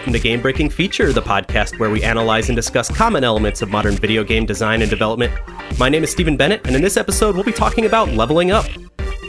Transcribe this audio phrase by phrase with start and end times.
[0.00, 3.68] welcome to Game Breaking Feature, the podcast where we analyze and discuss common elements of
[3.68, 5.30] modern video game design and development.
[5.78, 8.64] My name is Stephen Bennett, and in this episode, we'll be talking about leveling up.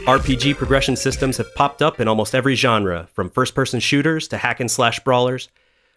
[0.06, 4.38] RPG progression systems have popped up in almost every genre, from first person shooters to
[4.38, 5.50] hack and slash brawlers,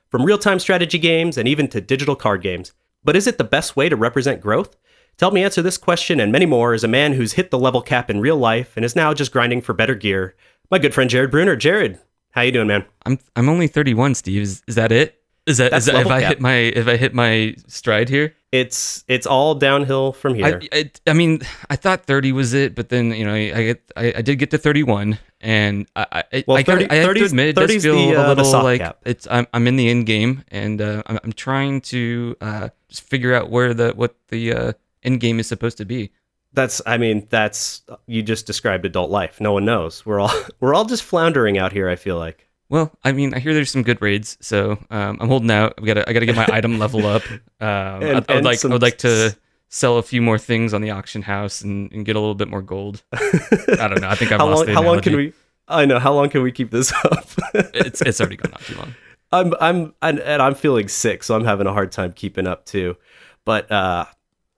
[0.09, 2.73] from real time strategy games and even to digital card games.
[3.01, 4.71] But is it the best way to represent growth?
[4.71, 7.57] To help me answer this question and many more is a man who's hit the
[7.57, 10.35] level cap in real life and is now just grinding for better gear.
[10.69, 11.55] My good friend Jared Bruner.
[11.55, 11.97] Jared,
[12.35, 12.85] how you doing, man?
[13.05, 14.41] I'm I'm only 31, Steve.
[14.41, 15.21] Is, is that it?
[15.45, 16.29] Is that, That's is that if I cap.
[16.29, 18.35] hit my if I hit my stride here?
[18.51, 20.59] It's it's all downhill from here.
[20.73, 23.63] I, I I mean I thought 30 was it, but then you know I I,
[23.63, 26.95] get, I, I did get to 31, and I I, Well, I, gotta- 30 I
[26.95, 28.97] have to admit it does feel the, uh, a little soft like cap.
[29.05, 33.03] it's I'm I'm in the end game, and uh, I'm I'm trying to uh, just
[33.03, 36.11] figure out where the what the uh, end game is supposed to be.
[36.55, 39.39] That's I mean that's you just described adult life.
[39.39, 40.05] No one knows.
[40.05, 41.89] We're all we're all just floundering out here.
[41.89, 42.47] I feel like.
[42.67, 45.75] Well, I mean, I hear there's some good raids, so um, I'm holding out.
[45.77, 47.21] I gotta, I gotta get my item level up.
[47.61, 49.35] Um, I, I would like, I would like to
[49.69, 52.49] sell a few more things on the auction house and, and get a little bit
[52.49, 53.01] more gold.
[53.13, 54.09] I don't know.
[54.09, 55.33] I think I've how lost long how long can we?
[55.67, 57.27] I know how long can we keep this up?
[57.53, 58.95] It's, it's already gone on too long.
[59.31, 62.65] I'm I'm and, and I'm feeling sick, so I'm having a hard time keeping up
[62.65, 62.97] too.
[63.45, 64.05] But uh,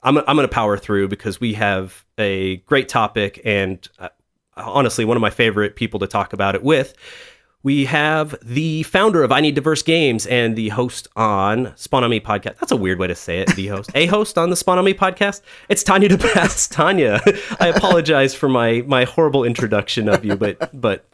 [0.03, 4.09] I'm I'm gonna power through because we have a great topic and uh,
[4.55, 6.93] honestly one of my favorite people to talk about it with.
[7.63, 12.11] We have the founder of I Need Diverse Games and the host on Spawn on
[12.11, 12.59] Me podcast.
[12.59, 13.53] That's a weird way to say it.
[13.55, 15.41] The host, a host on the Spawn on Me podcast.
[15.67, 16.71] It's Tanya DePass.
[16.71, 17.19] Tanya,
[17.59, 21.09] I apologize for my my horrible introduction of you, but but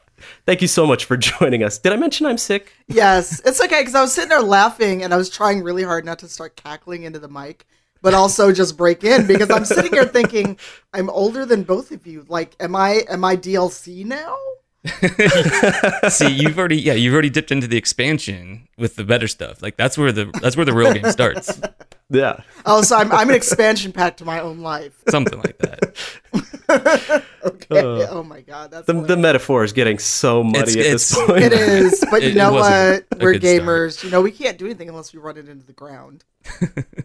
[0.45, 1.77] thank you so much for joining us.
[1.77, 2.73] Did I mention I'm sick?
[2.87, 6.05] Yes, it's okay because I was sitting there laughing and I was trying really hard
[6.05, 7.65] not to start cackling into the mic,
[8.03, 10.59] but also just break in because I'm sitting here thinking
[10.93, 12.23] I'm older than both of you.
[12.29, 14.37] Like, am I am I DLC now?
[16.09, 19.61] See, you've already, yeah, you've already dipped into the expansion with the better stuff.
[19.61, 21.59] Like that's where the that's where the real game starts.
[22.09, 22.41] Yeah.
[22.67, 24.93] Oh, so I'm I'm an expansion pack to my own life.
[25.09, 27.23] Something like that.
[27.43, 27.79] Okay.
[27.79, 31.11] Uh, oh my god, that's The, the metaphor is getting so muddy It's- at this
[31.13, 31.43] it's- point.
[31.43, 33.05] it is, but you It- it know what?
[33.19, 33.61] We're good start.
[33.63, 34.03] gamers.
[34.03, 36.23] You know, we can't do anything unless we run it into the ground.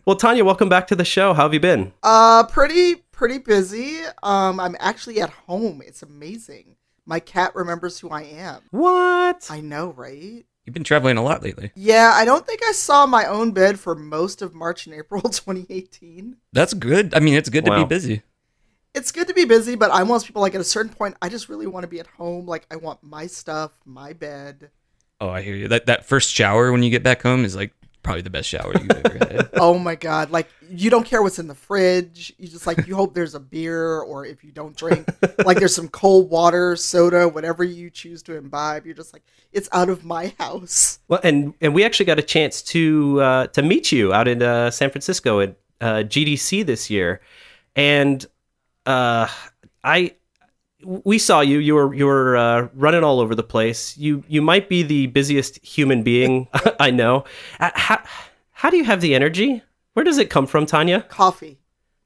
[0.04, 1.32] Well, Tanya, welcome back to the show.
[1.32, 1.92] How have you been?
[2.02, 4.00] Uh, pretty pretty busy.
[4.22, 5.80] Um, I'm actually at home.
[5.86, 6.74] It's amazing.
[7.08, 8.60] My cat remembers who I am.
[8.70, 9.46] What?
[9.48, 10.44] I know, right?
[10.66, 11.72] You've been traveling a lot lately.
[11.74, 15.22] Yeah, I don't think I saw my own bed for most of March and April
[15.22, 16.36] 2018.
[16.52, 17.14] That's good.
[17.14, 18.20] I mean, it's good to be busy.
[18.94, 20.92] It's good to be busy, but I'm one of those people like at a certain
[20.92, 22.44] point, I just really want to be at home.
[22.44, 24.70] Like I want my stuff, my bed.
[25.18, 25.66] Oh, I hear you.
[25.68, 27.72] That that first shower when you get back home is like
[28.08, 29.48] probably the best shower you've ever had.
[29.60, 30.30] Oh my god!
[30.30, 32.32] Like you don't care what's in the fridge.
[32.38, 35.08] You just like you hope there's a beer, or if you don't drink,
[35.44, 38.86] like there's some cold water, soda, whatever you choose to imbibe.
[38.86, 41.00] You're just like it's out of my house.
[41.08, 44.42] Well, and and we actually got a chance to uh, to meet you out in
[44.42, 47.20] uh, San Francisco at uh, GDC this year,
[47.74, 48.24] and
[48.86, 49.26] uh,
[49.82, 50.14] I
[50.84, 51.58] we saw you.
[51.58, 53.96] You were you were uh, running all over the place.
[53.96, 56.48] You you might be the busiest human being
[56.80, 57.24] I know.
[57.58, 58.02] Uh, How
[58.52, 59.62] how do you have the energy?
[59.94, 61.02] Where does it come from, Tanya?
[61.02, 61.58] Coffee,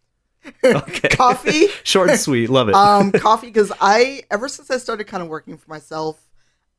[0.64, 1.08] Okay.
[1.10, 1.66] coffee.
[1.84, 2.48] Short and sweet.
[2.50, 2.74] Love it.
[2.74, 6.18] um coffee because i ever since i started kind of working for myself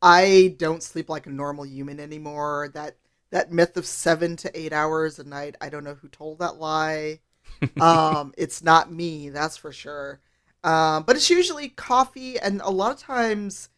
[0.02, 2.96] i don't sleep like a normal human anymore that
[3.30, 6.56] that myth of seven to eight hours a night i don't know who told that
[6.58, 7.20] lie
[7.80, 10.20] um it's not me that's for sure
[10.64, 13.70] um but it's usually coffee and a lot of times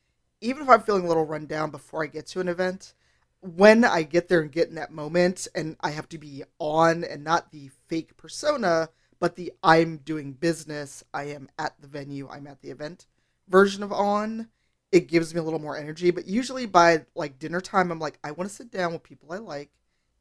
[0.42, 2.94] even if i'm feeling a little run down before i get to an event
[3.42, 7.04] when i get there and get in that moment and i have to be on
[7.04, 12.28] and not the fake persona but the I'm doing business, I am at the venue,
[12.30, 13.08] I'm at the event
[13.48, 14.50] version of on,
[14.92, 16.12] it gives me a little more energy.
[16.12, 19.32] But usually by like dinner time, I'm like, I want to sit down with people
[19.32, 19.70] I like,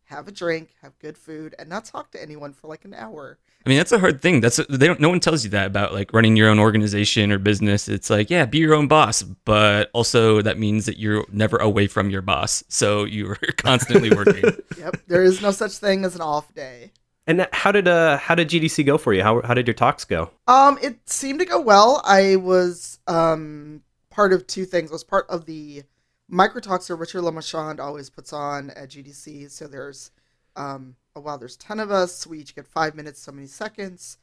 [0.06, 3.38] have a drink, have good food, and not talk to anyone for like an hour.
[3.64, 4.40] I mean, that's a hard thing.
[4.40, 5.00] That's they don't.
[5.00, 7.88] No one tells you that about like running your own organization or business.
[7.88, 11.86] It's like, yeah, be your own boss, but also that means that you're never away
[11.86, 14.44] from your boss, so you're constantly working.
[14.78, 16.92] Yep, there is no such thing as an off day.
[17.26, 19.22] and how did uh how did GDC go for you?
[19.22, 20.30] How how did your talks go?
[20.46, 22.02] Um, it seemed to go well.
[22.04, 24.90] I was um part of two things.
[24.90, 25.84] I was part of the
[26.30, 29.50] microtalks that Richard Lemarchand always puts on at GDC.
[29.50, 30.10] So there's
[30.56, 32.26] um oh wow, there's ten of us.
[32.26, 34.18] We each get five minutes, so many seconds,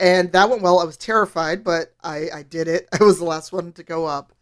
[0.00, 0.80] and that went well.
[0.80, 2.88] I was terrified, but I I did it.
[3.00, 4.32] I was the last one to go up.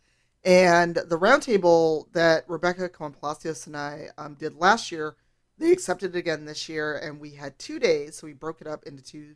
[0.43, 5.17] And the roundtable that Rebecca Cohen Palacios and I um, did last year,
[5.59, 8.67] they accepted it again this year, and we had two days, so we broke it
[8.67, 9.35] up into two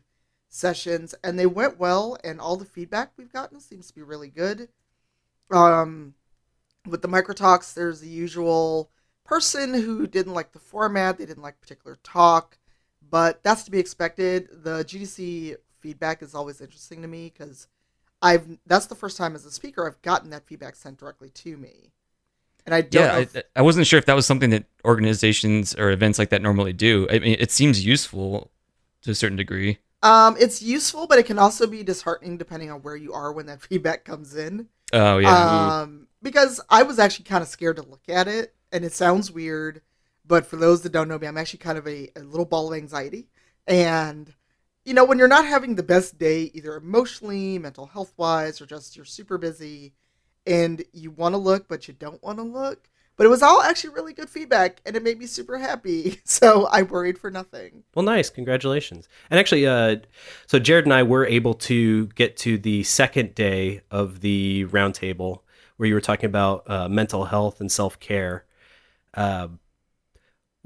[0.49, 2.17] sessions, and they went well.
[2.23, 4.69] And all the feedback we've gotten seems to be really good.
[5.51, 6.15] Um,
[6.85, 8.91] with the micro talks, there's the usual
[9.25, 12.57] person who didn't like the format, they didn't like particular talk,
[13.09, 14.49] but that's to be expected.
[14.63, 17.67] The GDC feedback is always interesting to me because
[18.21, 21.57] I've that's the first time as a speaker I've gotten that feedback sent directly to
[21.57, 21.93] me.
[22.65, 24.65] And I don't yeah, know if- I, I wasn't sure if that was something that
[24.85, 27.07] organizations or events like that normally do.
[27.09, 28.51] I mean, it seems useful
[29.03, 29.79] to a certain degree.
[30.03, 33.45] um it's useful, but it can also be disheartening depending on where you are when
[33.47, 34.67] that feedback comes in.
[34.93, 38.83] Oh yeah, Um, because I was actually kind of scared to look at it, and
[38.83, 39.81] it sounds weird,
[40.25, 42.73] but for those that don't know me, I'm actually kind of a, a little ball
[42.73, 43.29] of anxiety.
[43.67, 44.33] And,
[44.83, 48.65] you know, when you're not having the best day, either emotionally, mental health wise, or
[48.65, 49.93] just you're super busy
[50.47, 52.89] and you want to look, but you don't want to look.
[53.17, 56.21] But it was all actually really good feedback, and it made me super happy.
[56.25, 57.83] So I worried for nothing.
[57.93, 58.31] Well, nice.
[58.31, 59.07] Congratulations.
[59.29, 59.97] And actually, uh,
[60.47, 65.41] so Jared and I were able to get to the second day of the roundtable
[65.77, 68.45] where you were talking about uh, mental health and self care.
[69.13, 69.49] Uh,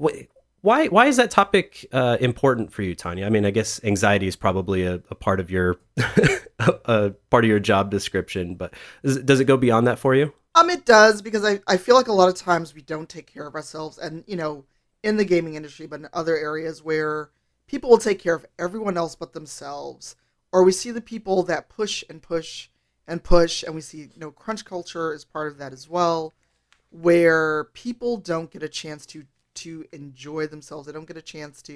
[0.02, 0.24] wh-
[0.62, 3.26] why why is that topic uh, important for you, Tanya?
[3.26, 7.44] I mean, I guess anxiety is probably a, a part of your a, a part
[7.44, 10.32] of your job description, but is, does it go beyond that for you?
[10.54, 13.32] Um, it does because I, I feel like a lot of times we don't take
[13.32, 14.64] care of ourselves, and you know,
[15.02, 17.30] in the gaming industry, but in other areas where
[17.66, 20.16] people will take care of everyone else but themselves,
[20.52, 22.68] or we see the people that push and push
[23.06, 26.34] and push, and we see you know crunch culture is part of that as well,
[26.90, 29.24] where people don't get a chance to
[29.54, 30.86] to enjoy themselves.
[30.86, 31.72] They don't get a chance to,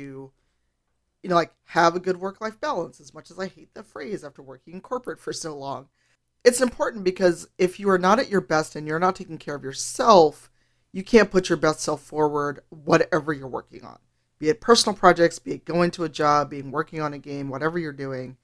[1.22, 3.00] you know, like have a good work life balance.
[3.00, 5.88] As much as I hate that phrase after working in corporate for so long
[6.44, 9.54] it's important because if you are not at your best and you're not taking care
[9.54, 10.50] of yourself,
[10.92, 13.98] you can't put your best self forward, whatever you're working on.
[14.38, 17.48] Be it personal projects, be it going to a job, being working on a game,
[17.48, 18.36] whatever you're doing.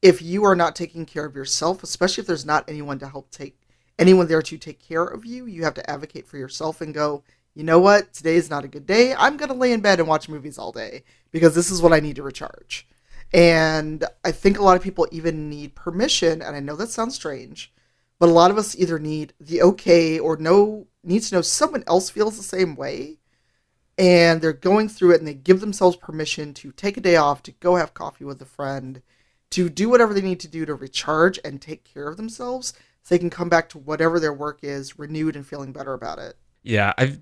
[0.00, 3.30] If you are not taking care of yourself, especially if there's not anyone to help
[3.30, 3.60] take
[3.98, 7.24] anyone there to take care of you, you have to advocate for yourself and go,
[7.54, 9.14] you know what, today is not a good day.
[9.14, 11.02] I'm going to lay in bed and watch movies all day
[11.32, 12.86] because this is what I need to recharge.
[13.32, 17.16] And I think a lot of people even need permission, and I know that sounds
[17.16, 17.72] strange,
[18.20, 21.84] but a lot of us either need the okay or know need to know someone
[21.86, 23.18] else feels the same way,
[23.98, 27.42] and they're going through it and they give themselves permission to take a day off,
[27.42, 29.02] to go have coffee with a friend,
[29.50, 32.72] to do whatever they need to do to recharge and take care of themselves
[33.02, 36.18] so they can come back to whatever their work is renewed and feeling better about
[36.18, 36.36] it.
[36.62, 37.20] Yeah, I've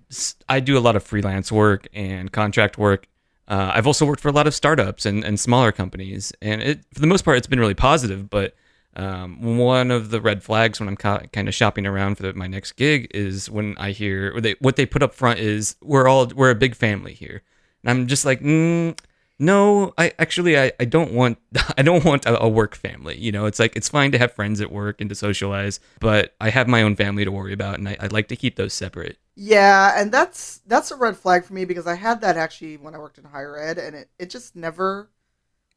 [0.48, 3.06] I do a lot of freelance work and contract work.
[3.46, 6.84] Uh, I've also worked for a lot of startups and, and smaller companies, and it,
[6.92, 8.28] for the most part, it's been really positive.
[8.28, 8.56] But
[8.96, 12.32] um, one of the red flags when I'm ca- kind of shopping around for the,
[12.32, 16.08] my next gig is when I hear they, what they put up front is we're
[16.08, 17.42] all we're a big family here,
[17.84, 18.98] and I'm just like, mm,
[19.38, 21.38] no, I actually I, I don't want
[21.78, 23.18] I don't want a, a work family.
[23.18, 26.34] You know, it's like it's fine to have friends at work and to socialize, but
[26.40, 28.72] I have my own family to worry about, and I, I'd like to keep those
[28.72, 29.18] separate.
[29.34, 32.94] Yeah, and that's that's a red flag for me because I had that actually when
[32.94, 35.10] I worked in higher ed, and it, it just never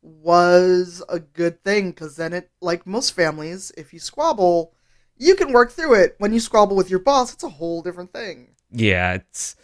[0.01, 4.73] was a good thing because then it like most families, if you squabble,
[5.17, 6.15] you can work through it.
[6.19, 8.55] When you squabble with your boss, it's a whole different thing.
[8.71, 9.55] yeah it's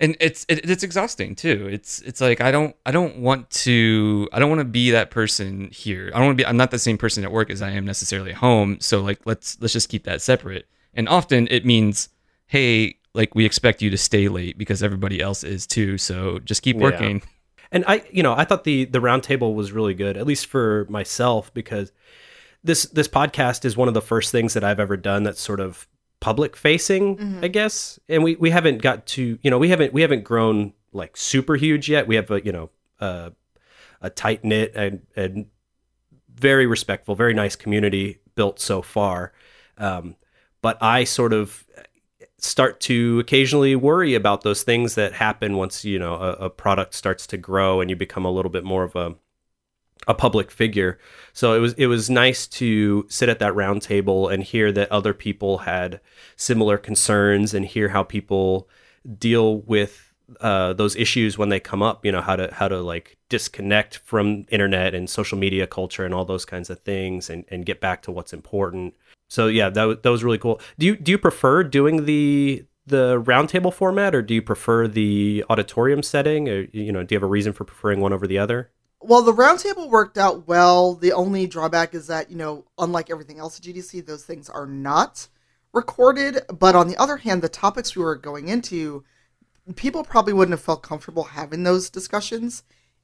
[0.00, 1.68] and it's it, it's exhausting too.
[1.70, 5.10] It's it's like i don't i don't want to i don't want to be that
[5.10, 6.10] person here.
[6.14, 7.84] I don't want to be i'm not the same person at work as i am
[7.84, 8.78] necessarily at home.
[8.80, 10.66] So like let's let's just keep that separate.
[10.94, 12.08] And often it means
[12.46, 15.98] hey like we expect you to stay late because everybody else is too.
[15.98, 16.82] So just keep Yeah.
[16.82, 17.22] working.
[17.72, 20.86] And I, you know, I thought the the roundtable was really good, at least for
[20.88, 21.92] myself, because
[22.64, 25.60] this this podcast is one of the first things that I've ever done that's sort
[25.60, 25.86] of
[26.20, 27.44] public facing, Mhm.
[27.44, 27.98] I guess.
[28.08, 31.56] And we we haven't got to, you know, we haven't we haven't grown like super
[31.56, 32.06] huge yet.
[32.06, 33.30] We have a, you know, uh,
[34.00, 35.46] a tight knit and and
[36.34, 39.32] very respectful, very nice community built so far.
[39.78, 40.16] Um,
[40.62, 41.66] but I sort of
[42.38, 46.94] start to occasionally worry about those things that happen once you know a, a product
[46.94, 49.14] starts to grow and you become a little bit more of a
[50.08, 50.98] a public figure.
[51.32, 54.90] So it was it was nice to sit at that round table and hear that
[54.90, 56.00] other people had
[56.36, 58.68] similar concerns and hear how people
[59.18, 62.04] deal with uh, those issues when they come up.
[62.04, 66.14] You know how to how to like disconnect from internet and social media culture and
[66.14, 68.94] all those kinds of things and and get back to what's important.
[69.28, 70.60] So yeah, that wa- that was really cool.
[70.78, 75.44] Do you do you prefer doing the the roundtable format or do you prefer the
[75.50, 76.48] auditorium setting?
[76.48, 78.70] Or you know, do you have a reason for preferring one over the other?
[79.02, 80.94] Well, the roundtable worked out well.
[80.94, 84.66] The only drawback is that, you know, unlike everything else at GDC, those things are
[84.66, 85.28] not
[85.72, 86.42] recorded.
[86.48, 89.04] But on the other hand, the topics we were going into,
[89.74, 92.62] people probably wouldn't have felt comfortable having those discussions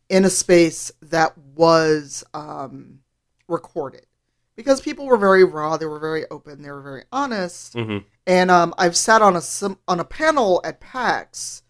[0.08, 3.00] in a space that was um,
[3.48, 4.06] recorded.
[4.54, 7.74] Because people were very raw, they were very open, they were very honest.
[7.74, 8.06] Mm-hmm.
[8.26, 11.62] And um, I've sat on a sim- on a panel at PAX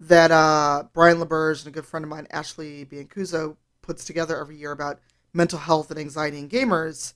[0.00, 4.56] that uh, Brian LeBurge and a good friend of mine, Ashley Biancuso, puts together every
[4.56, 5.00] year about
[5.32, 7.14] mental health and anxiety in gamers.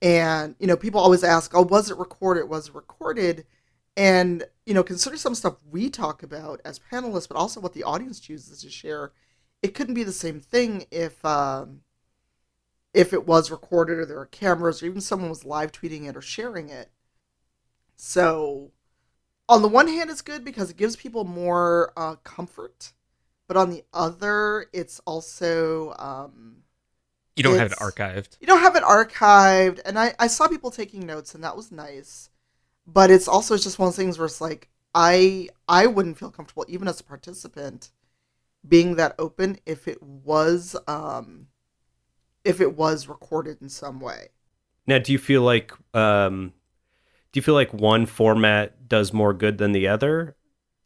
[0.00, 2.48] And, you know, people always ask, oh, was it recorded?
[2.48, 3.46] Was it recorded?
[3.96, 7.82] And, you know, consider some stuff we talk about as panelists, but also what the
[7.84, 9.12] audience chooses to share.
[9.62, 11.80] It couldn't be the same thing if um,
[12.94, 16.16] if it was recorded or there were cameras or even someone was live tweeting it
[16.16, 16.90] or sharing it.
[17.96, 18.70] So,
[19.48, 22.92] on the one hand, it's good because it gives people more uh, comfort,
[23.48, 26.58] but on the other, it's also um,
[27.34, 28.36] You don't have it archived.
[28.40, 29.80] you don't have it archived.
[29.84, 32.30] And I, I saw people taking notes, and that was nice.
[32.86, 36.30] But it's also just one of those things where it's like I I wouldn't feel
[36.30, 37.90] comfortable even as a participant
[38.66, 41.48] being that open if it was um
[42.44, 44.28] if it was recorded in some way.
[44.86, 46.54] Now, do you feel like um,
[47.30, 50.34] do you feel like one format does more good than the other?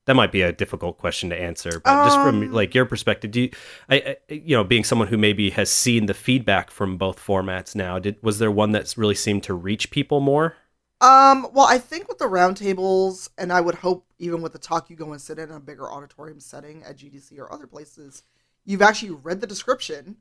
[0.07, 3.31] That might be a difficult question to answer, but just from Um, like your perspective,
[3.31, 3.51] do you,
[3.89, 7.77] I, I, you know, being someone who maybe has seen the feedback from both formats
[7.77, 10.57] now, did was there one that's really seemed to reach people more?
[11.01, 14.89] Um, well, I think with the roundtables, and I would hope even with the talk
[14.89, 18.23] you go and sit in a bigger auditorium setting at GDC or other places,
[18.65, 20.17] you've actually read the description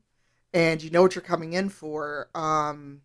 [0.52, 2.28] and you know what you're coming in for.
[2.34, 3.02] Um,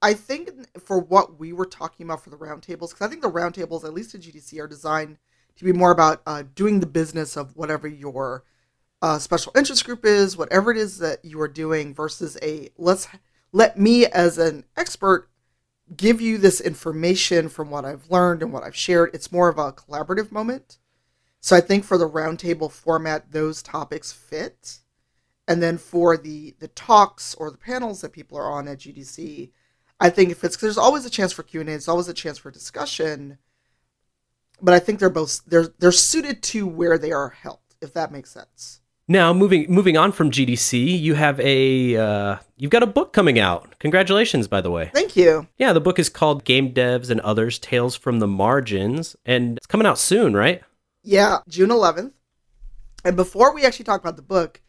[0.00, 0.50] I think
[0.80, 3.94] for what we were talking about for the roundtables, because I think the roundtables, at
[3.94, 5.18] least at GDC, are designed
[5.56, 8.44] to be more about uh, doing the business of whatever your
[9.02, 13.08] uh, special interest group is, whatever it is that you are doing, versus a let's
[13.52, 15.30] let me as an expert
[15.96, 19.10] give you this information from what I've learned and what I've shared.
[19.14, 20.78] It's more of a collaborative moment.
[21.40, 24.80] So I think for the roundtable format, those topics fit.
[25.46, 29.50] And then for the the talks or the panels that people are on at GDC,
[30.00, 31.72] I think if it's there's always a chance for Q and A.
[31.72, 33.38] There's always a chance for discussion.
[34.60, 38.12] But I think they're both they're they're suited to where they are held, if that
[38.12, 38.80] makes sense.
[39.10, 43.38] Now, moving moving on from GDC, you have a uh, you've got a book coming
[43.38, 43.74] out.
[43.78, 44.90] Congratulations, by the way.
[44.92, 45.48] Thank you.
[45.56, 49.66] Yeah, the book is called Game Devs and Others: Tales from the Margins, and it's
[49.66, 50.62] coming out soon, right?
[51.02, 52.12] Yeah, June 11th.
[53.04, 54.60] And before we actually talk about the book,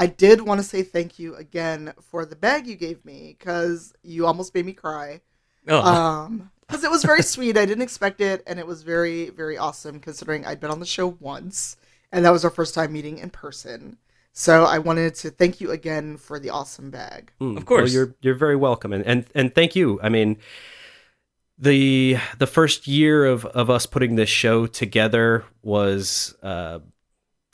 [0.00, 3.92] I did want to say thank you again for the bag you gave me because
[4.02, 5.20] you almost made me cry.
[5.68, 7.58] Oh, Um, because it was very sweet.
[7.58, 10.86] I didn't expect it, and it was very, very awesome considering I'd been on the
[10.86, 11.76] show once,
[12.12, 13.98] and that was our first time meeting in person.
[14.32, 17.32] So I wanted to thank you again for the awesome bag.
[17.40, 17.90] Mm, Of course.
[17.90, 20.00] Well, you're you're very welcome, and and and thank you.
[20.02, 20.38] I mean,
[21.58, 26.78] the the first year of of us putting this show together was uh,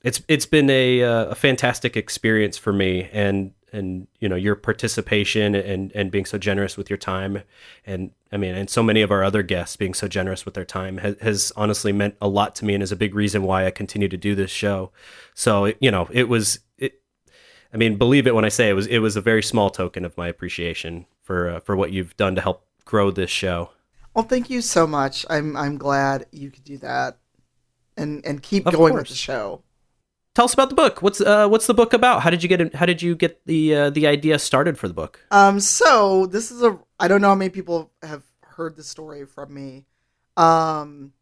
[0.02, 4.54] it's it's been a uh, a fantastic experience for me, and and you know your
[4.54, 7.42] participation and and being so generous with your time,
[7.84, 10.64] and I mean, and so many of our other guests being so generous with their
[10.64, 13.66] time has, has honestly meant a lot to me, and is a big reason why
[13.66, 14.92] I continue to do this show.
[15.34, 17.00] So you know, it was it.
[17.72, 20.04] I mean, believe it when I say it was it was a very small token
[20.04, 23.70] of my appreciation for uh, for what you've done to help grow this show.
[24.14, 25.26] Well, thank you so much.
[25.28, 27.18] I'm I'm glad you could do that,
[27.96, 29.62] and and keep Of going with the show.
[30.36, 31.00] Tell us about the book.
[31.00, 32.20] What's uh, what's the book about?
[32.20, 34.86] How did you get it, how did you get the uh, the idea started for
[34.86, 35.18] the book?
[35.30, 39.24] Um, so this is a I don't know how many people have heard the story
[39.24, 39.86] from me.
[40.36, 41.14] Um,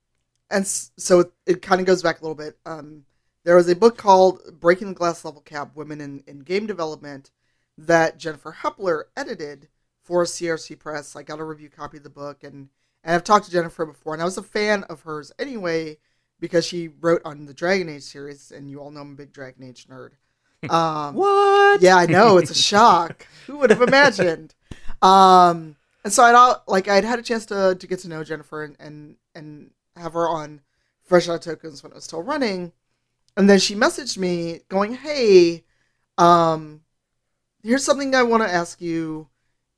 [0.50, 2.58] and so it, it kind of goes back a little bit.
[2.66, 3.04] Um,
[3.44, 7.30] there was a book called Breaking the Glass Level Cap: Women in, in Game Development
[7.78, 9.68] that Jennifer Hepler edited
[10.02, 11.14] for CRC Press.
[11.14, 12.68] I got a review copy of the book, and
[13.04, 15.98] and I've talked to Jennifer before, and I was a fan of hers anyway
[16.44, 19.32] because she wrote on the Dragon Age series, and you all know I'm a big
[19.32, 20.10] Dragon Age nerd.
[20.70, 21.80] Um, What?
[21.80, 23.26] yeah, I know it's a shock.
[23.46, 24.54] Who would have imagined?
[25.00, 28.22] Um, and so I'd all, like I'd had a chance to to get to know
[28.24, 30.60] Jennifer and and, and have her on
[31.02, 32.72] Fresh Out Tokens when it was still running,
[33.38, 35.64] and then she messaged me going, "Hey,
[36.18, 36.82] um,
[37.62, 39.28] here's something I want to ask you.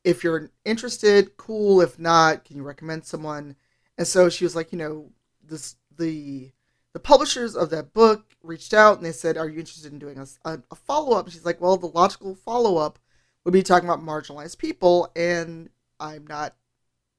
[0.03, 1.81] If you're interested, cool.
[1.81, 3.55] If not, can you recommend someone?"
[3.99, 5.11] And so she was like, you know,
[5.43, 6.53] this the
[6.97, 10.19] the publishers of that book reached out and they said, "Are you interested in doing
[10.19, 10.27] a,
[10.71, 12.99] a, follow up?" She's like, "Well, the logical follow up
[13.45, 15.69] would be talking about marginalized people, and
[16.01, 16.57] I'm not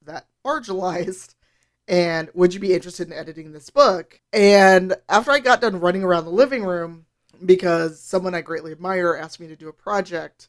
[0.04, 1.36] that marginalized.
[1.86, 6.02] And would you be interested in editing this book?" And after I got done running
[6.02, 7.06] around the living room
[7.46, 10.48] because someone I greatly admire asked me to do a project,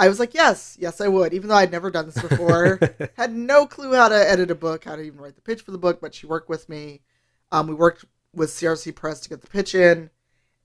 [0.00, 2.80] I was like, "Yes, yes, I would," even though I'd never done this before
[3.16, 5.70] had no clue how to edit a book, how to even write the pitch for
[5.70, 7.02] the book, but she worked with me.
[7.52, 10.10] Um, we worked with CRC Press to get the pitch in,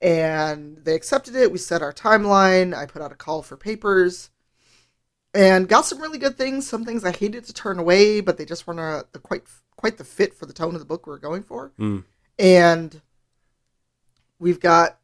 [0.01, 1.51] and they accepted it.
[1.51, 2.75] We set our timeline.
[2.75, 4.29] I put out a call for papers,
[5.33, 6.67] and got some really good things.
[6.67, 9.43] Some things I hated to turn away, but they just weren't a, the quite
[9.75, 11.71] quite the fit for the tone of the book we were going for.
[11.79, 12.03] Mm.
[12.39, 13.01] And
[14.39, 14.99] we've got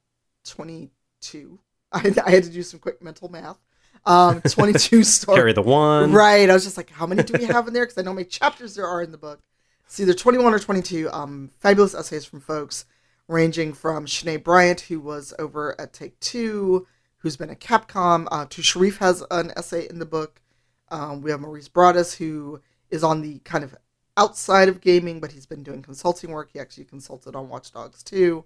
[0.45, 1.59] 22.
[1.91, 3.57] I, I had to do some quick mental math.
[4.05, 5.37] Um, 22 stories.
[5.37, 6.11] Carry the one.
[6.11, 6.49] Right.
[6.49, 7.83] I was just like, how many do we have in there?
[7.83, 9.39] Because I know how many chapters there are in the book.
[9.85, 12.85] It's either 21 or 22 um, fabulous essays from folks
[13.27, 16.87] ranging from Shanae Bryant, who was over at Take Two,
[17.17, 20.41] who's been at Capcom, uh, to Sharif has an essay in the book.
[20.89, 23.75] Um, we have Maurice Broaddus, who is on the kind of
[24.17, 26.49] outside of gaming, but he's been doing consulting work.
[26.53, 28.43] He actually consulted on Watch Dogs 2.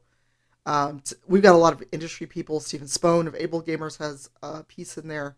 [0.65, 2.59] Um, t- we've got a lot of industry people.
[2.59, 5.35] Stephen Spohn of Able Gamers has a piece in there.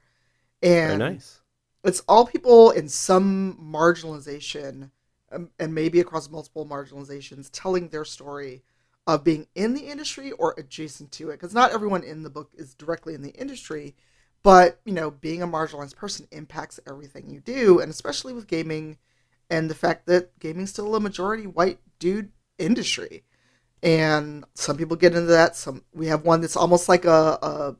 [0.61, 1.39] Very And nice.
[1.83, 4.91] it's all people in some marginalization
[5.31, 8.63] um, and maybe across multiple marginalizations telling their story
[9.07, 11.33] of being in the industry or adjacent to it.
[11.33, 13.95] Because not everyone in the book is directly in the industry
[14.41, 18.97] but you know being a marginalized person impacts everything you do and especially with gaming
[19.49, 23.23] and the fact that gaming's still a majority white dude industry.
[23.81, 25.55] And some people get into that.
[25.55, 27.75] Some we have one that's almost like a, a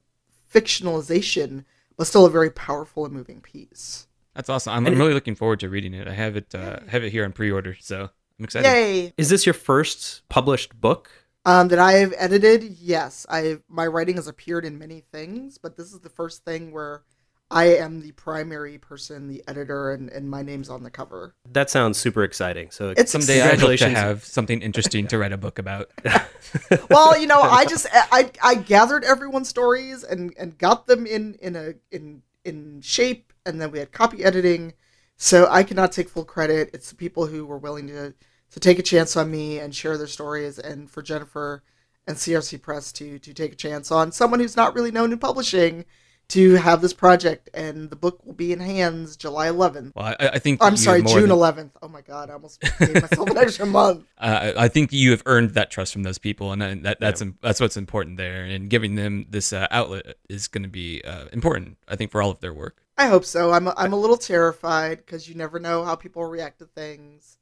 [0.52, 1.66] fictionalization
[1.96, 4.08] but still a very powerful and moving piece
[4.40, 4.72] That's awesome.
[4.74, 6.08] I'm, I'm really looking forward to reading it.
[6.08, 8.70] I have it uh, have it here on pre-order, so I'm excited.
[8.70, 11.12] yay Is this your first published book?
[11.44, 12.64] um, that I have edited.
[12.64, 16.72] Yes, I my writing has appeared in many things, but this is the first thing
[16.72, 17.04] where
[17.52, 21.36] I am the primary person, the editor, and, and my name's on the cover.
[21.52, 22.72] That sounds super exciting.
[22.72, 23.98] So It's Someday I hope to Congratulations.
[23.98, 25.92] have something interesting to write a book about.
[26.90, 31.36] Well, you know, I just I I gathered everyone's stories and and got them in
[31.42, 34.74] in a in in shape, and then we had copy editing.
[35.18, 36.70] So I cannot take full credit.
[36.74, 38.14] It's the people who were willing to
[38.52, 41.64] to take a chance on me and share their stories, and for Jennifer
[42.08, 45.20] and CRC Press to to take a chance on someone who's not really known in
[45.20, 45.86] publishing
[46.30, 47.50] to have this project.
[47.54, 49.94] And the book will be in hands July 11th.
[49.96, 51.72] Well, I, I think I'm sorry, June than- 11th.
[51.82, 54.06] Oh my God, I almost gave myself an extra month.
[54.18, 57.24] uh, I think you have earned that trust from those people, and that, that that's
[57.42, 58.44] that's what's important there.
[58.46, 62.22] And giving them this uh, outlet is going to be uh, important, I think, for
[62.22, 62.82] all of their work.
[62.98, 63.52] I hope so.
[63.52, 67.38] I'm I'm a little terrified because you never know how people react to things.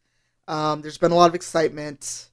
[0.47, 2.29] Um, there's been a lot of excitement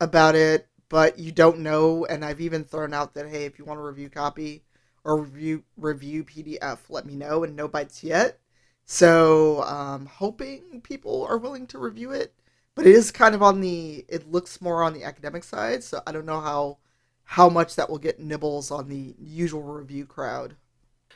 [0.00, 2.04] about it, but you don't know.
[2.04, 4.64] And I've even thrown out that hey, if you want a review copy
[5.04, 7.44] or review review PDF, let me know.
[7.44, 8.40] And no bites yet.
[8.84, 12.34] So um, hoping people are willing to review it,
[12.74, 14.04] but it is kind of on the.
[14.08, 16.78] It looks more on the academic side, so I don't know how
[17.24, 20.56] how much that will get nibbles on the usual review crowd.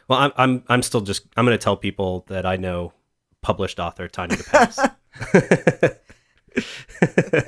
[0.08, 2.92] Well, I'm I'm I'm still just I'm going to tell people that I know
[3.42, 4.94] published author Tanya DePass.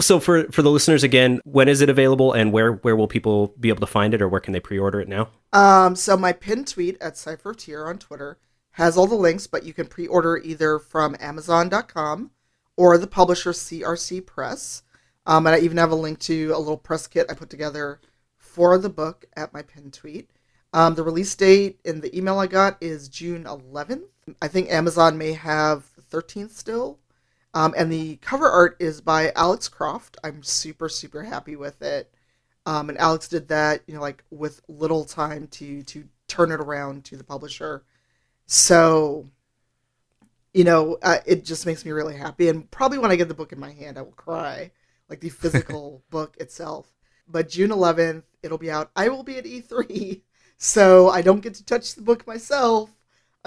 [0.00, 3.54] so for for the listeners again, when is it available and where where will people
[3.58, 5.28] be able to find it or where can they pre-order it now?
[5.52, 8.38] Um, so my pinned tweet at Cypher Tier on Twitter
[8.72, 12.30] has all the links, but you can pre-order either from Amazon.com
[12.76, 14.82] or the publisher CRC Press.
[15.26, 18.00] Um, and I even have a link to a little press kit I put together
[18.36, 20.30] for the book at my pinned tweet.
[20.72, 24.04] Um, the release date in the email I got is June 11th.
[24.40, 26.98] I think Amazon may have the 13th still.
[27.54, 30.16] Um, and the cover art is by Alex Croft.
[30.22, 32.12] I'm super, super happy with it.
[32.66, 36.60] Um, and Alex did that, you know, like with little time to to turn it
[36.60, 37.82] around to the publisher.
[38.46, 39.26] So,
[40.52, 42.48] you know, uh, it just makes me really happy.
[42.48, 44.70] And probably when I get the book in my hand, I will cry,
[45.08, 46.92] like the physical book itself.
[47.26, 48.90] But June 11th, it'll be out.
[48.94, 50.20] I will be at E3,
[50.58, 52.90] so I don't get to touch the book myself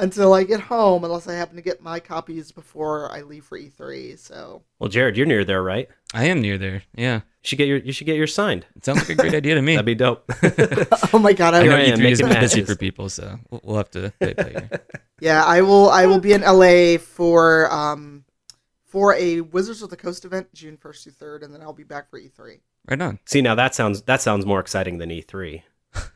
[0.02, 3.58] until I get home, unless I happen to get my copies before I leave for
[3.58, 4.18] E3.
[4.18, 5.88] So, Well, Jared, you're near there, right?
[6.14, 6.82] I am near there.
[6.96, 8.66] Yeah, You should get your you should get yours signed.
[8.76, 9.76] it sounds like a great idea to me.
[9.76, 10.30] That'd be dope.
[11.14, 13.08] oh my god, I I know Here I am, E3 is a busy for people,
[13.08, 14.70] so we'll, we'll have to play it by ear.
[15.22, 15.88] Yeah, I will.
[15.92, 18.26] I will be in LA for um
[18.86, 21.84] for a Wizards of the Coast event June first to third, and then I'll be
[21.84, 22.60] back for E3.
[22.90, 23.20] Right on.
[23.26, 25.62] See, now that sounds that sounds more exciting than E3.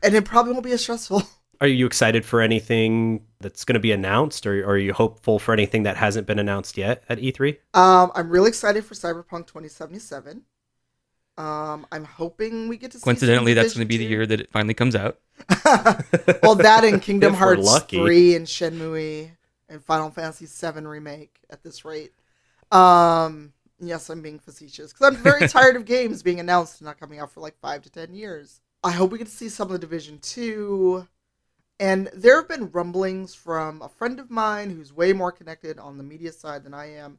[0.02, 1.22] And it probably won't be as stressful.
[1.60, 5.38] Are you excited for anything that's going to be announced, or, or are you hopeful
[5.38, 7.58] for anything that hasn't been announced yet at E E3?
[7.74, 10.42] Um, I'm really excited for Cyberpunk 2077.
[11.38, 13.04] Um, I'm hoping we get to see.
[13.04, 15.18] Coincidentally, that's going to be the year that it finally comes out.
[16.42, 17.98] well, that and Kingdom Hearts lucky.
[17.98, 19.30] 3 and Shenmue
[19.68, 22.12] and Final Fantasy 7 remake at this rate.
[22.72, 26.98] Um, yes, I'm being facetious because I'm very tired of games being announced and not
[26.98, 28.60] coming out for like five to ten years.
[28.82, 31.06] I hope we get to see some of the Division 2.
[31.78, 35.98] And there have been rumblings from a friend of mine who's way more connected on
[35.98, 37.18] the media side than I am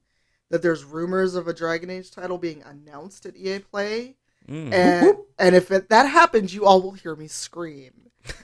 [0.50, 4.16] that there's rumors of a Dragon Age title being announced at EA Play.
[4.50, 4.74] Mm.
[4.74, 7.92] And, and if it, that happens, you all will hear me scream.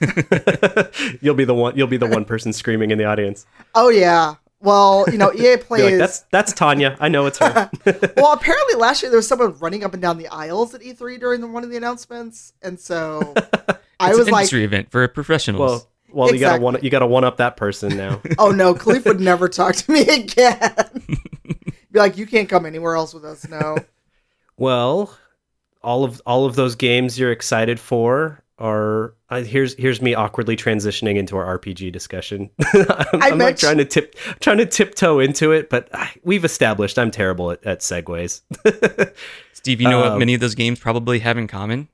[1.20, 1.76] you'll be the one.
[1.76, 3.46] You'll be the one person screaming in the audience.
[3.74, 4.34] Oh, yeah.
[4.60, 5.98] Well, you know, EA Be like, plays.
[5.98, 6.96] that's that's Tanya.
[7.00, 7.70] I know it's her.
[8.16, 11.20] well, apparently last year there was someone running up and down the aisles at E3
[11.20, 13.34] during the, one of the announcements, and so
[14.00, 15.60] I It's was an like, industry event for professionals.
[15.60, 18.20] well, well, you gotta one you gotta one up that person now.
[18.38, 20.90] "Oh no, Kahlief would never talk to me again."
[21.92, 23.76] Be like, "You can't come anywhere else with us now."
[24.56, 25.16] Well,
[25.82, 30.56] all of all of those games you're excited for are uh, here's here's me awkwardly
[30.56, 32.50] transitioning into our RPG discussion.
[32.74, 36.44] I'm, I I'm like trying to tip trying to tiptoe into it, but uh, we've
[36.44, 38.42] established I'm terrible at, at segues.
[39.52, 41.88] Steve, you know what um, many of those games probably have in common?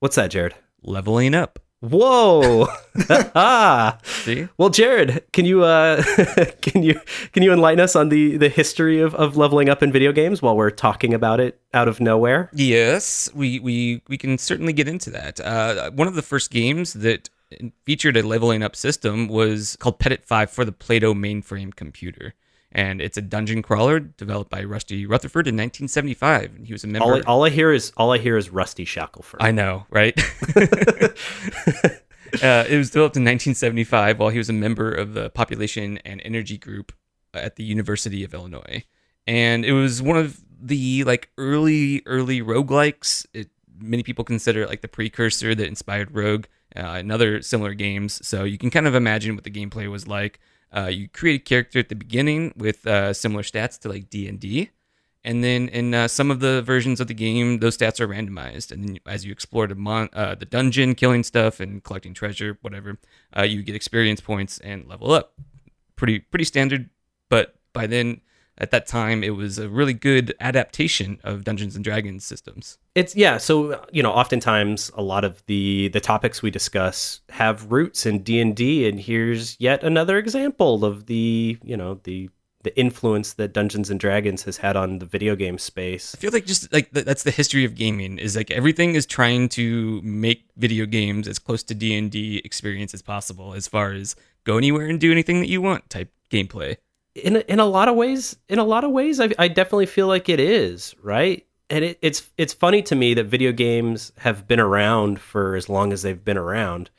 [0.00, 0.54] What's that, Jared?
[0.82, 1.60] Leveling up.
[1.82, 2.68] Whoa!
[3.34, 4.46] ah, See?
[4.56, 6.02] well, Jared, can you uh,
[6.60, 7.00] can you
[7.32, 10.40] can you enlighten us on the the history of, of leveling up in video games
[10.40, 12.50] while we're talking about it out of nowhere?
[12.52, 15.40] Yes, we we we can certainly get into that.
[15.40, 17.30] Uh, one of the first games that
[17.84, 22.34] featured a leveling up system was called pedit5 for the Plato mainframe computer,
[22.72, 26.56] and it's a dungeon crawler developed by Rusty Rutherford in 1975.
[26.56, 27.04] And he was a member.
[27.04, 29.36] All I, all I hear is all I hear is Rusty Shackleford.
[29.40, 30.18] I know, right?
[32.42, 36.20] uh, it was developed in 1975 while he was a member of the Population and
[36.24, 36.92] Energy Group
[37.34, 38.84] at the University of Illinois,
[39.26, 43.26] and it was one of the like early early roguelikes.
[43.34, 47.74] It, many people consider it like the precursor that inspired Rogue uh, and other similar
[47.74, 48.26] games.
[48.26, 50.40] So you can kind of imagine what the gameplay was like.
[50.74, 54.26] Uh, you create a character at the beginning with uh, similar stats to like D
[54.26, 54.70] and D,
[55.24, 58.72] and then in uh, some of the versions of the game, those stats are randomized.
[58.72, 62.58] And then as you explore the mon- uh, the dungeon, killing stuff and collecting treasure,
[62.62, 62.98] whatever,
[63.36, 65.34] uh, you get experience points and level up.
[65.94, 66.90] Pretty pretty standard.
[67.28, 68.20] But by then,
[68.58, 72.78] at that time, it was a really good adaptation of Dungeons and Dragons systems.
[72.94, 77.72] It's yeah, so you know, oftentimes a lot of the the topics we discuss have
[77.72, 82.28] roots in D&D and here's yet another example of the, you know, the
[82.62, 86.14] the influence that Dungeons and Dragons has had on the video game space.
[86.14, 89.06] I feel like just like th- that's the history of gaming is like everything is
[89.06, 93.66] trying to make video games as close to D and D experience as possible, as
[93.66, 96.76] far as go anywhere and do anything that you want type gameplay.
[97.14, 99.86] In a, in a lot of ways, in a lot of ways I, I definitely
[99.86, 101.46] feel like it is, right?
[101.68, 105.68] And it, it's it's funny to me that video games have been around for as
[105.68, 106.90] long as they've been around,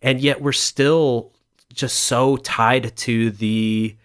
[0.00, 1.32] and yet we're still
[1.72, 3.96] just so tied to the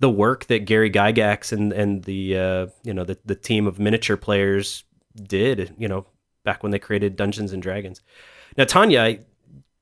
[0.00, 3.78] the work that Gary Gygax and and the uh, you know the the team of
[3.78, 5.74] miniature players did.
[5.78, 6.06] You know,
[6.44, 8.00] back when they created Dungeons and Dragons.
[8.56, 9.18] Now, Tanya,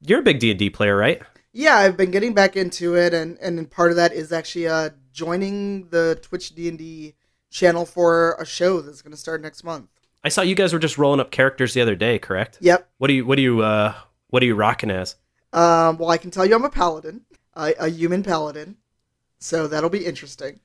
[0.01, 1.23] you're a big D and D player, right?
[1.53, 4.91] Yeah, I've been getting back into it, and and part of that is actually uh
[5.13, 7.15] joining the Twitch D and D
[7.51, 9.91] channel for a show that's going to start next month.
[10.25, 12.59] I saw you guys were just rolling up characters the other day, correct?
[12.61, 12.89] Yep.
[12.99, 13.95] What do you what do you uh
[14.29, 15.17] what are you rocking as?
[15.53, 17.23] Um, well, I can tell you I'm a paladin,
[17.55, 18.77] a, a human paladin,
[19.39, 20.61] so that'll be interesting.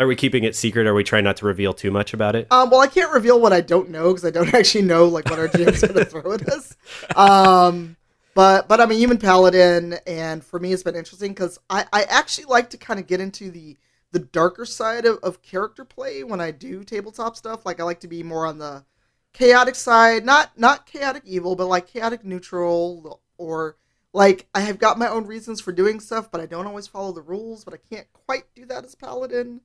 [0.00, 0.86] Are we keeping it secret?
[0.86, 2.48] Are we trying not to reveal too much about it?
[2.50, 5.28] Um, well, I can't reveal what I don't know because I don't actually know like
[5.28, 6.76] what our GM's going to throw at us.
[7.14, 7.96] Um,
[8.34, 12.02] but but I'm a human paladin, and for me, it's been interesting because I I
[12.04, 13.76] actually like to kind of get into the
[14.12, 17.66] the darker side of, of character play when I do tabletop stuff.
[17.66, 18.84] Like I like to be more on the
[19.32, 23.76] chaotic side, not not chaotic evil, but like chaotic neutral or
[24.12, 27.12] like I have got my own reasons for doing stuff, but I don't always follow
[27.12, 27.64] the rules.
[27.64, 29.60] But I can't quite do that as paladin.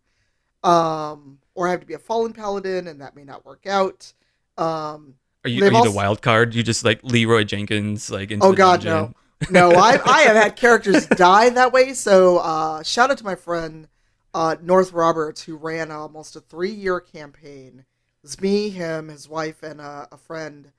[0.63, 4.13] Um, or I have to be a fallen paladin, and that may not work out.
[4.57, 5.15] Um,
[5.49, 6.55] Are you are you the wild card?
[6.55, 9.15] You just like Leroy Jenkins like into oh the god, dungeon?
[9.51, 9.77] no, no.
[9.79, 11.93] I I have had characters die that way.
[11.93, 13.87] So uh, shout out to my friend
[14.33, 17.79] uh, North Roberts who ran almost a three year campaign.
[17.79, 20.71] It was me, him, his wife, and uh, a friend.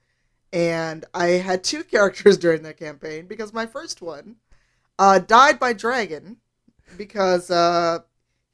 [0.53, 4.37] And I had two characters during that campaign because my first one
[4.99, 6.37] uh, died by dragon
[6.97, 7.99] because uh,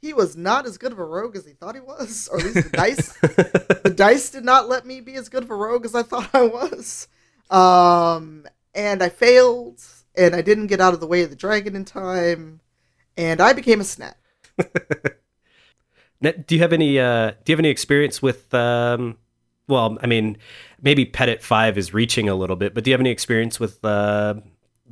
[0.08, 2.46] he was not as good of a rogue as he thought he was, or at
[2.46, 5.84] least the dice the dice did not let me be as good of a rogue
[5.84, 7.10] as I thought I was.
[7.50, 9.84] Um, and I failed,
[10.16, 12.62] and I didn't get out of the way of the dragon in time,
[13.18, 14.18] and I became a snack.
[16.20, 19.18] Now, do you have any uh do you have any experience with um
[19.68, 20.38] well, I mean,
[20.82, 24.34] maybe pedit5 is reaching a little bit, but do you have any experience with uh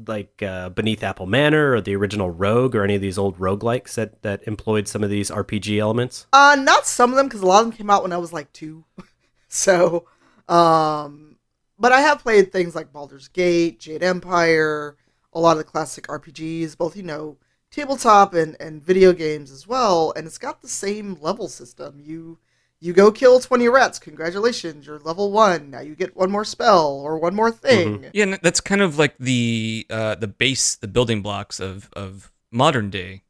[0.08, 3.95] like uh, Beneath Apple Manor or the original Rogue or any of these old roguelikes
[3.95, 6.27] that that employed some of these RPG elements?
[6.34, 8.34] Uh, not some of them because a lot of them came out when I was
[8.34, 8.86] like two.
[9.47, 10.05] so,
[10.47, 11.38] um,
[11.79, 14.97] but I have played things like Baldur's Gate, Jade Empire,
[15.34, 17.38] a lot of the classic RPGs, both you know
[17.71, 20.13] tabletop and and video games as well.
[20.15, 21.99] And it's got the same level system.
[21.99, 22.39] You
[22.85, 26.87] you go kill 20 rats congratulations you're level one now you get one more spell
[26.91, 31.21] or one more thing Yeah, that's kind of like the uh, the base, the building
[31.21, 33.23] blocks of of modern day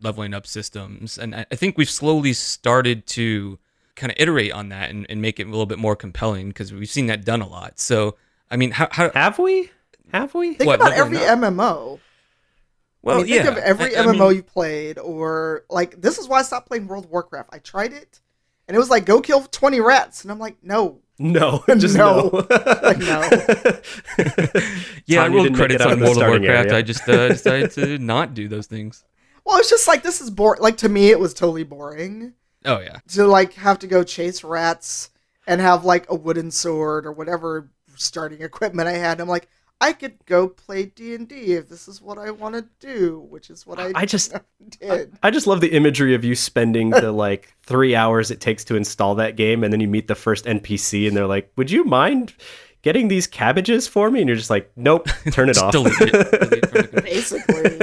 [0.00, 3.58] leveling up systems, and I I think we've slowly started to
[3.96, 6.72] kind of iterate on that and, and make it a little bit more compelling because
[6.72, 7.80] we've seen that done a lot.
[7.80, 8.16] So,
[8.48, 9.70] I mean, how, how Have we?
[10.12, 10.54] Have we?
[10.54, 11.36] Think What, about every up?
[11.40, 11.98] MMO.
[13.02, 16.00] well, I mean, think yeah, of every I- I MMO mean- you played, or like
[16.00, 17.48] this is why I stopped playing World of Warcraft.
[17.52, 18.20] I tried it,
[18.68, 22.30] and it was like go kill twenty rats, and I'm like, no, No, just No.
[22.32, 22.46] no.
[22.82, 23.20] Like, no.
[25.06, 26.66] yeah, I Tanya rolled didn't make credits on of the World of Warcraft.
[26.68, 26.76] area.
[26.76, 29.04] I just uh, decided to not do those things.
[29.44, 30.60] Well, it's just like this is boring.
[30.62, 34.44] Like to me, it was totally boring Oh yeah, to like have to go chase
[34.44, 35.10] rats
[35.46, 39.20] and have like a wooden sword or whatever starting equipment I had.
[39.20, 39.48] I'm like,
[39.80, 43.20] I could go play D and D if this is what I want to do,
[43.30, 44.34] which is what I I just
[44.80, 45.16] did.
[45.22, 48.76] I just love the imagery of you spending the like three hours it takes to
[48.76, 51.84] install that game, and then you meet the first NPC, and they're like, "Would you
[51.84, 52.34] mind
[52.82, 56.40] getting these cabbages for me?" And you're just like, "Nope, turn it off." delete it.
[56.40, 57.78] Delete from basically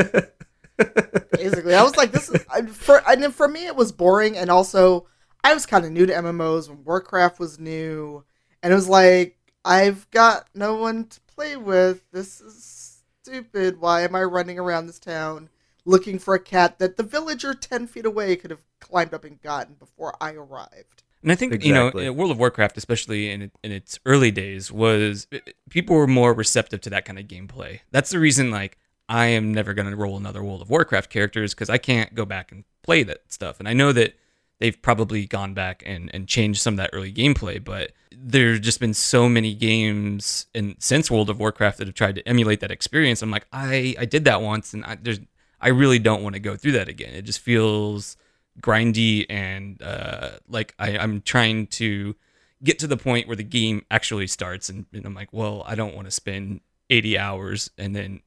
[1.31, 4.37] basically i was like this is I, for and then for me it was boring
[4.37, 5.07] and also
[5.43, 8.25] i was kind of new to mmos when warcraft was new
[8.61, 14.01] and it was like i've got no one to play with this is stupid why
[14.01, 15.49] am i running around this town
[15.85, 19.41] looking for a cat that the villager 10 feet away could have climbed up and
[19.41, 22.03] gotten before i arrived And I think Exactly.
[22.05, 25.39] you know, uh, World of Warcraft, especially in in its early days, was uh,
[25.71, 27.79] people were more receptive to that kind of gameplay.
[27.89, 28.77] That's the reason, like,
[29.09, 32.25] I am never going to roll another World of Warcraft characters because I can't go
[32.25, 33.57] back and play that stuff.
[33.59, 34.13] And I know that
[34.59, 38.79] they've probably gone back and, and changed some of that early gameplay, but there's just
[38.79, 42.71] been so many games and since World of Warcraft that have tried to emulate that
[42.71, 43.21] experience.
[43.21, 45.19] I'm like, I I did that once, and I, there's
[45.59, 47.13] I really don't want to go through that again.
[47.13, 48.17] It just feels
[48.61, 52.15] grindy and uh, like I, I'm trying to
[52.63, 55.75] get to the point where the game actually starts, and, and I'm like, well, I
[55.75, 58.21] don't want to spend 80 hours and then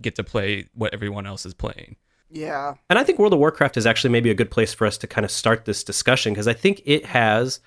[0.00, 1.96] get to play what everyone else is playing.
[2.30, 4.98] Yeah And I think World of Warcraft is actually maybe a good place for us
[4.98, 7.60] to kind of start this discussion because I think it has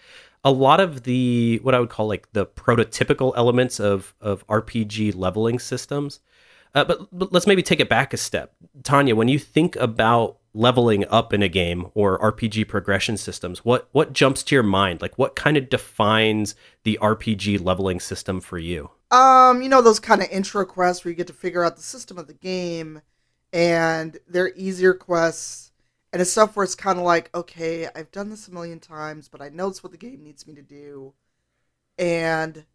[0.43, 5.15] a lot of the what I would call like the prototypical elements of of RPG
[5.15, 6.19] leveling systems.
[6.73, 8.53] Uh, but, but let's maybe take it back a step.
[8.83, 13.89] Tanya, when you think about leveling up in a game or RPG progression systems, what
[13.91, 15.01] what jumps to your mind?
[15.01, 18.89] Like what kind of defines the RPG leveling system for you?
[19.11, 21.83] Um, you know those kind of intro quests where you get to figure out the
[21.83, 23.01] system of the game,
[23.53, 25.71] and they're easier quests,
[26.13, 29.29] and it's stuff where it's kind of like, okay, I've done this a million times,
[29.29, 31.13] but I know it's what the game needs me to do,
[31.97, 32.65] and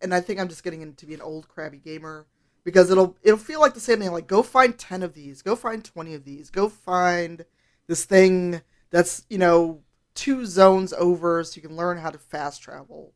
[0.00, 2.26] and I think I'm just getting into be an old crabby gamer
[2.64, 4.12] because it'll it'll feel like the same thing.
[4.12, 7.44] Like, go find ten of these, go find twenty of these, go find
[7.86, 9.80] this thing that's you know
[10.14, 13.12] two zones over, so you can learn how to fast travel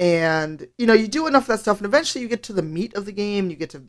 [0.00, 2.62] and you know you do enough of that stuff and eventually you get to the
[2.62, 3.84] meat of the game you get to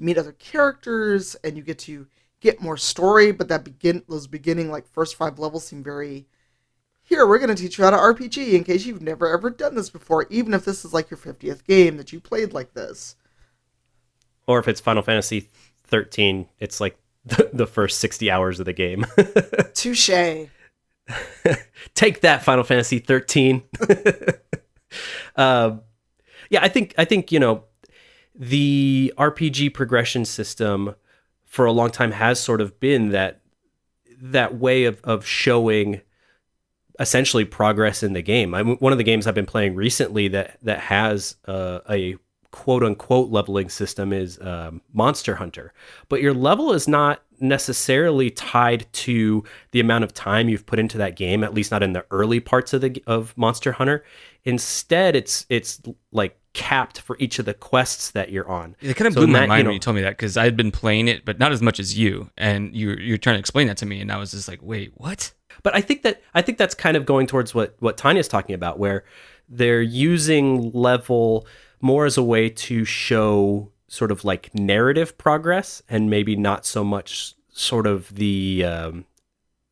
[0.00, 2.06] meet other characters and you get to
[2.40, 6.26] get more story but that begin those beginning like first five levels seem very
[7.02, 9.74] here we're going to teach you how to rpg in case you've never ever done
[9.74, 13.16] this before even if this is like your 50th game that you played like this
[14.46, 15.48] Or if it's Final Fantasy
[15.84, 19.04] 13, it's like the, the first 60 hours of the game.
[19.74, 20.10] touche
[21.94, 23.62] Take that, Final Fantasy 13.
[25.36, 25.82] um,
[26.50, 27.64] yeah, I think I think you know
[28.34, 30.94] the RPG progression system
[31.44, 33.40] for a long time has sort of been that
[34.20, 36.00] that way of of showing
[36.98, 38.54] essentially progress in the game.
[38.54, 42.16] I, one of the games I've been playing recently that that has uh, a
[42.50, 45.72] quote unquote leveling system is um, Monster Hunter,
[46.08, 50.98] but your level is not necessarily tied to the amount of time you've put into
[50.98, 51.42] that game.
[51.42, 54.04] At least not in the early parts of the of Monster Hunter.
[54.44, 55.80] Instead, it's it's
[56.12, 58.74] like capped for each of the quests that you're on.
[58.80, 60.10] It kind of So blew my that, you mind know- when you told me that
[60.10, 62.30] because I had been playing it, but not as much as you.
[62.36, 64.92] And you you're trying to explain that to me, and I was just like, wait,
[64.96, 65.32] what?
[65.62, 68.54] But I think that I think that's kind of going towards what what Tanya's talking
[68.54, 69.04] about, where
[69.48, 71.46] they're using level
[71.80, 76.82] more as a way to show sort of like narrative progress, and maybe not so
[76.84, 79.04] much sort of the um,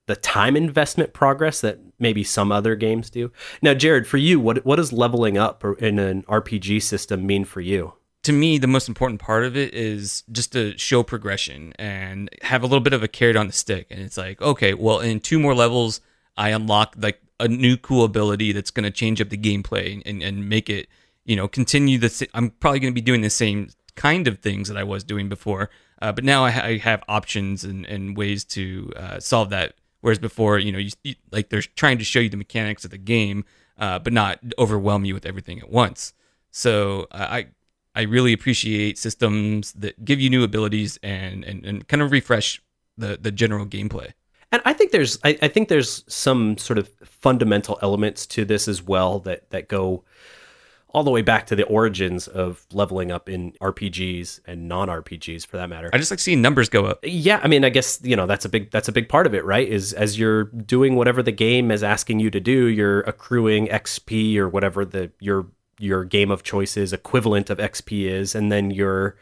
[0.08, 3.30] the time investment progress that maybe some other games do.
[3.62, 7.60] Now, Jared, for you, what what does leveling up in an RPG system mean for
[7.60, 7.94] you?
[8.24, 12.62] to me, the most important part of it is just to show progression and have
[12.62, 13.86] a little bit of a carrot on the stick.
[13.90, 16.02] And it's like, okay, well, in two more levels,
[16.36, 20.22] I unlock like a new cool ability that's going to change up the gameplay and,
[20.22, 20.88] and make it,
[21.24, 22.28] you know, continue the.
[22.34, 25.30] I'm probably going to be doing the same kind of things that I was doing
[25.30, 25.70] before,
[26.02, 29.74] uh, but now I, ha- I have options and, and ways to uh, solve that.
[30.00, 32.90] Whereas before, you know, you, you like they're trying to show you the mechanics of
[32.90, 33.44] the game,
[33.78, 36.12] uh, but not overwhelm you with everything at once.
[36.50, 37.46] So uh, I
[37.94, 42.62] I really appreciate systems that give you new abilities and, and, and kind of refresh
[42.96, 44.12] the, the general gameplay.
[44.52, 48.68] And I think there's I, I think there's some sort of fundamental elements to this
[48.68, 50.04] as well that that go
[50.90, 55.58] all the way back to the origins of leveling up in RPGs and non-RPGs for
[55.58, 55.90] that matter.
[55.92, 57.00] I just like seeing numbers go up.
[57.02, 59.34] Yeah, I mean, I guess you know that's a big that's a big part of
[59.34, 59.68] it, right?
[59.68, 64.36] Is as you're doing whatever the game is asking you to do, you're accruing XP
[64.36, 65.46] or whatever the your
[65.78, 69.16] your game of choice is equivalent of XP is, and then you're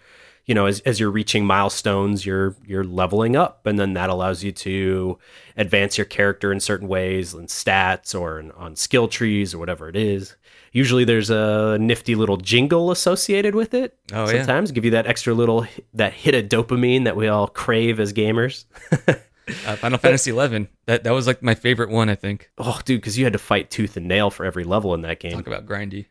[0.46, 4.44] you know as, as you're reaching milestones you're you're leveling up and then that allows
[4.44, 5.18] you to
[5.57, 9.88] advance your character in certain ways and stats or in, on skill trees or whatever
[9.88, 10.37] it is
[10.76, 13.96] Usually there's a nifty little jingle associated with it.
[14.12, 14.74] Oh, Sometimes yeah.
[14.74, 18.66] give you that extra little, that hit of dopamine that we all crave as gamers.
[19.64, 20.68] Uh, Final Fantasy uh, Eleven.
[20.86, 22.50] That that was like my favorite one, I think.
[22.58, 25.20] Oh, dude, because you had to fight tooth and nail for every level in that
[25.20, 25.32] game.
[25.32, 26.06] Talk about grindy.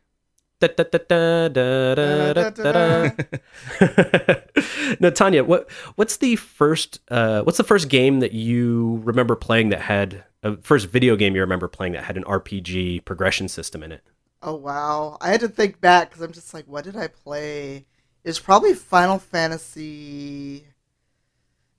[5.00, 9.68] now, Tanya, what what's the first uh, what's the first game that you remember playing
[9.68, 13.48] that had a uh, first video game you remember playing that had an RPG progression
[13.48, 14.02] system in it?
[14.46, 15.18] Oh wow!
[15.20, 17.84] I had to think back because I'm just like, what did I play?
[18.22, 20.68] It's probably Final Fantasy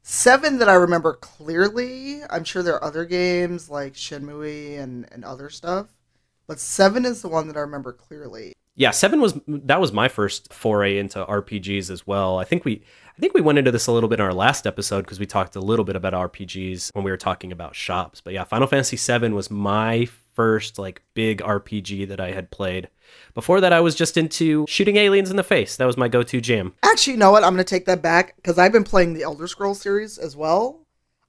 [0.02, 2.22] seven that I remember clearly.
[2.30, 5.88] I'm sure there are other games like Shenmue and and other stuff,
[6.46, 8.52] but seven is the one that I remember clearly.
[8.76, 12.38] Yeah, seven was that was my first foray into RPGs as well.
[12.38, 12.84] I think we
[13.18, 15.26] I think we went into this a little bit in our last episode because we
[15.26, 18.20] talked a little bit about RPGs when we were talking about shops.
[18.20, 22.90] But yeah, Final Fantasy VII was my first like big RPG that I had played.
[23.34, 25.76] Before that, I was just into shooting aliens in the face.
[25.78, 26.74] That was my go-to jam.
[26.84, 27.44] Actually, you know what?
[27.44, 30.36] I'm going to take that back because I've been playing the Elder Scrolls series as
[30.36, 30.86] well.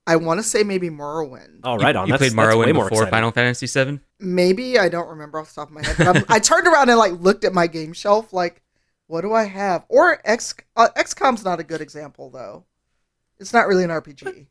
[0.07, 1.61] I want to say maybe Morrowind.
[1.65, 2.07] Oh, right You, on.
[2.07, 3.11] you That's- played that's way Morrowind more before exciting.
[3.11, 4.01] Final Fantasy VII.
[4.21, 5.97] Maybe I don't remember off the top of my head.
[5.99, 8.63] But I'm, turned around and like looked at my game shelf, like,
[9.07, 9.85] what do I have?
[9.89, 12.65] Or X uh, XCOM's not a good example though.
[13.39, 14.47] It's not really an RPG.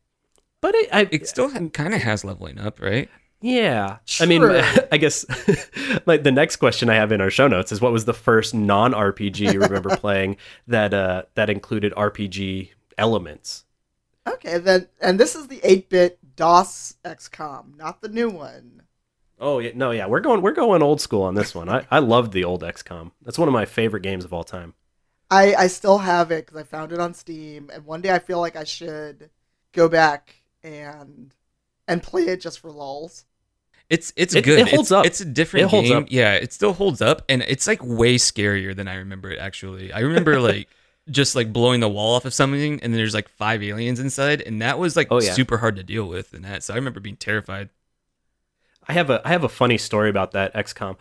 [0.60, 3.08] But it, I, It still kind of has leveling up, right?
[3.40, 3.98] Yeah.
[4.20, 4.42] I mean,
[4.92, 5.24] I guess
[6.06, 8.54] like the next question I have in our show notes is what was the first
[8.54, 13.64] non-RPG you remember playing that uh that included RPG elements?
[14.26, 18.82] Okay, then, and this is the 8-bit DOS XCOM, not the new one.
[19.40, 20.06] Oh, yeah, no, yeah.
[20.06, 21.68] We're going we're going old school on this one.
[21.68, 23.12] I I loved the old XCOM.
[23.22, 24.74] That's one of my favorite games of all time.
[25.30, 28.18] I I still have it because I found it on Steam, and one day I
[28.18, 29.30] feel like I should
[29.72, 31.34] go back and
[31.86, 33.24] and play it just for lulls.
[33.90, 34.58] It's it's It- good.
[34.60, 35.06] it holds it's, up.
[35.06, 35.96] It's a different It holds game.
[35.98, 36.06] up.
[36.10, 39.38] Yeah, it still holds up, and it's like way scarier than I remember it.
[39.38, 40.68] Actually, I remember like
[41.10, 44.60] just like blowing the wall off of something, and there's like five aliens inside, and
[44.60, 45.32] that was like Oh, yeah.
[45.32, 46.34] super hard to deal with.
[46.34, 47.70] And that, so I remember being terrified.
[48.86, 50.96] I have a I have a funny story about that XCOM.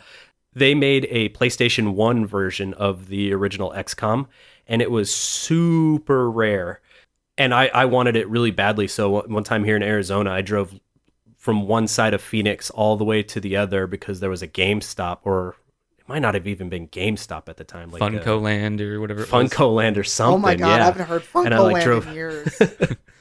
[0.53, 4.25] They made a PlayStation 1 version of the original XCOM
[4.65, 6.81] and it was super rare.
[7.37, 8.87] And I, I wanted it really badly.
[8.87, 10.73] So one time here in Arizona, I drove
[11.47, 14.47] from one side of Phoenix all the way to the other because there was a
[14.49, 15.55] GameStop or
[15.97, 17.89] it might not have even been GameStop at the time.
[17.89, 19.23] Like FuncoLand or whatever.
[19.23, 19.49] it was.
[19.49, 20.33] FuncoLand or something.
[20.35, 20.81] oh my god, yeah.
[20.81, 22.61] I haven't heard And I, Funko like, Land drove- in years.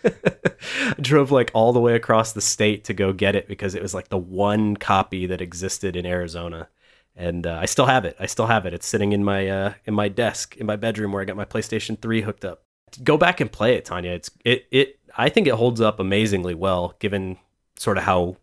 [0.02, 3.82] I drove like all the way across the state to go get it because it
[3.82, 6.68] was like the one copy that existed in Arizona,
[7.14, 8.16] and uh, I still have it.
[8.18, 8.74] I still have it.
[8.74, 11.44] It's sitting in my uh, in my desk in my bedroom where I got my
[11.44, 12.64] PlayStation Three hooked up.
[13.04, 14.10] Go back and play it, Tanya.
[14.10, 14.98] It's it it.
[15.16, 17.38] I think it holds up amazingly well, given
[17.78, 18.36] sort of how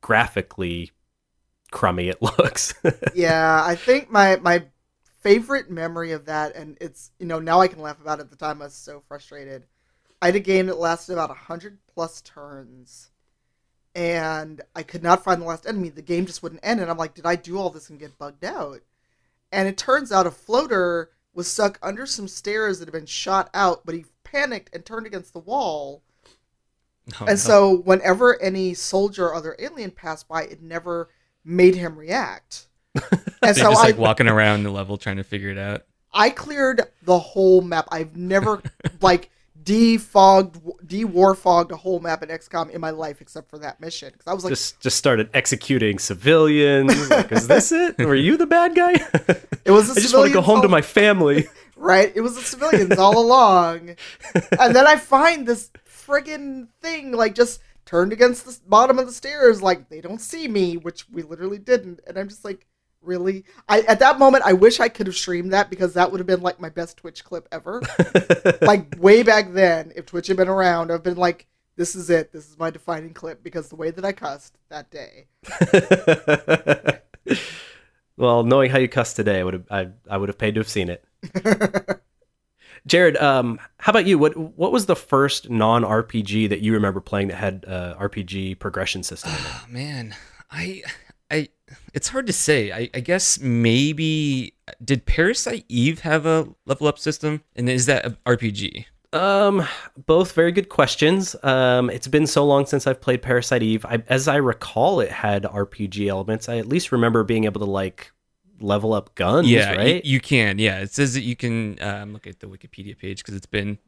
[0.00, 0.92] graphically
[1.70, 2.74] crummy it looks.
[3.14, 4.64] yeah, I think my my
[5.20, 8.22] favorite memory of that, and it's you know now I can laugh about it.
[8.22, 9.66] At the time I was so frustrated.
[10.22, 13.10] I had a game that lasted about hundred plus turns,
[13.94, 15.90] and I could not find the last enemy.
[15.90, 18.18] The game just wouldn't end, and I'm like, did I do all this and get
[18.18, 18.80] bugged out?
[19.52, 23.50] And it turns out a floater was stuck under some stairs that had been shot
[23.52, 26.02] out, but he panicked and turned against the wall.
[27.20, 27.34] Oh, and no.
[27.36, 31.08] so whenever any soldier or other alien passed by, it never
[31.44, 32.66] made him react.
[33.42, 35.84] And So so just I, like walking around the level trying to figure it out.
[36.12, 37.86] I cleared the whole map.
[37.92, 38.60] I've never
[39.00, 39.30] like
[39.62, 44.10] defogged, de-warfogged a whole map in XCOM in my life except for that mission.
[44.12, 47.10] Because I was like, just just started executing civilians.
[47.10, 47.98] Like, is this it?
[47.98, 48.92] Were you the bad guy?
[49.64, 49.94] it was.
[49.94, 51.46] The I just want to go civilians home to my family.
[51.76, 52.10] right.
[52.14, 53.96] It was the civilians all along,
[54.58, 55.70] and then I find this
[56.06, 60.48] friggin' thing like just turned against the bottom of the stairs, like they don't see
[60.48, 62.66] me, which we literally didn't, and I'm just like.
[63.02, 63.44] Really?
[63.68, 66.26] I at that moment I wish I could have streamed that because that would have
[66.26, 67.80] been like my best Twitch clip ever.
[68.62, 71.46] like way back then, if Twitch had been around, I've been like,
[71.76, 72.32] this is it.
[72.32, 75.26] This is my defining clip because the way that I cussed that day.
[78.16, 80.60] well, knowing how you cuss today, I would have I, I would have paid to
[80.60, 81.04] have seen it.
[82.86, 84.18] Jared, um, how about you?
[84.18, 88.58] What what was the first non RPG that you remember playing that had uh, RPG
[88.60, 89.32] progression system?
[89.34, 90.14] Oh, man,
[90.50, 90.82] I,
[91.30, 91.48] I,
[91.94, 92.70] it's hard to say.
[92.70, 98.06] I, I guess maybe did Parasite Eve have a level up system, and is that
[98.06, 98.86] an RPG?
[99.12, 99.66] Um,
[100.06, 101.34] both very good questions.
[101.42, 103.84] Um, it's been so long since I've played Parasite Eve.
[103.86, 106.48] I, as I recall, it had RPG elements.
[106.48, 108.12] I at least remember being able to like
[108.60, 109.48] level up guns.
[109.48, 110.04] yeah, right.
[110.04, 110.58] you, can.
[110.58, 113.78] Yeah, it says that you can um, look at the Wikipedia page because it's been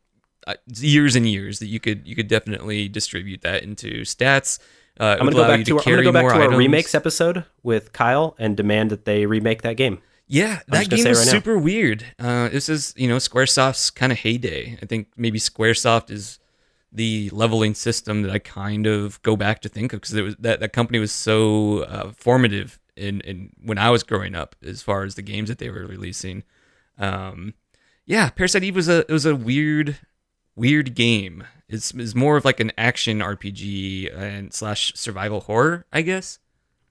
[0.47, 4.59] uh, years and years that you could you could definitely distribute that into stats.
[4.99, 6.37] Uh, I'm gonna go back you to, our, I'm carry gonna go back more to
[6.37, 6.59] our items.
[6.59, 10.01] remakes episode with Kyle and demand that they remake that game.
[10.27, 11.33] Yeah, I'm that game is right now.
[11.33, 12.05] super weird.
[12.19, 14.79] Uh, this is you know SquareSoft's kind of heyday.
[14.83, 16.39] I think maybe SquareSoft is
[16.93, 20.37] the leveling system that I kind of go back to think of because it was
[20.37, 24.83] that that company was so uh, formative in in when I was growing up as
[24.83, 26.43] far as the games that they were releasing.
[26.99, 27.55] Um,
[28.07, 29.97] yeah, Parasite Eve was a it was a weird
[30.57, 31.45] weird game.
[31.69, 36.39] It's, it's more of like an action RPG and slash survival horror, I guess.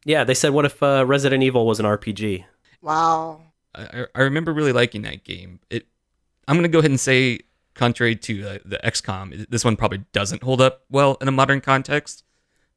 [0.06, 2.46] Yeah, they said, what if uh, Resident Evil was an RPG?
[2.82, 3.42] Wow.
[3.76, 5.60] I, I remember really liking that game.
[5.72, 5.88] It,
[6.48, 7.40] I'm gonna go ahead and say,
[7.74, 11.60] contrary to uh, the XCOM, this one probably doesn't hold up well in a modern
[11.60, 12.24] context.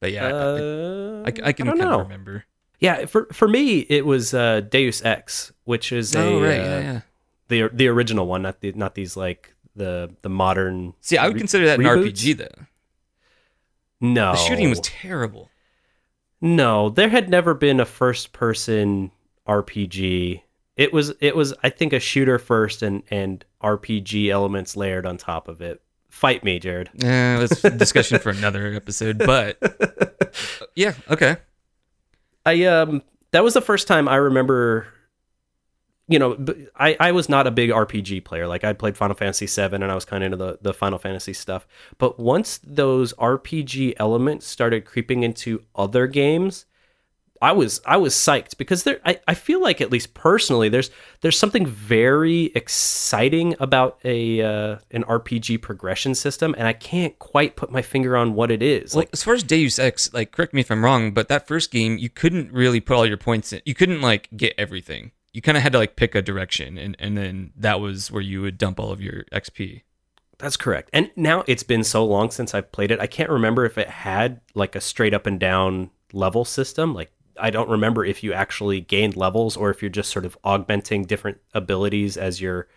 [0.00, 2.00] But yeah, I- Uh, I, I, I can don't kind know.
[2.00, 2.46] of remember.
[2.80, 6.64] Yeah, for for me, it was uh, Deus Ex, which is a oh right, uh,
[6.64, 7.00] yeah, yeah.
[7.48, 10.94] the the original one, not the not these like the the modern.
[11.02, 12.12] See, I would re- consider that an reboots?
[12.12, 12.64] RPG though.
[14.00, 15.50] No, The shooting was terrible.
[16.40, 16.88] no.
[16.88, 19.10] There had never been a first person
[19.46, 20.40] RPG.
[20.76, 25.18] It was it was I think a shooter first and and RPG elements layered on
[25.18, 25.82] top of it.
[26.08, 26.88] Fight me, Jared.
[26.94, 29.18] Yeah, that's a discussion for another episode.
[29.18, 29.58] But
[30.74, 31.36] yeah, okay.
[32.44, 34.86] I um that was the first time I remember
[36.08, 36.36] you know
[36.76, 38.46] I, I was not a big RPG player.
[38.46, 40.98] Like I played Final Fantasy 7 and I was kind of into the the Final
[40.98, 41.66] Fantasy stuff.
[41.98, 46.66] But once those RPG elements started creeping into other games
[47.42, 50.90] I was I was psyched because there I, I feel like at least personally there's
[51.22, 57.56] there's something very exciting about a uh, an RPG progression system and I can't quite
[57.56, 60.32] put my finger on what it is Well, like as far as Deus Ex, like,
[60.32, 63.16] correct me if I'm wrong, but that first game, you couldn't really put all your
[63.16, 63.60] points in.
[63.64, 65.12] You couldn't like get everything.
[65.32, 68.22] You kind of had to like pick a direction, and and then that was where
[68.22, 69.82] you would dump all of your XP.
[70.38, 70.90] That's correct.
[70.92, 72.98] And now it's been so long since I've played it.
[73.00, 76.94] I can't remember if it had like a straight up and down level system.
[76.94, 80.36] Like I don't remember if you actually gained levels or if you're just sort of
[80.44, 82.68] augmenting different abilities as you're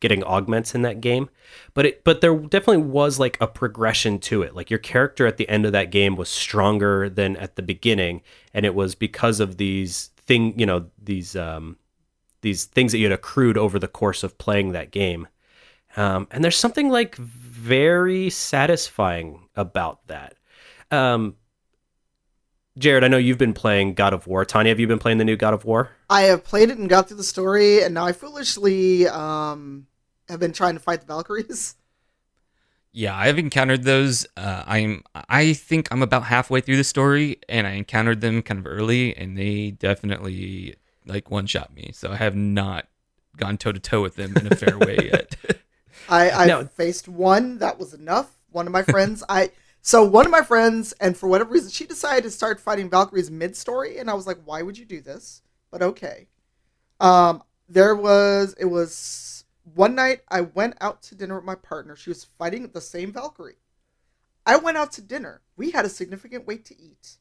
[0.00, 1.28] getting augments in that game.
[1.74, 4.54] But it but there definitely was like a progression to it.
[4.54, 8.22] Like your character at the end of that game was stronger than at the beginning
[8.54, 11.76] and it was because of these thing, you know, these um
[12.40, 15.26] these things that you had accrued over the course of playing that game.
[15.96, 20.34] Um, and there's something like very satisfying about that.
[20.90, 21.34] Um,
[22.78, 24.44] Jared, I know you've been playing God of War.
[24.44, 25.90] Tanya, have you been playing the new God of War?
[26.08, 29.86] I have played it and got through the story, and now I foolishly um,
[30.28, 31.74] have been trying to fight the Valkyries.
[32.90, 34.26] Yeah, I've encountered those.
[34.36, 38.58] Uh, I'm I think I'm about halfway through the story, and I encountered them kind
[38.58, 40.74] of early, and they definitely
[41.06, 41.90] like one shot me.
[41.92, 42.88] So I have not
[43.36, 45.36] gone toe to toe with them in a fair way yet.
[46.08, 48.30] I I Now- faced one that was enough.
[48.50, 49.50] One of my friends, I
[49.82, 53.30] so one of my friends, and for whatever reason, she decided to start fighting Valkyries
[53.30, 55.42] mid story, and I was like, why would you do this?
[55.70, 56.28] But okay.
[57.00, 61.96] Um, there was it was one night I went out to dinner with my partner.
[61.96, 63.58] She was fighting the same Valkyrie.
[64.46, 65.42] I went out to dinner.
[65.56, 67.18] We had a significant wait to eat.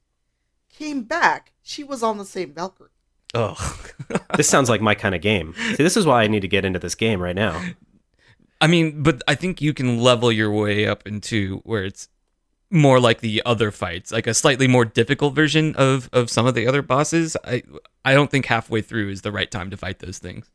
[0.70, 2.89] Came back, she was on the same Valkyrie.
[3.34, 3.55] Oh,
[4.38, 5.53] this sounds like my kind of game.
[5.72, 7.62] See, this is why I need to get into this game right now.
[8.62, 12.08] I mean, but I think you can level your way up into where it's
[12.70, 16.53] more like the other fights, like a slightly more difficult version of of some of
[16.55, 17.38] the other bosses.
[17.45, 17.63] I
[18.03, 20.49] I don't think halfway through is the right time to fight those things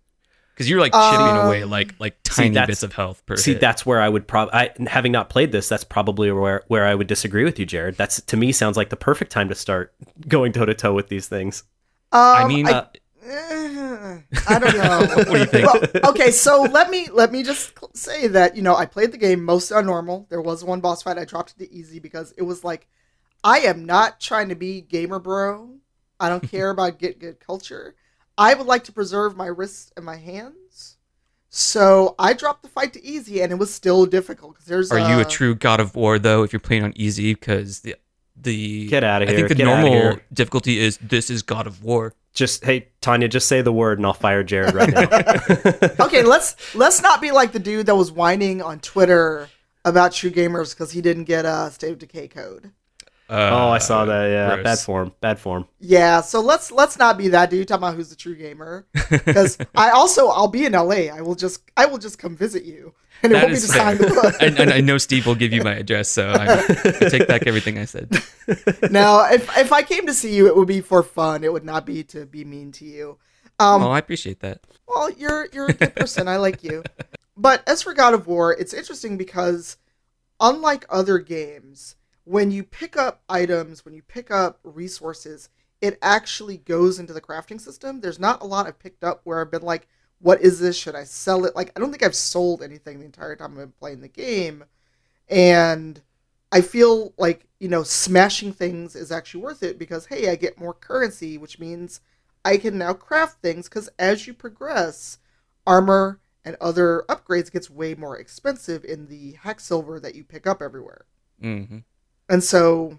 [0.55, 3.53] because you're like chipping Um, away like like tiny that's- bits of health per See,
[3.53, 3.61] hit.
[3.61, 7.07] that's where I would probably, having not played this, that's probably where where I would
[7.07, 7.97] disagree with you, Jared.
[7.97, 9.95] That's to me sounds like the perfect time to start
[10.29, 11.65] going toe to toe with these things.
[12.13, 15.07] Um, I mean, Uh, Eh, I don't know.
[15.15, 15.73] What do you think?
[15.73, 19.19] Well, okay, so let me let me just say that you know I played the
[19.19, 20.27] game mostly on normal.
[20.29, 22.89] There was one boss fight I dropped it to easy because it was like
[23.45, 25.77] I am not trying to be gamer bro.
[26.19, 27.95] I don't care about get good culture.
[28.37, 30.97] I would like to preserve my wrists and my hands.
[31.49, 34.91] So I dropped the fight to easy, and it was still difficult because there's.
[34.91, 36.43] Are you a true God of War though?
[36.43, 37.95] If you're playing on easy, because the
[38.43, 39.37] the Get out of here.
[39.37, 42.15] I think the get normal difficulty is this is God of War.
[42.33, 45.09] just hey Tanya, just say the word and I'll fire Jared right now.
[46.07, 49.49] okay, let's let's not be like the dude that was whining on Twitter
[49.85, 52.73] about True Gamers because he didn't get a State of Decay code.
[53.29, 54.27] Uh, oh, I saw that.
[54.27, 54.65] Yeah, gross.
[54.65, 55.13] bad form.
[55.21, 55.67] Bad form.
[55.81, 58.87] Yeah, so let's let's not be that dude talking about who's the true gamer.
[59.11, 61.09] Because I also I'll be in LA.
[61.15, 63.69] I will just I will just come visit you, and it won't be is to
[63.69, 64.23] sign the fair.
[64.23, 64.35] book.
[64.41, 67.47] and, and I know Steve will give you my address, so I, I take back
[67.47, 68.11] everything I said.
[68.91, 71.45] now, if if I came to see you, it would be for fun.
[71.45, 73.19] It would not be to be mean to you.
[73.59, 74.61] Um, oh, I appreciate that.
[74.87, 76.27] Well, you're you're a good person.
[76.29, 76.83] I like you.
[77.37, 79.77] But as for God of War, it's interesting because
[80.41, 85.49] unlike other games, when you pick up items, when you pick up resources,
[85.81, 88.01] it actually goes into the crafting system.
[88.01, 89.89] There's not a lot I've picked up where I've been like,
[90.21, 90.77] what is this?
[90.77, 91.57] Should I sell it?
[91.57, 94.65] Like I don't think I've sold anything the entire time I've been playing the game.
[95.29, 96.01] And
[96.53, 100.61] I feel like, you know, smashing things is actually worth it because hey, I get
[100.61, 102.01] more currency, which means
[102.45, 105.19] I can now craft things because as you progress,
[105.67, 110.47] armor and other upgrades gets way more expensive in the hack silver that you pick
[110.47, 111.07] up everywhere.
[111.41, 111.79] hmm
[112.33, 112.99] And so,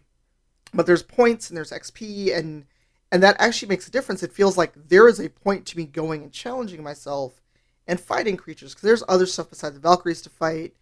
[0.75, 2.65] but there's points and there's XP and
[3.11, 4.21] and that actually makes a difference.
[4.21, 7.41] It feels like there is a point to me going and challenging myself
[7.87, 10.75] and fighting creatures because there's other stuff besides the Valkyries to fight,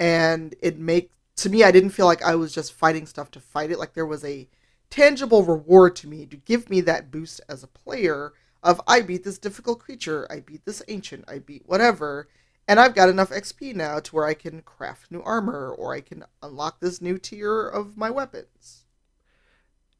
[0.00, 3.40] and it make to me I didn't feel like I was just fighting stuff to
[3.40, 3.78] fight it.
[3.78, 4.48] Like there was a
[4.88, 8.32] tangible reward to me to give me that boost as a player
[8.62, 12.26] of I beat this difficult creature, I beat this ancient, I beat whatever,
[12.68, 16.02] and I've got enough XP now to where I can craft new armor or I
[16.02, 18.84] can unlock this new tier of my weapons.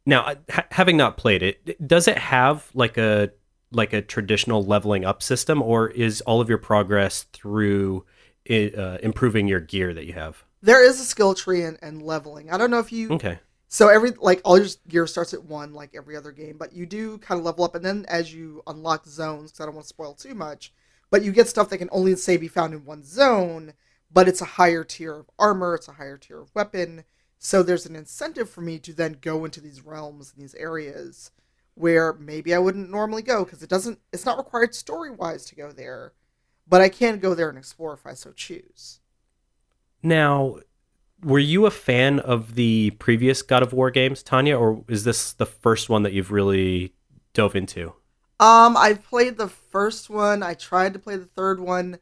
[0.05, 3.31] Now, ha- having not played it, does it have like a
[3.71, 8.07] like a traditional leveling up system, or is all of your progress through
[8.51, 10.45] uh, improving your gear that you have?
[10.62, 12.51] There is a skill tree and, and leveling.
[12.51, 13.39] I don't know if you Okay.
[13.71, 16.87] So every like all your gear starts at one, like every other game, but you
[16.87, 19.85] do kind of level up, and then as you unlock zones, because I don't want
[19.85, 20.73] to spoil too much,
[21.11, 23.74] but you get stuff that can only say be found in one zone,
[24.11, 27.04] but it's a higher tier of armor, it's a higher tier of weapon,
[27.38, 31.30] so there's an incentive for me to then go into these realms and these areas
[31.74, 35.54] where maybe I wouldn't normally go because it doesn't, it's not required story wise to
[35.54, 36.12] go there,
[36.66, 39.00] but I can go there and explore if I so choose.
[40.02, 40.59] Now,
[41.22, 45.32] were you a fan of the previous God of War games, Tanya, or is this
[45.32, 46.94] the first one that you've really
[47.32, 47.94] dove into?
[48.41, 50.43] Um, I played the first one.
[50.43, 51.99] I tried to play the third one,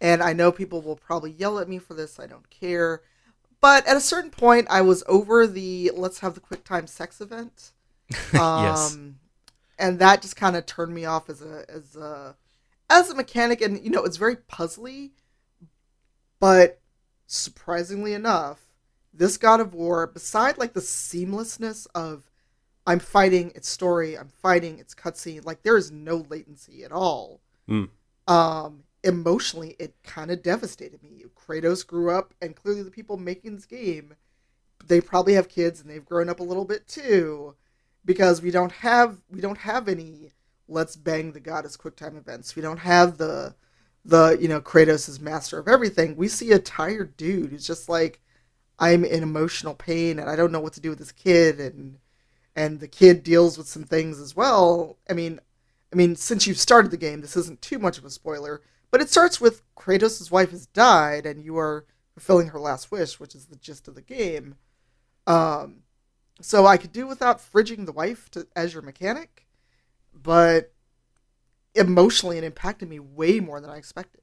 [0.00, 2.20] and I know people will probably yell at me for this.
[2.20, 3.02] I don't care.
[3.60, 7.20] But at a certain point, I was over the let's have the quick time sex
[7.20, 7.72] event.
[8.34, 8.98] Um, Yes.
[9.78, 12.36] And that just kind of turned me off as a as a
[12.90, 15.10] as a mechanic, and you know it's very puzzly.
[16.38, 16.80] But
[17.26, 18.60] surprisingly enough,
[19.12, 22.29] this God of War, beside like the seamlessness of
[22.86, 27.40] I'm fighting its story, I'm fighting its cutscene, like there is no latency at all.
[27.68, 27.84] Hmm.
[28.26, 31.24] Um, emotionally, it kind of devastated me.
[31.36, 34.14] Kratos grew up, and clearly the people making this game,
[34.86, 37.54] they probably have kids, and they've grown up a little bit too,
[38.04, 40.32] because we don't have we don't have any
[40.68, 42.56] let's bang the goddess QuickTime events.
[42.56, 43.54] We don't have the
[44.04, 46.16] the you know Kratos is master of everything.
[46.16, 48.20] We see a tired dude who's just like
[48.78, 51.98] I'm in emotional pain and I don't know what to do with this kid and
[52.56, 54.98] and the kid deals with some things as well.
[55.08, 55.40] I mean,
[55.92, 59.00] I mean since you've started the game, this isn't too much of a spoiler, but
[59.00, 63.34] it starts with Kratos' wife has died and you are fulfilling her last wish, which
[63.34, 64.56] is the gist of the game.
[65.26, 65.82] Um
[66.42, 69.46] so I could do without fridging the wife to, as your mechanic,
[70.14, 70.72] but
[71.74, 74.19] emotionally it impacted me way more than I expected.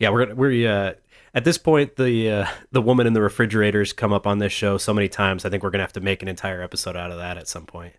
[0.00, 0.94] Yeah, we're we're uh,
[1.34, 4.78] at this point the uh, the woman in the refrigerators come up on this show
[4.78, 5.44] so many times.
[5.44, 7.66] I think we're gonna have to make an entire episode out of that at some
[7.66, 7.94] point.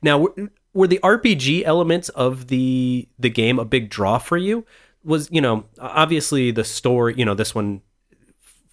[0.00, 0.34] Now, were,
[0.72, 4.64] were the RPG elements of the the game a big draw for you?
[5.02, 7.82] Was you know obviously the story you know this one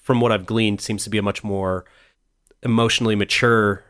[0.01, 1.85] from what I've gleaned seems to be a much more
[2.63, 3.83] emotionally mature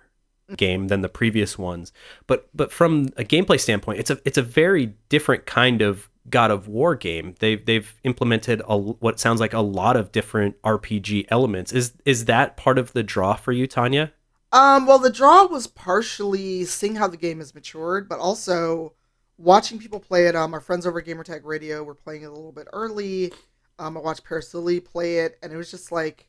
[0.56, 1.92] game than the previous ones.
[2.26, 6.52] But but from a gameplay standpoint, it's a it's a very different kind of God
[6.52, 7.36] of War game.
[7.40, 11.72] They've they've implemented a, what sounds like a lot of different RPG elements.
[11.72, 14.14] Is is that part of the draw for you, Tanya?
[14.52, 18.94] Um, well, the draw was partially seeing how the game has matured, but also
[19.38, 20.36] watching people play it.
[20.36, 23.32] Um, our friends over at Gamertag Radio were playing it a little bit early.
[23.80, 26.28] Um, I watched Parris Lilly play it, and it was just like,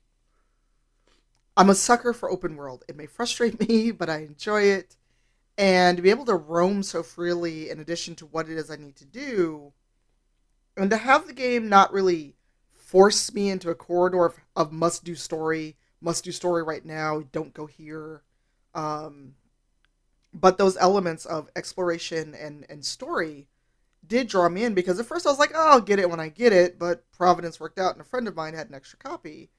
[1.56, 2.84] I'm a sucker for open world.
[2.88, 4.96] It may frustrate me, but I enjoy it.
[5.58, 8.76] And to be able to roam so freely, in addition to what it is I
[8.76, 9.72] need to do,
[10.76, 12.34] and to have the game not really
[12.72, 17.22] force me into a corridor of, of must do story, must do story right now,
[17.32, 18.22] don't go here.
[18.74, 19.34] Um,
[20.34, 23.48] but those elements of exploration and and story
[24.06, 26.20] did draw me in because at first I was like, oh, I'll get it when
[26.20, 28.98] I get it, but Providence worked out and a friend of mine had an extra
[28.98, 29.50] copy.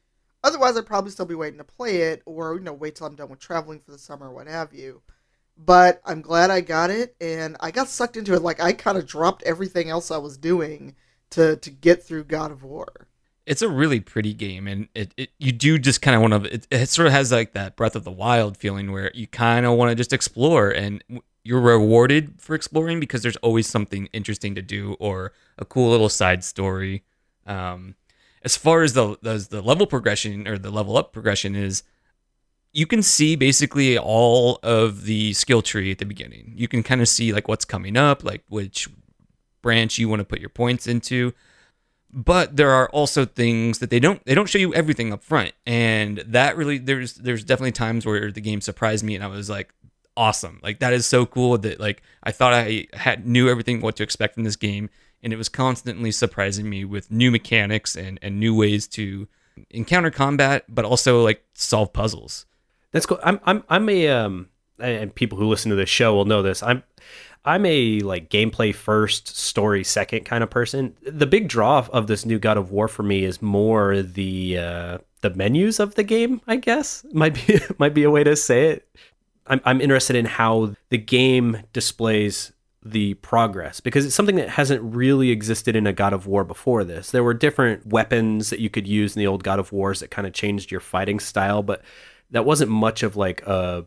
[0.43, 3.15] Otherwise, I'd probably still be waiting to play it or, you know, wait till I'm
[3.15, 5.01] done with traveling for the summer what have you.
[5.57, 8.41] But I'm glad I got it and I got sucked into it.
[8.41, 10.95] Like, I kind of dropped everything else I was doing
[11.31, 13.07] to, to get through God of War.
[13.45, 16.53] It's a really pretty game, and it, it you do just kind of want to.
[16.53, 19.65] It, it sort of has like that Breath of the Wild feeling where you kind
[19.65, 21.03] of want to just explore, and
[21.43, 26.07] you're rewarded for exploring because there's always something interesting to do or a cool little
[26.07, 27.03] side story.
[27.45, 27.95] Um,
[28.43, 31.83] as far as the as the level progression or the level up progression is,
[32.73, 36.53] you can see basically all of the skill tree at the beginning.
[36.55, 38.89] You can kind of see like what's coming up, like which
[39.61, 41.33] branch you want to put your points into.
[42.11, 45.53] But there are also things that they don't they don't show you everything up front,
[45.65, 49.49] and that really there's there's definitely times where the game surprised me, and I was
[49.49, 49.73] like,
[50.17, 50.59] awesome.
[50.61, 54.03] Like that is so cool that like I thought I had knew everything what to
[54.03, 54.89] expect from this game,
[55.23, 59.27] and it was constantly surprising me with new mechanics and and new ways to
[59.71, 62.45] encounter combat, but also like solve puzzles.
[62.93, 63.19] That's cool.
[63.23, 64.47] I'm I'm I'm a um
[64.79, 66.63] and people who listen to this show will know this.
[66.63, 66.83] I'm
[67.45, 70.95] I'm a like gameplay first, story second kind of person.
[71.05, 74.97] The big draw of this new God of War for me is more the uh,
[75.21, 76.39] the menus of the game.
[76.47, 78.87] I guess might be might be a way to say it.
[79.45, 82.53] I'm, I'm interested in how the game displays
[82.85, 86.83] the progress because it's something that hasn't really existed in a God of War before
[86.85, 87.11] this.
[87.11, 90.11] There were different weapons that you could use in the old God of Wars that
[90.11, 91.81] kind of changed your fighting style, but
[92.33, 93.85] that wasn't much of like a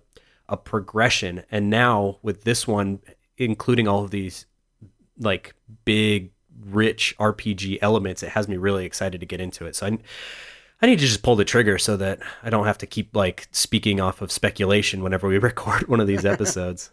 [0.48, 1.42] a progression.
[1.50, 3.00] And now with this one,
[3.36, 4.46] including all of these
[5.18, 6.30] like big,
[6.64, 9.76] rich RPG elements, it has me really excited to get into it.
[9.76, 9.98] So I
[10.80, 13.48] I need to just pull the trigger so that I don't have to keep like
[13.50, 16.90] speaking off of speculation whenever we record one of these episodes.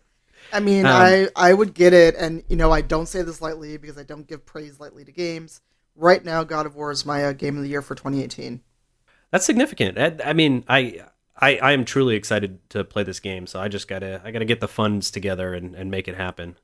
[0.51, 3.41] I mean, um, I I would get it, and you know, I don't say this
[3.41, 5.61] lightly because I don't give praise lightly to games.
[5.95, 8.61] Right now, God of War is my uh, game of the year for 2018.
[9.29, 9.97] That's significant.
[9.97, 11.01] I, I mean, I,
[11.35, 14.45] I I am truly excited to play this game, so I just gotta I gotta
[14.45, 16.57] get the funds together and, and make it happen.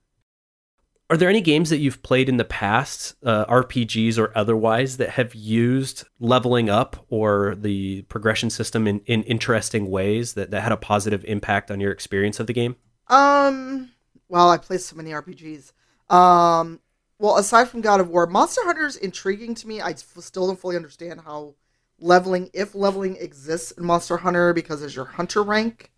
[1.12, 5.10] Are there any games that you've played in the past, uh, RPGs or otherwise, that
[5.12, 10.72] have used leveling up or the progression system in, in interesting ways that, that had
[10.72, 12.76] a positive impact on your experience of the game?
[13.08, 13.90] Um,
[14.28, 15.72] well, I played so many RPGs.
[16.14, 16.80] Um,
[17.18, 19.82] well, aside from God of War, Monster Hunter is intriguing to me.
[19.82, 21.56] I still don't fully understand how
[22.02, 25.92] leveling, if leveling exists in Monster Hunter, because there's your hunter rank.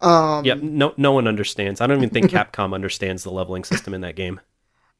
[0.00, 1.80] Um, yeah, no, no one understands.
[1.80, 4.40] I don't even think Capcom understands the leveling system in that game.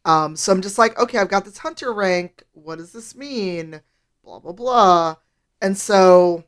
[0.05, 2.43] Um, so I'm just like, okay, I've got this hunter rank.
[2.53, 3.81] What does this mean?
[4.25, 5.17] Blah blah blah.
[5.61, 6.45] And so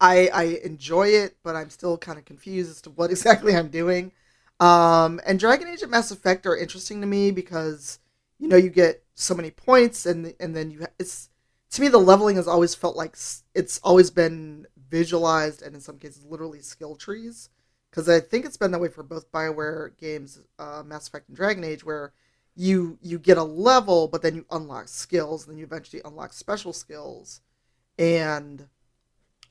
[0.00, 3.68] I I enjoy it, but I'm still kind of confused as to what exactly I'm
[3.68, 4.12] doing.
[4.58, 7.98] Um, and Dragon Age and Mass Effect are interesting to me because
[8.38, 11.30] you know you get so many points, and and then you it's
[11.70, 13.16] to me the leveling has always felt like
[13.54, 17.50] it's always been visualized and in some cases literally skill trees
[17.90, 21.36] because I think it's been that way for both Bioware games, uh, Mass Effect and
[21.36, 22.12] Dragon Age, where
[22.56, 26.32] you you get a level, but then you unlock skills, and then you eventually unlock
[26.32, 27.40] special skills,
[27.98, 28.68] and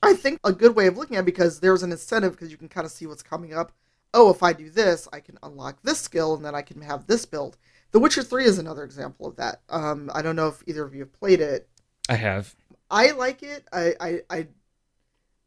[0.02, 2.56] I think a good way of looking at it because there's an incentive because you
[2.56, 3.72] can kind of see what's coming up.
[4.12, 7.06] Oh, if I do this, I can unlock this skill, and then I can have
[7.06, 7.56] this build.
[7.92, 9.62] The Witcher Three is another example of that.
[9.68, 11.68] Um, I don't know if either of you have played it.
[12.10, 12.56] I have.
[12.90, 13.64] I like it.
[13.72, 14.46] I, I, I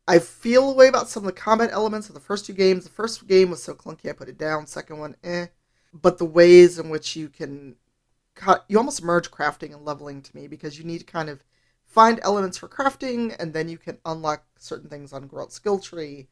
[0.08, 2.86] I feel a way about some of the combat elements of the first two games.
[2.86, 4.66] The first game was so clunky, I put it down.
[4.66, 5.48] Second one, eh.
[5.94, 7.76] But the ways in which you can
[8.36, 11.44] cut, you almost merge crafting and leveling to me because you need to kind of
[11.86, 16.28] find elements for crafting and then you can unlock certain things on Geralt skill tree.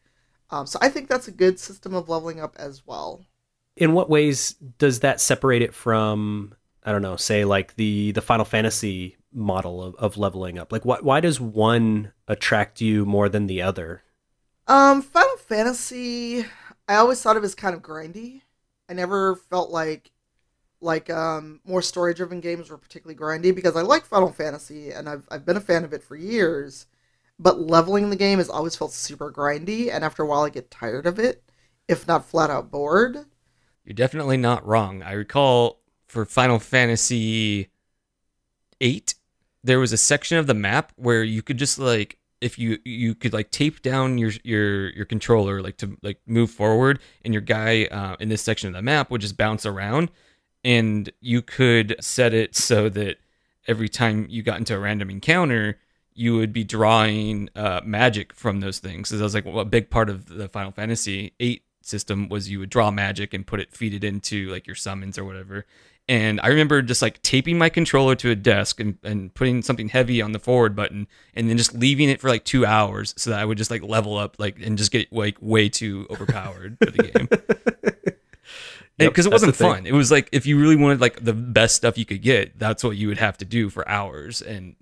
[0.49, 3.25] Um, so I think that's a good system of leveling up as well.
[3.77, 8.21] In what ways does that separate it from I don't know, say like the the
[8.21, 10.71] Final Fantasy model of, of leveling up?
[10.71, 14.03] Like, why why does one attract you more than the other?
[14.67, 16.45] Um, Final Fantasy,
[16.87, 18.41] I always thought of as kind of grindy.
[18.89, 20.11] I never felt like
[20.81, 25.07] like um more story driven games were particularly grindy because I like Final Fantasy and
[25.09, 26.87] I've I've been a fan of it for years.
[27.39, 30.69] But leveling the game has always felt super grindy, and after a while I get
[30.69, 31.43] tired of it,
[31.87, 33.25] if not flat out bored.
[33.83, 35.01] You're definitely not wrong.
[35.01, 37.69] I recall for Final Fantasy
[38.79, 39.15] eight,
[39.63, 43.13] there was a section of the map where you could just like if you you
[43.13, 47.41] could like tape down your your your controller like to like move forward and your
[47.41, 50.09] guy uh, in this section of the map would just bounce around
[50.63, 53.17] and you could set it so that
[53.67, 55.77] every time you got into a random encounter
[56.13, 59.65] you would be drawing uh, magic from those things so that was like well, a
[59.65, 63.59] big part of the final fantasy 8 system was you would draw magic and put
[63.59, 65.65] it feed it into like your summons or whatever.
[66.11, 69.87] And I remember just like taping my controller to a desk and, and putting something
[69.87, 73.29] heavy on the forward button and then just leaving it for like two hours so
[73.29, 76.77] that I would just like level up like and just get like way too overpowered
[76.83, 77.29] for the game.
[78.97, 79.87] Yep, Because it wasn't fun.
[79.87, 82.83] It was like if you really wanted like the best stuff you could get, that's
[82.83, 84.43] what you would have to do for hours.
[84.43, 84.75] And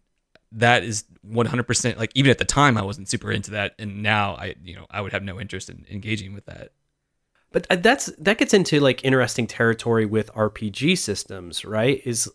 [0.52, 4.34] that is 100% like even at the time I wasn't super into that and now
[4.34, 6.72] I you know I would have no interest in engaging with that.
[7.52, 12.02] But uh, that's that gets into like interesting territory with RPG systems, right?
[12.06, 12.30] Is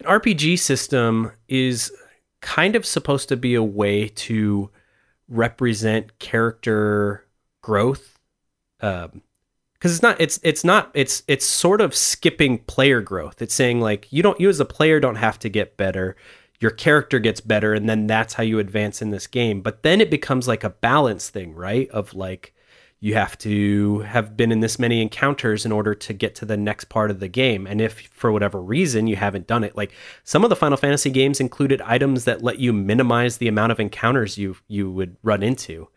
[0.00, 1.90] an RPG system is
[2.42, 4.70] kind of supposed to be a way to
[5.28, 7.26] represent character
[7.62, 8.18] growth,
[8.78, 9.12] because
[9.82, 13.40] it's not it's it's not it's it's sort of skipping player growth.
[13.40, 16.14] It's saying like you don't you as a player don't have to get better.
[16.60, 19.60] Your character gets better, and then that's how you advance in this game.
[19.60, 21.88] But then it becomes like a balance thing, right?
[21.90, 22.54] Of like
[23.00, 26.56] you have to have been in this many encounters in order to get to the
[26.56, 27.66] next part of the game.
[27.66, 29.92] And if for whatever reason you haven't done it, like
[30.24, 33.80] some of the Final Fantasy games included items that let you minimize the amount of
[33.80, 35.88] encounters you you would run into.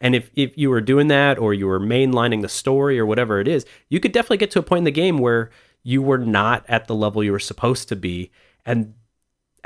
[0.00, 3.40] And if, if you were doing that or you were mainlining the story or whatever
[3.40, 5.50] it is, you could definitely get to a point in the game where
[5.82, 8.30] you were not at the level you were supposed to be.
[8.64, 8.94] And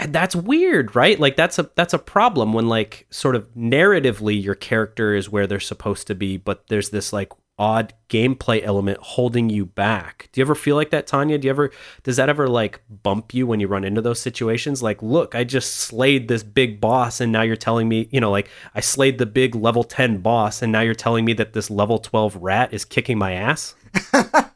[0.01, 1.21] and that's weird, right?
[1.21, 5.47] Like that's a that's a problem when like sort of narratively your character is where
[5.47, 10.31] they're supposed to be, but there's this like odd gameplay element holding you back.
[10.33, 11.37] Do you ever feel like that, Tanya?
[11.37, 11.71] Do you ever
[12.03, 14.83] does that ever like bump you when you run into those situations?
[14.83, 18.31] Like, look, I just slayed this big boss and now you're telling me, you know,
[18.31, 21.69] like I slayed the big level 10 boss and now you're telling me that this
[21.69, 23.75] level 12 rat is kicking my ass?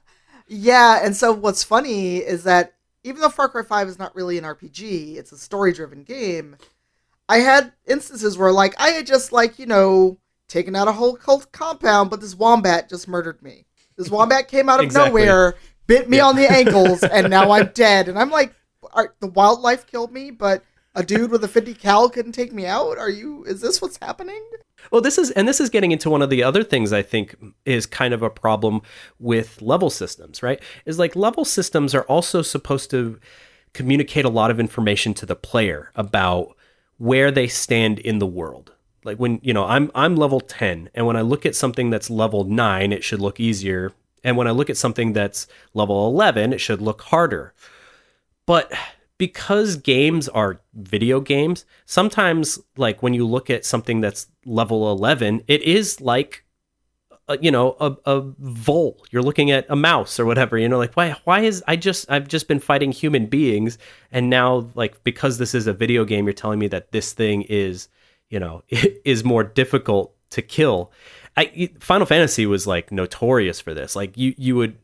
[0.47, 2.74] Yeah, and so what's funny is that
[3.05, 6.57] even though Far Cry 5 is not really an RPG, it's a story driven game,
[7.29, 11.15] I had instances where, like, I had just, like, you know, taken out a whole
[11.17, 13.67] cult compound, but this wombat just murdered me.
[13.97, 15.23] This wombat came out of Exactly.
[15.23, 15.55] nowhere,
[15.87, 16.27] bit me Yeah.
[16.27, 18.09] on the ankles, and now I'm dead.
[18.09, 18.53] And I'm like,
[19.21, 20.63] the wildlife killed me, but
[20.95, 22.99] a dude with a 50 cal couldn't take me out?
[22.99, 24.43] Are you, is this what's happening?
[24.91, 27.35] Well, this is, and this is getting into one of the other things I think
[27.65, 28.83] is kind of a problem
[29.19, 30.61] with level systems, right?
[30.85, 33.19] Is like level systems are also supposed to
[33.73, 36.57] communicate a lot of information to the player about
[36.99, 38.73] where they stand in the world.
[39.05, 42.09] Like when, you know, I'm I'm level 10 and when I look at something that's
[42.09, 43.93] level 9, it should look easier.
[44.23, 47.53] And when I look at something that's level 11, it should look harder.
[48.47, 48.73] But
[49.19, 55.43] because games are video games, sometimes like when you look at something that's level 11,
[55.47, 56.45] it is like
[57.29, 59.05] a, you know a, a vole.
[59.11, 62.11] You're looking at a mouse or whatever you know like why why is i just
[62.11, 63.79] i've just been fighting human beings
[64.13, 67.41] and now like because this is a video game you're telling me that this thing
[67.45, 67.89] is
[68.29, 70.93] you know is more difficult to kill.
[71.37, 73.97] I final fantasy was like notorious for this.
[73.97, 74.77] Like you you would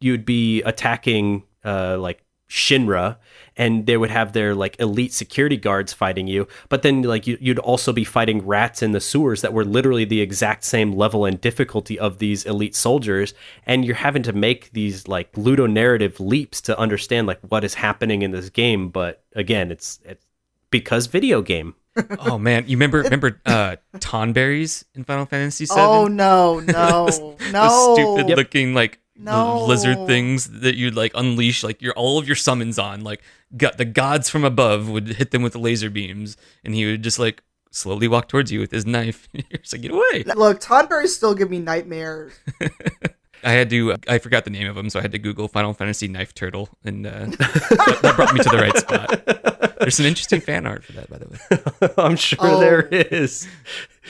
[0.00, 3.16] you would be attacking uh like Shinra
[3.56, 7.36] and they would have their like elite security guards fighting you but then like you,
[7.40, 11.24] you'd also be fighting rats in the sewers that were literally the exact same level
[11.24, 13.34] and difficulty of these elite soldiers
[13.66, 18.22] and you're having to make these like ludonarrative leaps to understand like what is happening
[18.22, 20.24] in this game but again it's it's
[20.70, 21.74] because video game
[22.20, 25.74] oh man, you remember remember uh Tonberries in Final Fantasy VII?
[25.76, 27.94] Oh, no, no, the no.
[27.94, 29.64] stupid looking like No.
[29.66, 33.20] lizard things that you'd like unleash like your all of your summons on like
[33.56, 37.18] got the gods from above would hit them with laser beams and he would just
[37.18, 37.42] like
[37.72, 41.34] slowly walk towards you with his knife you're just like get away Look, Tonberries still
[41.34, 42.32] give me nightmares.
[43.44, 45.72] i had to i forgot the name of them so i had to google final
[45.72, 50.06] fantasy knife turtle and uh, that, that brought me to the right spot there's some
[50.06, 52.58] interesting fan art for that by the way i'm sure Oh.
[52.60, 53.46] there is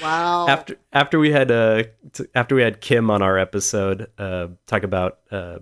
[0.02, 0.48] Wow.
[0.48, 4.82] after after we had uh t- after we had Kim on our episode uh talk
[4.82, 5.58] about uh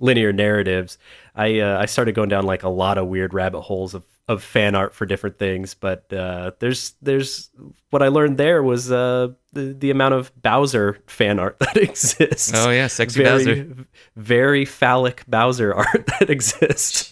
[0.00, 0.98] linear narratives
[1.34, 4.42] I uh, I started going down like a lot of weird rabbit holes of of
[4.42, 7.50] fan art for different things but uh there's there's
[7.90, 12.52] what I learned there was uh the, the amount of Bowser fan art that exists
[12.54, 13.86] oh yeah sexy very bowser
[14.16, 17.10] very phallic Bowser art that exists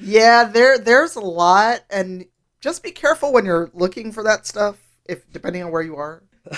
[0.00, 2.26] yeah, there there's a lot, and
[2.60, 4.83] just be careful when you're looking for that stuff.
[5.06, 6.22] If depending on where you are.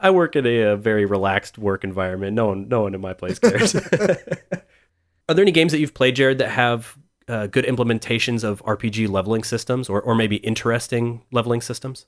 [0.00, 2.34] I work in a, uh very relaxed work environment.
[2.34, 3.74] No one, no one in my place cares.
[5.28, 6.96] Are there any games that you've played, Jared, that have
[7.26, 12.06] uh, good implementations of RPG leveling systems, or, or maybe interesting leveling systems?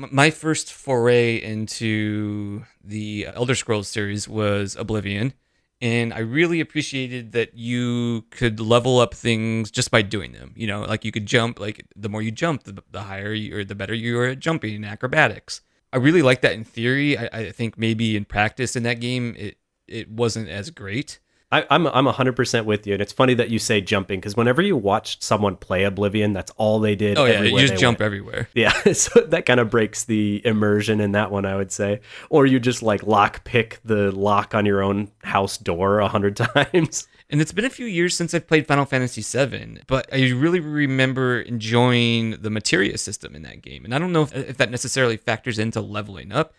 [0.00, 5.34] My first foray into the Elder Scrolls series was Oblivion,
[5.80, 10.52] and I really appreciated that you could level up things just by doing them.
[10.56, 11.60] You know, like you could jump.
[11.60, 14.40] Like the more you jump, the, the higher you, or the better you are at
[14.40, 15.60] jumping and acrobatics.
[15.92, 17.16] I really like that in theory.
[17.16, 21.20] I, I think maybe in practice in that game, it it wasn't as great.
[21.50, 24.36] I, I'm I'm hundred percent with you, and it's funny that you say jumping because
[24.36, 27.16] whenever you watched someone play Oblivion, that's all they did.
[27.16, 28.06] Oh yeah, you just jump went.
[28.06, 28.48] everywhere.
[28.54, 32.00] Yeah, so that kind of breaks the immersion in that one, I would say.
[32.28, 36.36] Or you just like lock pick the lock on your own house door a hundred
[36.54, 37.06] times.
[37.30, 40.60] And it's been a few years since I've played Final Fantasy VII, but I really
[40.60, 43.84] remember enjoying the materia system in that game.
[43.84, 46.54] And I don't know if, if that necessarily factors into leveling up,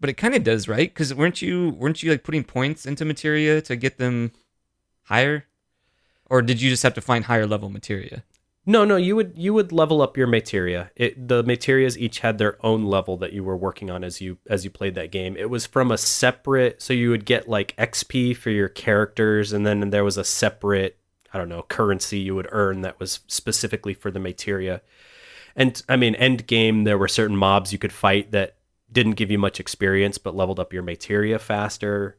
[0.00, 0.92] but it kind of does, right?
[0.92, 4.32] Because weren't you weren't you like putting points into materia to get them
[5.04, 5.46] higher,
[6.26, 8.24] or did you just have to find higher level materia?
[8.68, 10.90] No, no, you would you would level up your materia.
[10.94, 14.36] It the materias each had their own level that you were working on as you
[14.46, 15.38] as you played that game.
[15.38, 19.66] It was from a separate so you would get like XP for your characters and
[19.66, 20.98] then there was a separate
[21.32, 24.82] I don't know, currency you would earn that was specifically for the materia.
[25.56, 28.57] And I mean, end game there were certain mobs you could fight that
[28.90, 32.16] didn't give you much experience but leveled up your materia faster.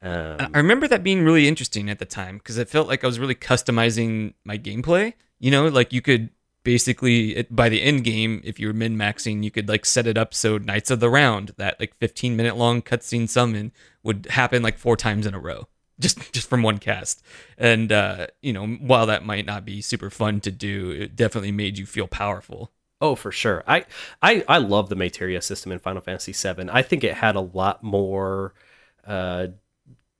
[0.00, 3.06] Um, I remember that being really interesting at the time because it felt like I
[3.06, 5.14] was really customizing my gameplay.
[5.40, 6.30] You know, like you could
[6.62, 10.06] basically it, by the end game, if you were min maxing, you could like set
[10.06, 14.26] it up so Knights of the Round, that like 15 minute long cutscene summon, would
[14.30, 15.68] happen like four times in a row.
[16.00, 17.24] Just, just from one cast,
[17.56, 21.50] and uh, you know, while that might not be super fun to do, it definitely
[21.50, 22.70] made you feel powerful.
[23.00, 23.62] Oh, for sure.
[23.66, 23.84] I,
[24.22, 26.68] I, I love the materia system in Final Fantasy VII.
[26.70, 28.54] I think it had a lot more
[29.06, 29.48] uh,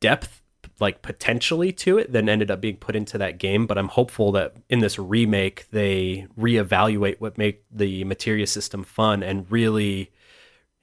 [0.00, 0.42] depth,
[0.78, 3.66] like potentially to it, than ended up being put into that game.
[3.66, 9.24] But I'm hopeful that in this remake they reevaluate what make the materia system fun
[9.24, 10.12] and really,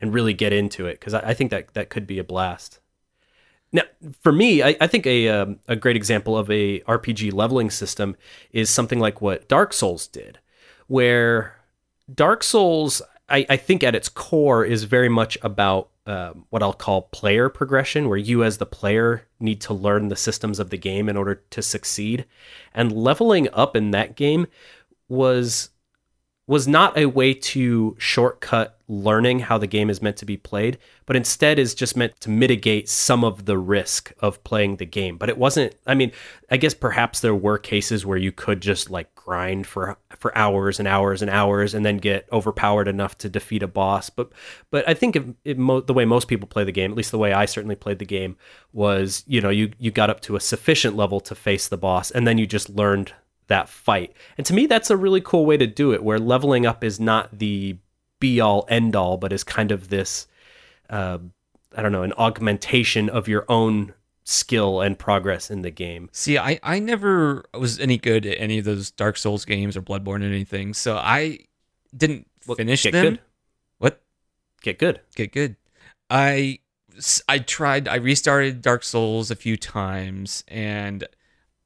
[0.02, 2.82] and really get into it because I, I think that that could be a blast.
[3.72, 3.84] Now,
[4.22, 8.16] for me, I, I think a um, a great example of a RPG leveling system
[8.52, 10.40] is something like what Dark Souls did,
[10.88, 11.55] where
[12.14, 16.74] Dark Souls, I, I think at its core, is very much about uh, what I'll
[16.74, 20.78] call player progression, where you as the player need to learn the systems of the
[20.78, 22.26] game in order to succeed.
[22.74, 24.48] And leveling up in that game
[25.08, 25.70] was
[26.48, 30.78] was not a way to shortcut learning how the game is meant to be played,
[31.06, 35.18] but instead is just meant to mitigate some of the risk of playing the game.
[35.18, 36.12] But it wasn't I mean,
[36.52, 40.80] I guess perhaps there were cases where you could just like grind for for hours
[40.80, 44.10] and hours and hours and then get overpowered enough to defeat a boss.
[44.10, 44.32] But
[44.72, 47.18] but I think if, mo- the way most people play the game, at least the
[47.18, 48.38] way I certainly played the game,
[48.72, 52.12] was you know you you got up to a sufficient level to face the boss,
[52.12, 53.14] and then you just learned
[53.48, 54.14] that fight.
[54.38, 57.00] And to me, that's a really cool way to do it, where leveling up is
[57.00, 57.78] not the
[58.20, 60.28] be all end all, but is kind of this,
[60.90, 61.18] uh,
[61.76, 63.94] I don't know, an augmentation of your own
[64.24, 66.10] skill and progress in the game.
[66.12, 69.82] See, I, I never was any good at any of those Dark Souls games or
[69.82, 71.40] Bloodborne or anything, so I
[71.96, 73.04] didn't Well, finish get them.
[73.06, 73.20] good.
[73.78, 74.02] What?
[74.62, 75.02] Get good.
[75.16, 75.56] Get good.
[76.10, 76.60] I
[77.28, 77.88] I tried.
[77.88, 81.04] I restarted Dark Souls a few times, and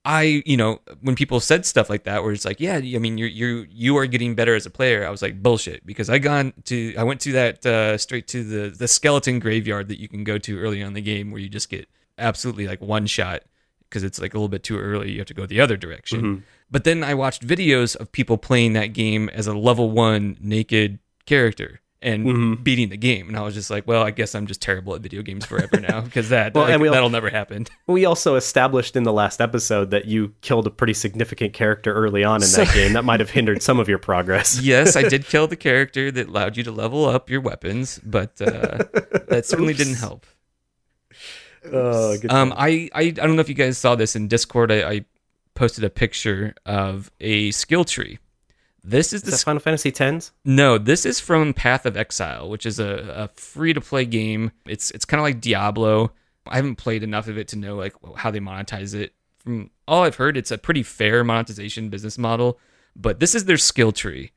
[0.10, 3.20] I, you know, when people said stuff like that, where it's like, yeah, I mean,
[3.20, 5.06] you're you you are getting better as a player.
[5.06, 8.44] I was like, bullshit, because I gone to I went to that uh, straight to
[8.44, 11.40] the the skeleton graveyard that you can go to early on in the game, where
[11.40, 11.88] you just get
[12.18, 13.44] absolutely like one shot
[13.84, 15.12] because it's like a little bit too early.
[15.12, 16.22] You have to go the other direction.
[16.22, 16.42] Mhm.
[16.72, 20.98] But then I watched videos of people playing that game as a level one naked
[21.28, 22.64] character and Mhm.
[22.64, 25.02] beating the game, and I was just like, well, I guess I'm just terrible at
[25.02, 27.66] video games forever now because that Well, like, and that'll never happen.
[27.88, 32.24] We also established in the last episode that you killed a pretty significant character early
[32.24, 32.94] on in that game.
[32.94, 34.62] That might have hindered some of your progress.
[34.62, 38.40] yes, I did kill the character that allowed you to level up your weapons, but
[38.42, 38.86] uh,
[39.28, 40.26] that certainly didn't help.
[41.72, 42.54] Oh, Um.
[42.56, 44.72] I, I I don't know if you guys saw this in Discord.
[44.72, 45.06] I, I
[45.56, 48.20] posted a picture of a skill tree.
[48.84, 50.32] This is Is the Final Fantasy X?
[50.46, 54.52] No, this is from Path of Exile, which is a, a free to play game.
[54.66, 56.12] It's it's kind of like Diablo.
[56.48, 59.14] I haven't played enough of it to know like how they monetize it.
[59.40, 62.60] From all I've heard, it's a pretty fair monetization business model.
[62.96, 64.32] But this is their skill tree,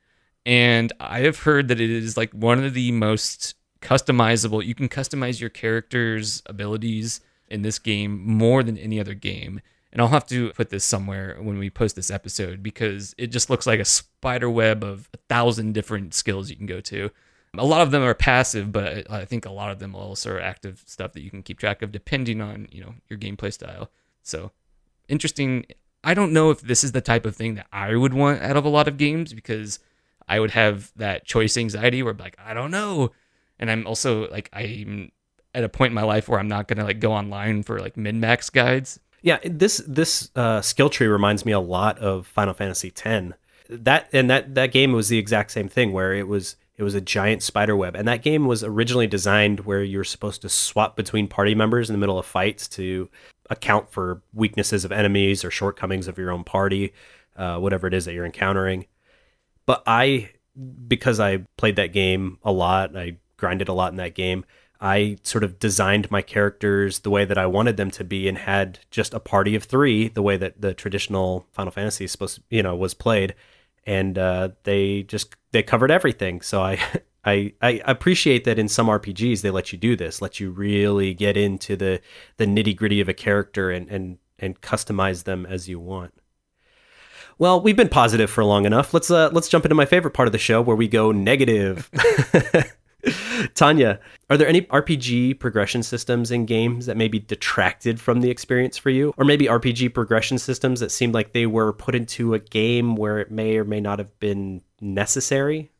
[0.44, 4.64] and I have heard that it is like one of the most customizable.
[4.64, 9.60] You can customize your character's abilities in this game more than any other game.
[9.92, 13.50] And I'll have to put this somewhere when we post this episode because it just
[13.50, 17.10] looks like a spider web of a thousand different skills you can go to.
[17.58, 20.40] A lot of them are passive, but I think a lot of them also are
[20.40, 23.90] active stuff that you can keep track of depending on, you know, your gameplay style.
[24.22, 24.52] So
[25.08, 25.66] interesting.
[26.02, 28.56] I don't know if this is the type of thing that I would want out
[28.56, 29.78] of a lot of games because
[30.26, 33.12] I would have that choice anxiety where I'm like, I don't know.
[33.58, 35.12] And I'm also like I'm
[35.54, 37.98] at a point in my life where I'm not gonna like go online for like
[37.98, 38.98] min max guides.
[39.22, 43.34] Yeah, this this uh, skill tree reminds me a lot of Final Fantasy X.
[43.68, 46.94] That and that that game was the exact same thing where it was it was
[46.94, 50.96] a giant spider web, and that game was originally designed where you're supposed to swap
[50.96, 53.08] between party members in the middle of fights to
[53.50, 56.92] account for weaknesses of enemies or shortcomings of your own party,
[57.36, 58.86] uh, whatever it is that you're encountering.
[59.66, 60.30] But I,
[60.88, 64.44] because I played that game a lot, I grinded a lot in that game.
[64.82, 68.36] I sort of designed my characters the way that I wanted them to be and
[68.36, 72.36] had just a party of three, the way that the traditional Final Fantasy is supposed
[72.36, 73.36] to, you know, was played.
[73.86, 76.40] And uh, they just they covered everything.
[76.40, 76.80] So I,
[77.24, 81.14] I I appreciate that in some RPGs they let you do this, let you really
[81.14, 82.00] get into the
[82.36, 86.12] the nitty gritty of a character and and and customize them as you want.
[87.38, 88.92] Well, we've been positive for long enough.
[88.92, 91.88] Let's uh, let's jump into my favorite part of the show where we go negative.
[93.54, 93.98] Tanya,
[94.30, 98.90] are there any RPG progression systems in games that maybe detracted from the experience for
[98.90, 99.12] you?
[99.16, 103.18] Or maybe RPG progression systems that seemed like they were put into a game where
[103.18, 105.70] it may or may not have been necessary?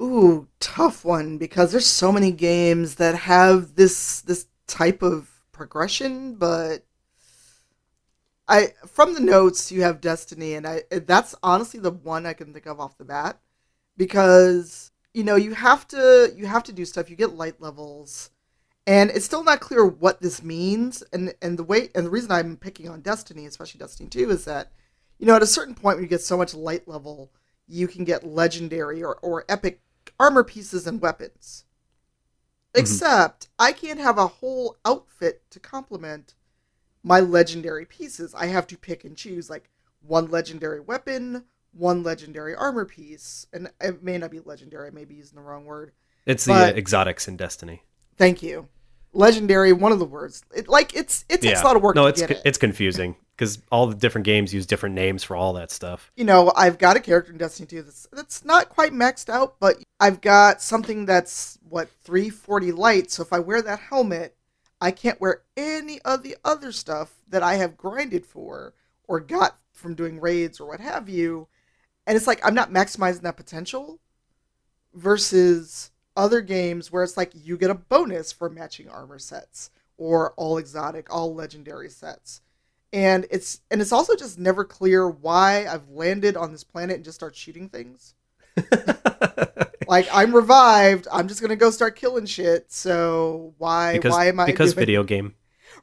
[0.00, 6.36] Ooh, tough one because there's so many games that have this this type of progression,
[6.36, 6.84] but
[8.46, 12.52] I from the notes you have Destiny and I that's honestly the one I can
[12.52, 13.40] think of off the bat
[13.96, 17.10] because you know you have to you have to do stuff.
[17.10, 18.30] You get light levels.
[18.86, 21.02] And it's still not clear what this means.
[21.12, 24.44] And and the way and the reason i'm picking on destiny especially destiny 2 is
[24.44, 24.72] that
[25.18, 27.32] you know at a certain point when you get so much light level
[27.70, 29.82] you can get legendary or, or epic
[30.18, 31.64] armor pieces and weapons.
[32.74, 32.80] Mm-hmm.
[32.80, 36.34] except i can't have a whole outfit to complement
[37.02, 38.34] my legendary pieces.
[38.34, 41.44] I have to pick and choose like one legendary weapon
[41.78, 44.88] one legendary armor piece, and it may not be legendary.
[44.88, 45.92] I may be using the wrong word.
[46.26, 47.82] It's the uh, exotics in Destiny.
[48.16, 48.68] Thank you.
[49.12, 50.42] Legendary, one of the words.
[50.54, 51.62] It, like it's it takes yeah.
[51.62, 51.96] a lot of work.
[51.96, 52.42] No, it's it.
[52.44, 56.12] it's confusing because all the different games use different names for all that stuff.
[56.16, 59.56] You know, I've got a character in Destiny 2 that's that's not quite maxed out,
[59.60, 63.10] but I've got something that's what 340 light.
[63.10, 64.36] So if I wear that helmet,
[64.80, 68.74] I can't wear any of the other stuff that I have grinded for
[69.06, 71.48] or got from doing raids or what have you
[72.08, 74.00] and it's like I'm not maximizing that potential
[74.94, 80.32] versus other games where it's like you get a bonus for matching armor sets or
[80.32, 82.40] all exotic, all legendary sets.
[82.94, 87.04] And it's and it's also just never clear why I've landed on this planet and
[87.04, 88.14] just start shooting things.
[89.86, 92.72] like I'm revived, I'm just gonna go start killing shit.
[92.72, 95.34] So why because, why am I because video game?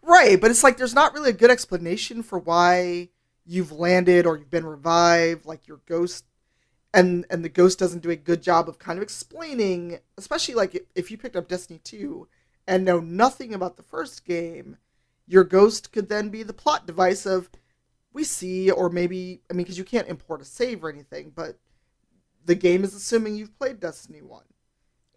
[0.01, 3.09] Right, but it's like there's not really a good explanation for why
[3.45, 6.25] you've landed or you've been revived, like your ghost
[6.95, 10.87] and and the ghost doesn't do a good job of kind of explaining, especially like
[10.95, 12.27] if you picked up Destiny 2
[12.67, 14.77] and know nothing about the first game,
[15.27, 17.49] your ghost could then be the plot device of
[18.13, 21.59] we see or maybe I mean because you can't import a save or anything, but
[22.45, 24.43] the game is assuming you've played Destiny 1.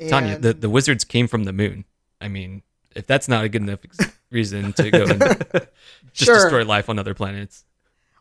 [0.01, 0.09] And...
[0.11, 1.85] Tanya, the, the wizards came from the moon.
[2.20, 2.62] I mean,
[2.97, 3.81] if that's not a good enough
[4.31, 5.20] reason to go and
[6.12, 6.35] just sure.
[6.35, 7.64] destroy life on other planets.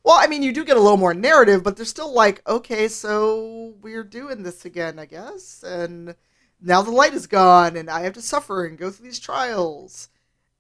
[0.08, 2.88] Well, I mean, you do get a little more narrative, but they're still like, okay,
[2.88, 6.16] so we're doing this again, I guess, and
[6.62, 10.08] now the light is gone, and I have to suffer and go through these trials,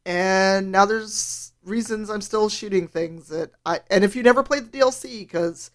[0.05, 3.79] and now there's reasons I'm still shooting things that I.
[3.89, 5.71] And if you never played the DLC, because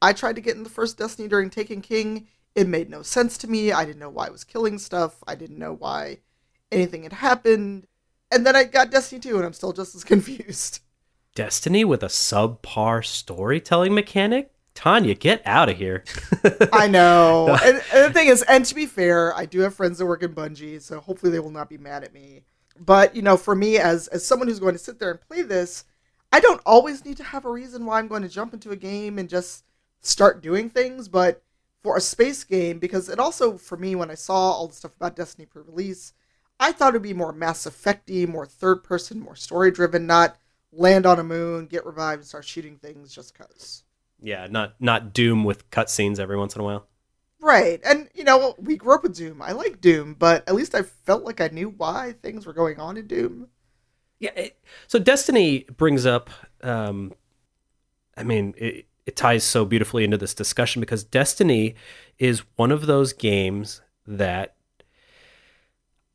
[0.00, 3.36] I tried to get in the first Destiny during Taken King, it made no sense
[3.38, 3.72] to me.
[3.72, 5.24] I didn't know why I was killing stuff.
[5.26, 6.18] I didn't know why
[6.70, 7.88] anything had happened.
[8.30, 10.78] And then I got Destiny 2, and I'm still just as confused.
[11.36, 14.50] Destiny with a subpar storytelling mechanic?
[14.74, 16.02] Tanya, get out of here.
[16.72, 17.56] I know.
[17.62, 20.22] And, and, the thing is, and to be fair, I do have friends that work
[20.22, 22.42] in Bungie, so hopefully they will not be mad at me.
[22.78, 25.42] But, you know, for me, as, as someone who's going to sit there and play
[25.42, 25.84] this,
[26.32, 28.76] I don't always need to have a reason why I'm going to jump into a
[28.76, 29.64] game and just
[30.00, 31.06] start doing things.
[31.06, 31.42] But
[31.82, 34.96] for a space game, because it also, for me, when I saw all the stuff
[34.96, 36.14] about Destiny pre release,
[36.58, 40.38] I thought it would be more Mass Effecty, more third person, more story driven, not
[40.72, 43.84] land on a moon, get revived, and start shooting things just cause.
[44.20, 46.86] Yeah, not not Doom with cutscenes every once in a while.
[47.40, 49.42] Right, and you know we grew up with Doom.
[49.42, 52.80] I like Doom, but at least I felt like I knew why things were going
[52.80, 53.48] on in Doom.
[54.18, 56.30] Yeah, it, so Destiny brings up.
[56.62, 57.12] Um,
[58.16, 61.74] I mean, it, it ties so beautifully into this discussion because Destiny
[62.18, 64.56] is one of those games that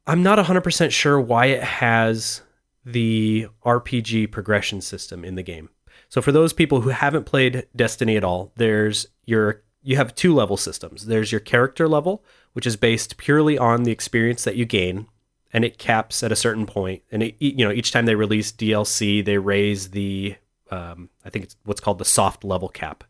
[0.07, 2.41] I'm not 100% sure why it has
[2.85, 5.69] the RPG progression system in the game.
[6.09, 10.33] So for those people who haven't played Destiny at all, there's your you have two
[10.33, 11.07] level systems.
[11.07, 12.23] There's your character level,
[12.53, 15.07] which is based purely on the experience that you gain,
[15.51, 17.01] and it caps at a certain point.
[17.11, 20.35] And it, you know, each time they release DLC, they raise the
[20.69, 23.03] um, I think it's what's called the soft level cap.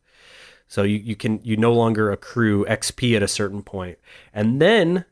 [0.67, 3.97] So you, you can you no longer accrue XP at a certain point.
[4.33, 5.05] And then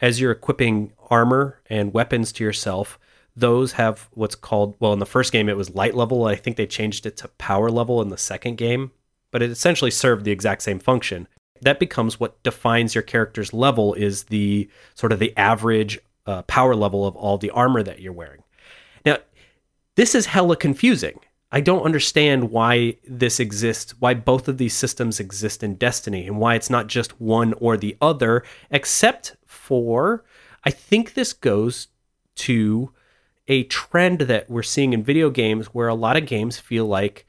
[0.00, 2.98] as you're equipping armor and weapons to yourself,
[3.36, 6.24] those have what's called well in the first game it was light level.
[6.24, 8.92] I think they changed it to power level in the second game,
[9.30, 11.26] but it essentially served the exact same function.
[11.62, 16.74] That becomes what defines your character's level is the sort of the average uh, power
[16.74, 18.42] level of all the armor that you're wearing.
[19.04, 19.18] Now,
[19.96, 21.20] this is hella confusing.
[21.52, 26.38] I don't understand why this exists, why both of these systems exist in Destiny, and
[26.38, 30.24] why it's not just one or the other, except for
[30.64, 31.88] I think this goes
[32.36, 32.90] to
[33.48, 37.26] a trend that we're seeing in video games where a lot of games feel like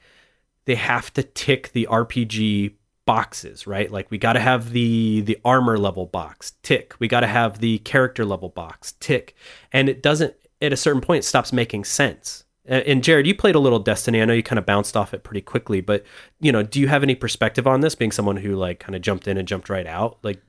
[0.64, 2.74] they have to tick the RPG
[3.06, 3.90] boxes, right?
[3.90, 6.94] Like we got to have the the armor level box, tick.
[6.98, 9.34] We got to have the character level box, tick.
[9.72, 12.44] And it doesn't at a certain point it stops making sense.
[12.68, 14.20] And Jared, you played a little Destiny.
[14.20, 16.04] I know you kind of bounced off it pretty quickly, but
[16.40, 19.02] you know, do you have any perspective on this being someone who like kind of
[19.02, 20.18] jumped in and jumped right out?
[20.22, 20.42] Like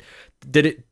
[0.49, 0.83] did it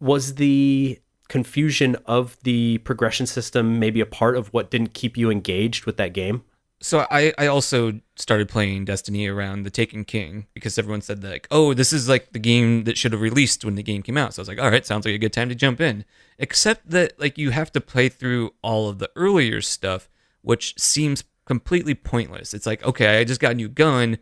[0.00, 0.98] was the
[1.32, 5.96] confusion of the progression system maybe a part of what didn't keep you engaged with
[5.96, 6.44] that game?
[6.82, 11.48] So I, I also started playing Destiny around the Taken King because everyone said like,
[11.50, 14.34] oh, this is like the game that should have released when the game came out.
[14.34, 16.04] So I was like, all right, sounds like a good time to jump in.
[16.38, 20.10] Except that like you have to play through all of the earlier stuff,
[20.42, 22.52] which seems completely pointless.
[22.52, 24.18] It's like, okay, I just got a new gun,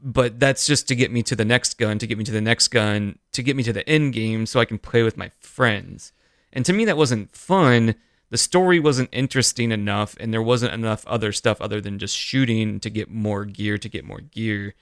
[0.00, 2.40] but that's just to get me to the next gun, to get me to the
[2.40, 5.30] next gun, to get me to the end game so I can play with my
[5.38, 6.12] friends.
[6.56, 7.94] And to me, that wasn't fun.
[8.30, 12.80] The story wasn't interesting enough, and there wasn't enough other stuff other than just shooting
[12.80, 14.74] to get more gear, to get more gear.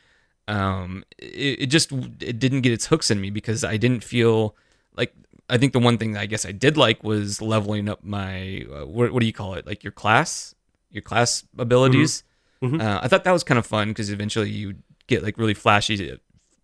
[0.46, 4.54] Um, it, it just it didn't get its hooks in me because I didn't feel
[4.96, 5.12] like
[5.50, 8.66] I think the one thing that I guess I did like was leveling up my
[8.72, 10.54] uh, what, what do you call it like your class
[10.90, 12.22] your class abilities.
[12.62, 12.76] Mm-hmm.
[12.76, 12.86] Mm-hmm.
[12.86, 14.76] Uh, I thought that was kind of fun because eventually you
[15.08, 16.18] get like really flashy,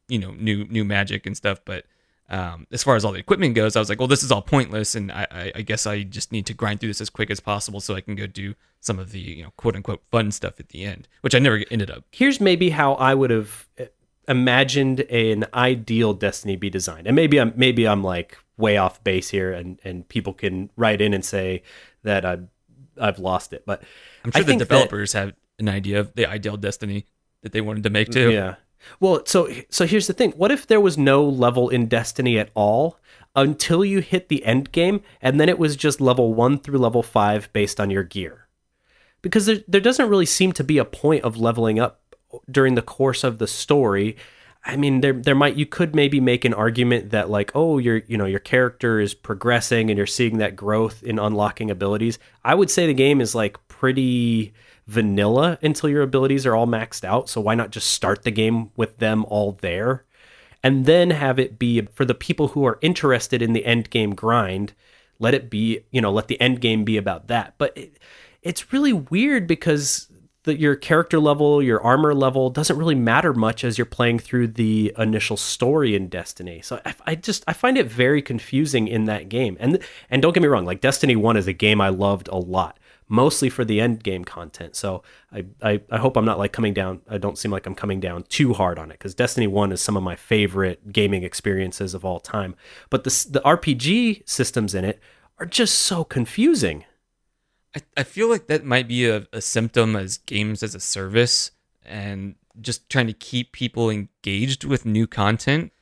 [0.09, 1.61] you know, new new magic and stuff.
[1.65, 1.85] But
[2.31, 4.41] um, as far as all the equipment goes, I was like, well, this is all
[4.41, 7.29] pointless, and I, I, I, guess I just need to grind through this as quick
[7.29, 10.31] as possible so I can go do some of the you know quote unquote fun
[10.31, 12.05] stuff at the end, which I never ended up.
[12.13, 13.87] Here's maybe how I would have uh,
[14.29, 19.31] imagined an ideal Destiny be designed, and maybe I'm maybe I'm like way off base
[19.31, 21.65] here, and and people can write in and say
[22.05, 22.39] that I
[23.01, 23.83] I've lost it, but
[24.25, 27.07] I'm sure the developers that, have an idea of the ideal Destiny
[27.43, 28.31] that they wanted to make too.
[28.31, 28.55] Yeah.
[28.99, 30.33] Well, so so here's the thing.
[30.33, 32.99] What if there was no level in Destiny at all
[33.37, 37.03] until you hit the end game and then it was just level 1 through level
[37.03, 38.47] 5 based on your gear?
[39.23, 42.01] Because there there doesn't really seem to be a point of leveling up
[42.51, 44.17] during the course of the story.
[44.65, 47.99] I mean, there there might you could maybe make an argument that like, oh, your
[48.07, 52.19] you know your character is progressing and you're seeing that growth in unlocking abilities.
[52.45, 54.53] I would say the game is like pretty
[54.91, 57.29] vanilla until your abilities are all maxed out.
[57.29, 60.05] So why not just start the game with them all there?
[60.65, 64.17] And then have it be for the people who are interested in the end game
[64.17, 64.75] grind,
[65.21, 67.55] let it be, you know, let the end game be about that.
[67.57, 67.99] But it,
[68.43, 70.09] it's really weird because
[70.45, 74.93] your character level, your armor level doesn't really matter much as you're playing through the
[74.99, 76.63] initial story in Destiny.
[76.63, 79.57] So I, I, just I find it very confusing in that game.
[79.61, 79.79] And
[80.11, 82.80] and don't get me wrong, like Destiny One is a game I loved a lot
[83.11, 84.77] mostly for the end game content.
[84.77, 85.03] So
[85.33, 87.03] I, I, I, hope I'm not like coming down.
[87.11, 89.81] I don't seem like I'm coming down too hard on it because Destiny One is
[89.81, 92.55] some of my favorite gaming experiences of all time.
[92.89, 95.01] But the the RPG systems in it
[95.39, 96.85] are just so confusing.
[97.75, 101.51] I, I feel like that might be a, a symptom as games as a service
[101.85, 105.73] and just trying to keep people engaged with new content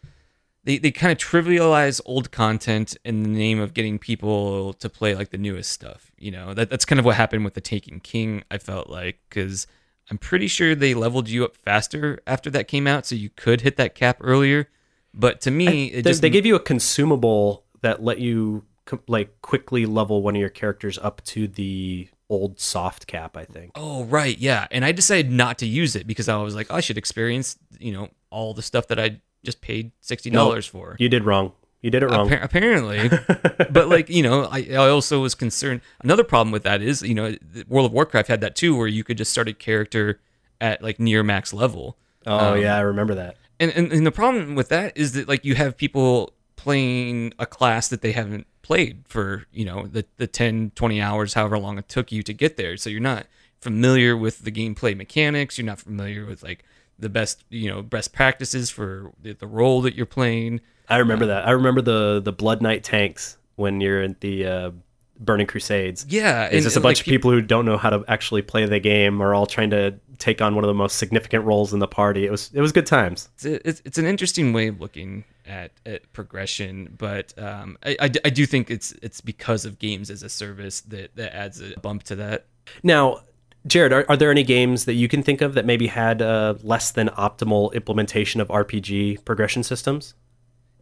[0.69, 5.15] they, they kind of trivialize old content in the name of getting people to play
[5.15, 6.13] like the newest stuff.
[6.19, 9.19] You know, that, that's kind of what happened with the Taken King, I felt like,
[9.31, 9.67] because
[10.11, 13.63] I'm pretty sure they leveled you up faster after that came out, so you could
[13.63, 14.69] hit that cap earlier.
[15.15, 18.67] But to me, it they, just they gave you a consumable that let you
[19.07, 23.73] like quickly level one of your characters up to the old soft cap, I think.
[23.75, 24.67] Oh, right, yeah.
[24.71, 27.57] And I decided not to use it because I was like, oh, I should experience,
[27.79, 30.97] you know, all the stuff that I just paid sixty dollars no, for.
[30.99, 31.53] You did wrong.
[31.81, 32.31] You did it wrong.
[32.31, 33.09] Appa- apparently,
[33.71, 35.81] but like you know, I, I also was concerned.
[36.03, 37.35] Another problem with that is you know,
[37.67, 40.21] World of Warcraft had that too, where you could just start a character
[40.61, 41.97] at like near max level.
[42.27, 43.37] Oh um, yeah, I remember that.
[43.59, 47.47] And, and and the problem with that is that like you have people playing a
[47.47, 51.79] class that they haven't played for you know the the 10 20 hours however long
[51.79, 53.27] it took you to get there so you're not
[53.63, 56.65] familiar with the gameplay mechanics you're not familiar with like
[56.99, 60.61] the best you know best practices for the, the role that you're playing.
[60.89, 61.49] I remember uh, that.
[61.49, 64.71] I remember the the Blood Knight tanks when you're in the uh,
[65.19, 66.07] Burning Crusades.
[66.09, 68.65] Yeah, It's just a bunch like, of people who don't know how to actually play
[68.67, 71.81] the game are all trying to take on one of the most significant roles in
[71.81, 72.25] the party.
[72.25, 73.29] It was it was good times.
[73.37, 78.11] it's, it's, it's an interesting way of looking at, at progression, but um, I, I,
[78.25, 81.79] I do think it's it's because of games as a service that, that adds a
[81.81, 82.47] bump to that.
[82.83, 83.23] Now,
[83.69, 86.57] Jared, are, are there any games that you can think of that maybe had a
[86.63, 90.15] less than optimal implementation of RPG progression systems?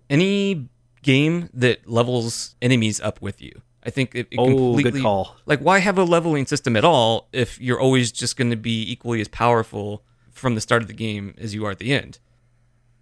[0.09, 0.69] Any
[1.03, 5.37] game that levels enemies up with you, I think it, it Oh, good call.
[5.47, 8.91] like why have a leveling system at all if you're always just going to be
[8.91, 10.03] equally as powerful
[10.33, 12.19] from the start of the game as you are at the end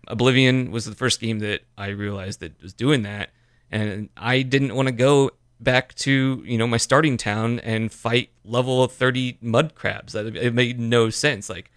[0.09, 3.31] oblivion was the first game that i realized that was doing that
[3.71, 5.31] and i didn't want to go
[5.65, 10.13] back to you know my starting town and fight level 30 mud crabs.
[10.13, 11.49] That it made no sense.
[11.49, 11.71] Like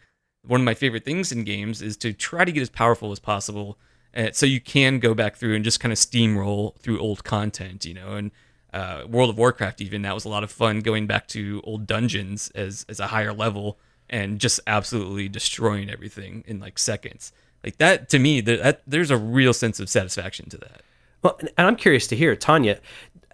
[0.45, 3.19] one of my favorite things in games is to try to get as powerful as
[3.19, 3.77] possible
[4.15, 7.85] uh, so you can go back through and just kind of steamroll through old content
[7.85, 8.31] you know and
[8.73, 11.85] uh, world of warcraft even that was a lot of fun going back to old
[11.85, 13.77] dungeons as, as a higher level
[14.09, 17.31] and just absolutely destroying everything in like seconds.
[17.63, 20.81] Like that to me that, that there's a real sense of satisfaction to that.
[21.21, 22.79] Well, and and I'm curious to hear, Tanya,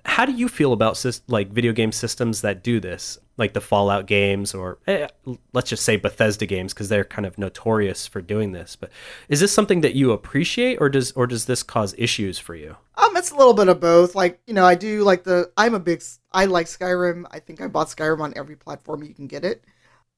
[0.05, 4.05] how do you feel about like video game systems that do this, like the Fallout
[4.05, 5.07] games, or eh,
[5.53, 8.75] let's just say Bethesda games, because they're kind of notorious for doing this.
[8.75, 8.91] But
[9.29, 12.75] is this something that you appreciate, or does or does this cause issues for you?
[12.95, 14.13] Um, it's a little bit of both.
[14.13, 15.51] Like, you know, I do like the.
[15.55, 16.03] I'm a big.
[16.31, 17.25] I like Skyrim.
[17.31, 19.63] I think I bought Skyrim on every platform you can get it,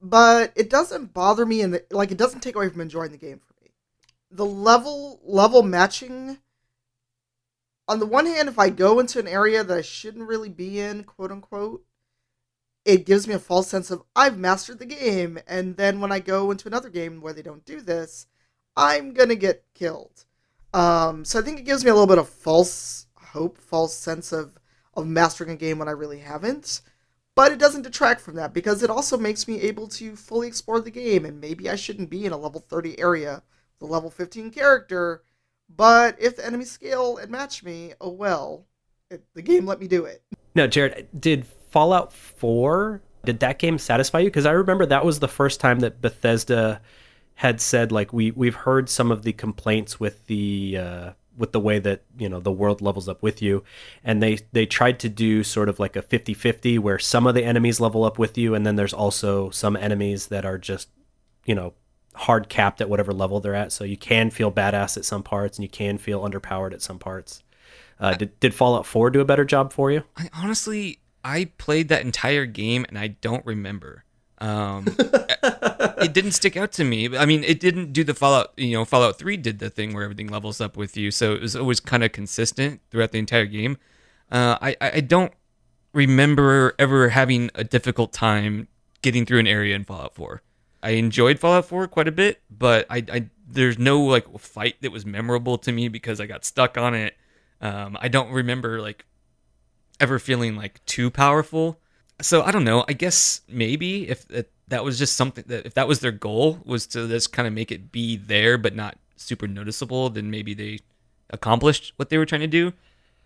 [0.02, 3.40] but it doesn't bother me, and like it doesn't take away from enjoying the game
[3.40, 3.72] for me.
[4.32, 6.40] The level level matching.
[7.88, 10.80] On the one hand, if I go into an area that I shouldn't really be
[10.80, 11.84] in, quote unquote,
[12.84, 16.20] it gives me a false sense of I've mastered the game, and then when I
[16.20, 18.28] go into another game where they don't do this,
[18.76, 20.26] I'm gonna get killed.
[20.74, 24.32] Um, so I think it gives me a little bit of false hope, false sense
[24.32, 24.58] of
[24.96, 26.82] of mastering a game when I really haven't.
[27.36, 30.80] But it doesn't detract from that because it also makes me able to fully explore
[30.80, 31.26] the game.
[31.26, 33.44] And maybe I shouldn't be in a level 30 area,
[33.80, 35.22] the level 15 character.
[35.70, 38.66] But if the enemies scale and match me, oh well,
[39.10, 40.24] it, the game let me do it.
[40.54, 44.28] Now, Jared, did Fallout 4 did that game satisfy you?
[44.28, 46.82] Because I remember that was the first time that Bethesda
[47.36, 51.60] had said like we we've heard some of the complaints with the uh, with the
[51.60, 53.62] way that you know the world levels up with you
[54.04, 57.44] and they they tried to do sort of like a 50-50 where some of the
[57.44, 60.90] enemies level up with you and then there's also some enemies that are just
[61.46, 61.74] you know
[62.16, 65.58] hard capped at whatever level they're at so you can feel badass at some parts
[65.58, 67.44] and you can feel underpowered at some parts
[68.00, 71.90] uh, did, did fallout 4 do a better job for you I honestly, I played
[71.90, 74.04] that entire game and I don't remember.
[74.38, 77.18] Um, it didn't stick out to me.
[77.18, 78.54] I mean, it didn't do the Fallout.
[78.58, 81.42] You know, Fallout Three did the thing where everything levels up with you, so it
[81.42, 83.78] was always kind of consistent throughout the entire game.
[84.32, 85.34] Uh, I I don't
[85.94, 88.68] remember ever having a difficult time
[89.02, 90.44] getting through an area in Fallout Four.
[90.86, 94.92] I enjoyed Fallout 4 quite a bit, but I, I there's no like fight that
[94.92, 97.18] was memorable to me because I got stuck on it.
[97.60, 99.04] Um, I don't remember like
[100.00, 101.80] ever feeling like too powerful.
[102.22, 102.86] So I don't know.
[102.88, 106.62] I guess maybe if that, that was just something that if that was their goal
[106.66, 110.54] was to just kind of make it be there but not super noticeable, then maybe
[110.54, 110.78] they
[111.32, 112.74] accomplished what they were trying to do.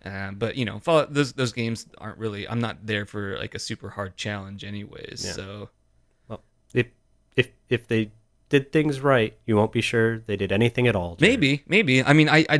[0.02, 2.48] Uh, but you know, Fallout, those those games aren't really.
[2.48, 5.26] I'm not there for like a super hard challenge, anyways.
[5.26, 5.32] Yeah.
[5.32, 5.68] So
[7.40, 8.10] if if they
[8.50, 11.40] did things right you won't be sure they did anything at all Jared.
[11.40, 12.02] Maybe, maybe.
[12.02, 12.56] I mean, I, I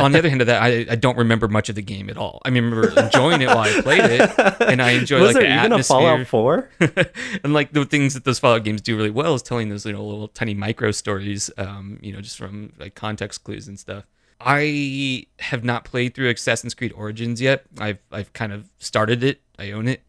[0.00, 2.16] on the other hand of that, I, I don't remember much of the game at
[2.16, 2.40] all.
[2.44, 5.54] I remember enjoying it while I played it, and I enjoy was like there the
[5.54, 6.20] even atmosphere.
[6.20, 6.70] a fallout 4
[7.44, 9.92] and like the things that those Fallout games do really well is telling those you
[9.92, 14.04] know little tiny micro stories, um, you know, just from like context clues and stuff.
[14.40, 17.64] I have not played through Assassin's Creed Origins yet.
[17.78, 19.40] I've I've kind of started it.
[19.58, 20.02] I own it.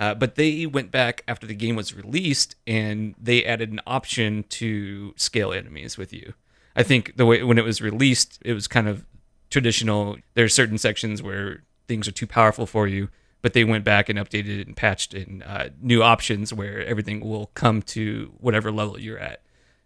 [0.00, 4.44] Uh, but they went back after the game was released and they added an option
[4.48, 6.32] to scale enemies with you.
[6.74, 9.04] I think the way when it was released, it was kind of
[9.50, 10.16] traditional.
[10.32, 13.10] There are certain sections where things are too powerful for you,
[13.42, 17.20] but they went back and updated it and patched in uh, new options where everything
[17.20, 19.42] will come to whatever level you're at.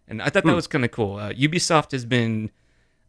[0.07, 1.17] And I thought that was kind of cool.
[1.17, 2.51] Uh, Ubisoft has been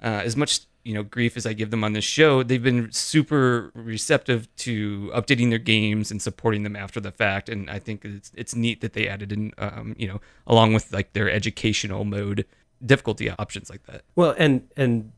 [0.03, 2.43] uh, as much you know grief as I give them on this show.
[2.43, 7.49] They've been super receptive to updating their games and supporting them after the fact.
[7.49, 10.93] And I think it's it's neat that they added in um, you know along with
[10.93, 12.47] like their educational mode
[12.85, 14.03] difficulty options like that.
[14.17, 15.11] well and and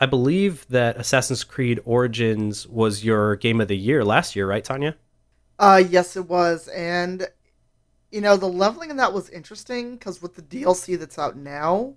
[0.00, 4.64] i believe that assassin's creed origins was your game of the year last year right
[4.64, 4.96] tanya
[5.58, 7.28] Uh, yes, it was, and
[8.10, 11.94] you know the leveling in that was interesting because with the DLC that's out now,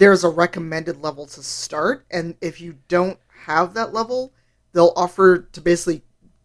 [0.00, 4.32] there's a recommended level to start, and if you don't have that level,
[4.72, 6.02] they'll offer to basically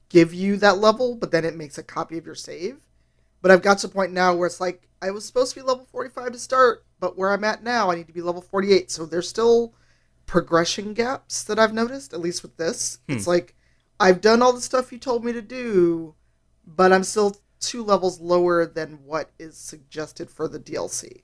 [0.09, 2.79] give you that level, but then it makes a copy of your save.
[3.41, 5.65] But I've got to a point now where it's like I was supposed to be
[5.65, 8.91] level 45 to start, but where I'm at now, I need to be level 48.
[8.91, 9.73] So there's still
[10.25, 12.99] progression gaps that I've noticed, at least with this.
[13.07, 13.13] Hmm.
[13.13, 13.55] It's like
[14.01, 16.15] I've done all the stuff you told me to do,
[16.67, 21.21] but I'm still two levels lower than what is suggested for the DLC.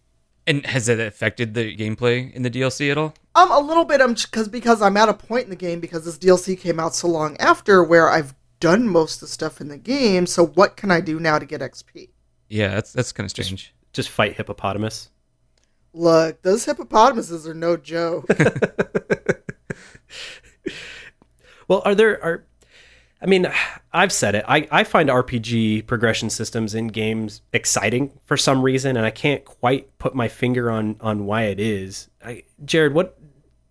[0.47, 3.13] And has that affected the gameplay in the DLC at all?
[3.35, 4.01] Um, a little bit.
[4.01, 6.95] Um, because because I'm at a point in the game because this DLC came out
[6.95, 10.25] so long after where I've done most of the stuff in the game.
[10.25, 12.09] So what can I do now to get XP?
[12.49, 13.73] Yeah, that's that's kind of strange.
[13.93, 15.09] Just fight hippopotamus.
[15.93, 18.25] Look, those hippopotamuses are no joke.
[21.71, 22.43] Well, are there are
[23.21, 23.47] I mean,
[23.93, 24.45] I've said it.
[24.47, 29.45] I, I find RPG progression systems in games exciting for some reason, and I can't
[29.45, 32.09] quite put my finger on on why it is.
[32.25, 33.19] I, Jared, what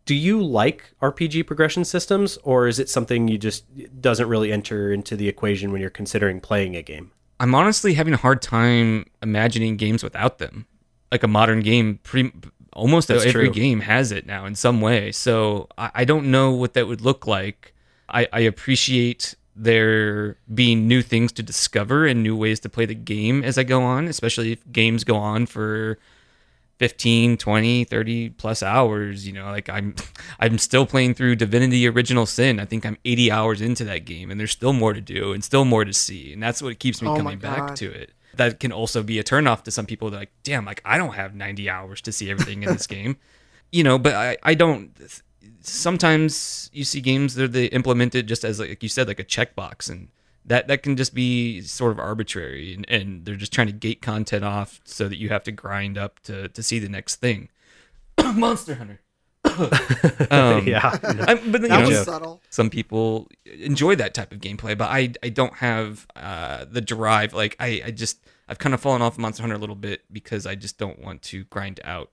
[0.05, 3.64] do you like RPG progression systems, or is it something you just
[4.01, 7.10] doesn't really enter into the equation when you're considering playing a game?
[7.40, 10.66] I'm honestly having a hard time imagining games without them.
[11.10, 12.32] Like a modern game, pretty
[12.72, 13.55] almost That's every true.
[13.55, 15.10] game has it now in some way.
[15.10, 17.74] So I, I don't know what that would look like.
[18.09, 22.94] I, I appreciate there being new things to discover and new ways to play the
[22.94, 25.98] game as I go on, especially if games go on for
[26.81, 29.94] 15 20 30 plus hours you know like i'm
[30.40, 32.59] i'm still playing through divinity original sin.
[32.59, 35.44] I think i'm 80 hours into that game and there's still more to do and
[35.44, 38.12] still more to see and that's what keeps me Oh coming back to it.
[38.36, 41.35] That can also be a turnoff to some people like damn like i don't have
[41.35, 43.18] 90 hours to see everything in this game.
[43.70, 44.94] You know but i i don't
[45.61, 49.25] sometimes you see games that they implement it just as like you said like a
[49.25, 50.09] checkbox and
[50.45, 54.03] that that can just be sort of arbitrary and, and they're just trying to gate
[54.03, 57.49] content off so that you have to grind up to to see the next thing
[58.35, 59.01] monster hunter
[60.31, 62.43] um, yeah, I, but you that know, was subtle.
[62.51, 67.33] some people enjoy that type of gameplay, but I I don't have uh, the drive.
[67.33, 70.47] Like I I just I've kind of fallen off Monster Hunter a little bit because
[70.47, 72.11] I just don't want to grind out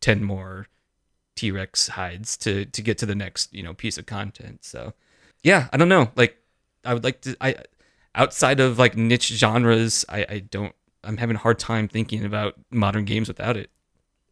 [0.00, 0.66] ten more
[1.40, 4.62] T Rex hides to to get to the next you know piece of content.
[4.62, 4.92] So
[5.42, 6.10] yeah, I don't know.
[6.16, 6.36] Like
[6.84, 7.56] I would like to I
[8.14, 10.74] outside of like niche genres, I I don't.
[11.02, 13.70] I'm having a hard time thinking about modern games without it.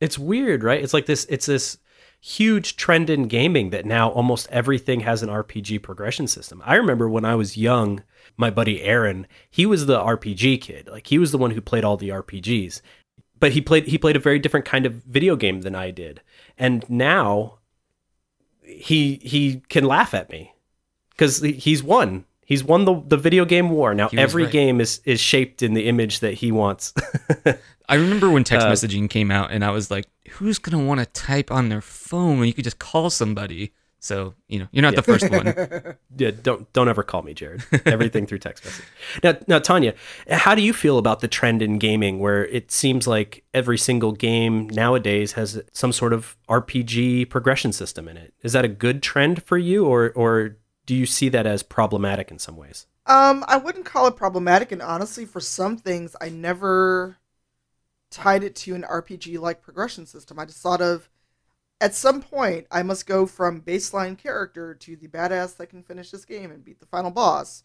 [0.00, 0.82] it's weird, right?
[0.82, 1.24] It's like this.
[1.30, 1.78] It's this
[2.20, 6.62] huge trend in gaming that now almost everything has an RPG progression system.
[6.66, 8.02] I remember when I was young,
[8.36, 10.88] my buddy Aaron, he was the RPG kid.
[10.88, 12.82] Like he was the one who played all the RPGs.
[13.40, 16.20] But he played he played a very different kind of video game than I did.
[16.56, 17.58] And now
[18.62, 20.54] he he can laugh at me
[21.16, 22.24] cuz he's won.
[22.44, 23.94] He's won the the video game war.
[23.94, 24.52] Now every right.
[24.52, 26.94] game is is shaped in the image that he wants.
[27.88, 31.00] I remember when text Uh, messaging came out, and I was like, "Who's gonna want
[31.00, 34.82] to type on their phone when you could just call somebody?" So you know, you're
[34.82, 35.96] not the first one.
[36.16, 37.62] Yeah, don't don't ever call me Jared.
[37.86, 38.84] Everything through text message.
[39.22, 39.94] Now, now, Tanya,
[40.28, 44.10] how do you feel about the trend in gaming, where it seems like every single
[44.10, 48.34] game nowadays has some sort of RPG progression system in it?
[48.42, 50.56] Is that a good trend for you, or or
[50.86, 52.86] do you see that as problematic in some ways?
[53.06, 57.18] Um, I wouldn't call it problematic, and honestly, for some things, I never
[58.10, 60.38] tied it to an RPG like progression system.
[60.38, 61.08] I just thought of
[61.80, 66.10] at some point I must go from baseline character to the badass that can finish
[66.10, 67.62] this game and beat the final boss.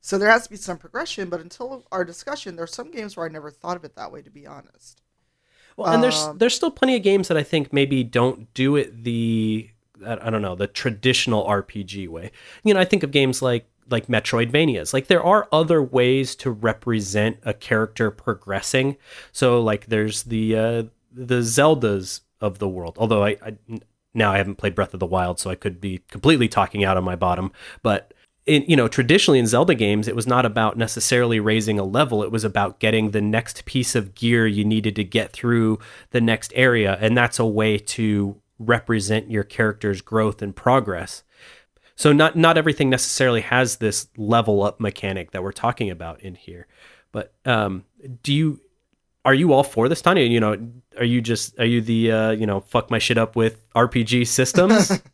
[0.00, 3.16] So there has to be some progression, but until our discussion, there are some games
[3.16, 5.02] where I never thought of it that way, to be honest.
[5.76, 8.76] Well, and there's Um, there's still plenty of games that I think maybe don't do
[8.76, 9.70] it the
[10.04, 12.30] I I don't know the traditional RPG way.
[12.64, 14.92] You know, I think of games like like Metroidvanias.
[14.92, 18.96] Like there are other ways to represent a character progressing.
[19.32, 20.82] So like there's the uh,
[21.12, 22.96] the Zeldas of the world.
[22.98, 23.56] Although I, I
[24.14, 26.96] now I haven't played Breath of the Wild, so I could be completely talking out
[26.96, 27.52] on my bottom.
[27.82, 28.14] But
[28.46, 32.22] in, you know, traditionally in Zelda games, it was not about necessarily raising a level.
[32.22, 35.80] It was about getting the next piece of gear you needed to get through
[36.10, 41.22] the next area, and that's a way to represent your character's growth and progress.
[41.96, 46.34] So not not everything necessarily has this level up mechanic that we're talking about in
[46.34, 46.66] here.
[47.10, 47.84] But um,
[48.22, 48.60] do you
[49.26, 50.22] are you all for this, Tanya?
[50.22, 50.56] You know,
[50.96, 54.26] are you just are you the uh, you know fuck my shit up with RPG
[54.28, 55.02] systems?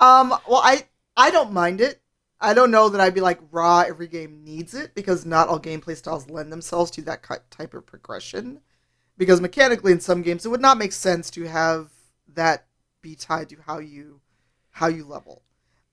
[0.00, 2.00] Um, well, I I don't mind it.
[2.40, 3.84] I don't know that I'd be like raw.
[3.86, 7.86] Every game needs it because not all gameplay styles lend themselves to that type of
[7.86, 8.62] progression.
[9.16, 11.90] Because mechanically, in some games, it would not make sense to have
[12.34, 12.66] that
[13.00, 14.20] be tied to how you
[14.72, 15.42] how you level.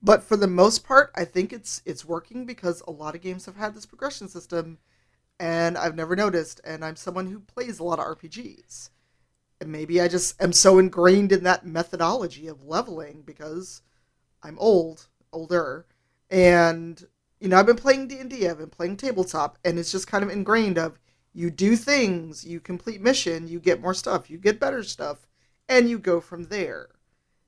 [0.02, 3.46] But for the most part, I think it's it's working because a lot of games
[3.46, 4.78] have had this progression system,
[5.40, 6.60] and I've never noticed.
[6.62, 8.90] And I'm someone who plays a lot of RPGs,
[9.60, 13.82] and maybe I just am so ingrained in that methodology of leveling because
[14.42, 15.86] I'm old, older,
[16.30, 17.02] and
[17.40, 20.06] you know, I've been playing D and D, I've been playing tabletop, and it's just
[20.06, 21.00] kind of ingrained of
[21.32, 25.26] you do things, you complete mission, you get more stuff, you get better stuff,
[25.68, 26.90] and you go from there.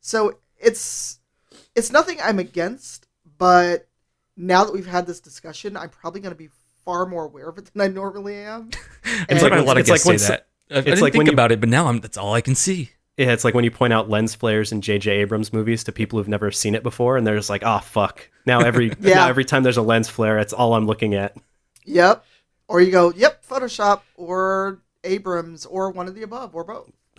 [0.00, 1.20] So it's
[1.76, 3.06] it's nothing I'm against,
[3.38, 3.86] but
[4.34, 6.48] now that we've had this discussion, I'm probably going to be
[6.84, 8.70] far more aware of it than I normally am.
[9.28, 10.46] It's like And- a lot of it's like guests when say that.
[10.70, 12.40] I, I didn't like think when you- about it, but now I'm that's all I
[12.40, 12.90] can see.
[13.18, 15.10] Yeah, it's like when you point out lens flares in J.J.
[15.10, 18.28] Abrams movies to people who've never seen it before, and they're just like, "Oh fuck!"
[18.46, 19.16] Now every Yeah.
[19.16, 21.36] now every time there's a lens flare, it's all I'm looking at.
[21.84, 22.24] Yep.
[22.68, 26.90] Or you go, yep, Photoshop or Abrams or one of the above or both.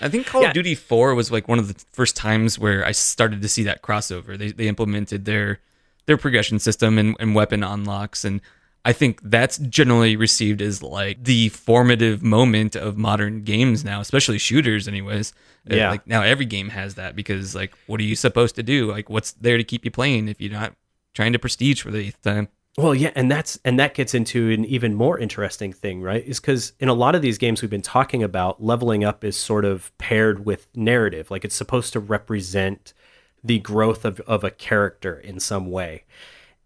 [0.00, 0.48] I think Call Yeah.
[0.48, 3.62] of Duty 4 was like one of the first times where I started to see
[3.64, 4.36] that crossover.
[4.36, 5.60] They they implemented their
[6.06, 8.40] their progression system and, and weapon unlocks and
[8.84, 14.38] I think that's generally received as like the formative moment of modern games now, especially
[14.38, 15.32] shooters anyways.
[15.68, 15.90] Uh, Yeah.
[15.90, 18.88] Like now every game has that because like what are you supposed to do?
[18.88, 20.74] Like what's there to keep you playing if you're not
[21.14, 22.46] trying to prestige for the eighth time?
[22.78, 26.24] Well, yeah, and that's and that gets into an even more interesting thing, right?
[26.24, 29.36] Is because in a lot of these games we've been talking about, leveling up is
[29.36, 32.92] sort of paired with narrative, like it's supposed to represent
[33.46, 36.04] the growth of of a character in some way.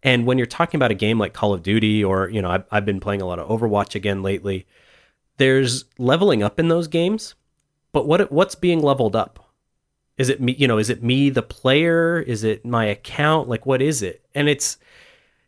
[0.02, 2.64] And when you're talking about a game like Call of Duty, or you know, I've,
[2.70, 4.66] I've been playing a lot of Overwatch again lately.
[5.36, 7.34] There's leveling up in those games,
[7.92, 9.46] but what what's being leveled up?
[10.16, 10.54] Is it me?
[10.58, 12.20] You know, is it me, the player?
[12.20, 13.48] Is it my account?
[13.48, 14.24] Like, what is it?
[14.34, 14.78] And it's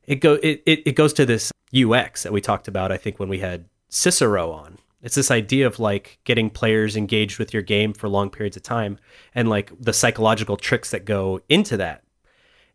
[0.06, 3.18] it go it, it, it goes to this UX that we talked about, I think,
[3.18, 4.78] when we had Cicero on.
[5.02, 8.62] It's this idea of like getting players engaged with your game for long periods of
[8.62, 8.98] time
[9.34, 12.04] and like the psychological tricks that go into that.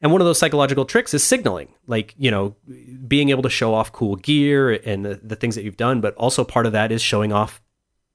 [0.01, 2.55] And one of those psychological tricks is signaling, like, you know,
[3.07, 6.01] being able to show off cool gear and the, the things that you've done.
[6.01, 7.61] But also part of that is showing off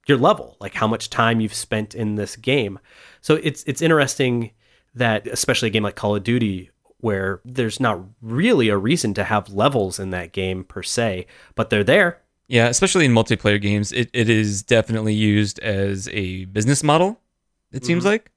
[0.06, 2.78] your level, like how much time you've spent in this game.
[3.20, 4.52] So it's it's interesting
[4.94, 9.24] that especially a game like Call of Duty where there's not really a reason to
[9.24, 11.26] have levels in that game per se,
[11.56, 12.21] but they're there.
[12.52, 17.18] Yeah, especially in multiplayer games, it, it is definitely used as a business model,
[17.72, 18.12] it seems Mhm.
[18.12, 18.30] like.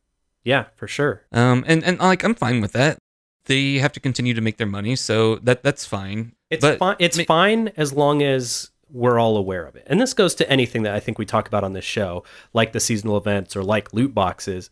[0.46, 1.24] Yeah, for sure.
[1.34, 2.98] Um, and, and like I'm fine with that.
[3.46, 6.32] They have to continue to make their money, so that that's fine.
[6.50, 6.96] It's But fine.
[6.98, 9.84] It's ma- fine as long as we're all aware of it.
[9.88, 12.72] And this goes to anything that I think we talk about on this show, like
[12.72, 14.70] the seasonal events or like loot boxes.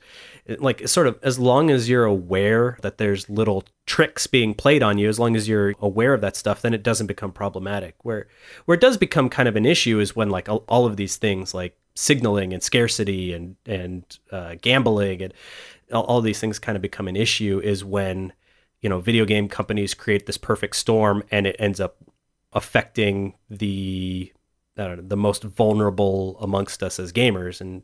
[0.48, 4.98] Like sort of as long as you're aware that there's little tricks being played on
[4.98, 7.96] you, as long as you're aware of that stuff, then it doesn't become problematic.
[8.04, 8.28] Where
[8.66, 11.54] where it does become kind of an issue is when like all of these things
[11.54, 15.34] like signaling and scarcity and and uh, gambling and
[15.92, 18.34] all, all these things kind of become an issue is when
[18.82, 21.98] you know video game companies create this perfect storm and it ends up
[22.54, 24.32] affecting the
[24.78, 27.84] I don't know, the most vulnerable amongst us as gamers and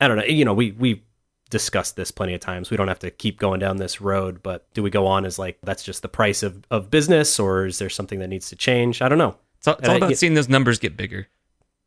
[0.00, 1.04] I don't know you know we we
[1.50, 4.72] discussed this plenty of times we don't have to keep going down this road but
[4.72, 7.78] do we go on as like that's just the price of, of business or is
[7.78, 10.16] there something that needs to change I don't know It's all, it's all about yeah.
[10.16, 11.26] seeing those numbers get bigger.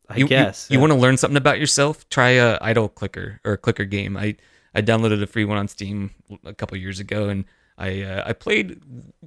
[0.09, 0.81] I you, guess you, yeah.
[0.81, 2.07] want to learn something about yourself?
[2.09, 4.17] Try a idle clicker or a clicker game.
[4.17, 4.35] I
[4.75, 6.11] I downloaded a free one on Steam
[6.43, 7.45] a couple years ago, and
[7.77, 8.81] I uh, I played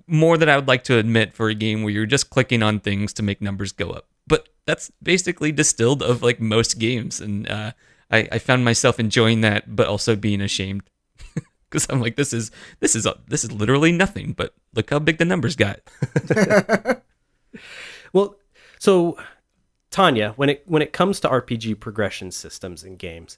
[0.06, 2.80] more than I would like to admit for a game where you're just clicking on
[2.80, 4.06] things to make numbers go up.
[4.26, 7.72] But that's basically distilled of like most games, and uh,
[8.10, 10.82] I I found myself enjoying that, but also being ashamed
[11.70, 12.50] because I'm like this is
[12.80, 14.32] this is this is literally nothing.
[14.32, 15.80] But look how big the numbers got.
[18.12, 18.36] Well,
[18.78, 19.18] so
[19.90, 23.36] Tanya, when it when it comes to RPG progression systems in games,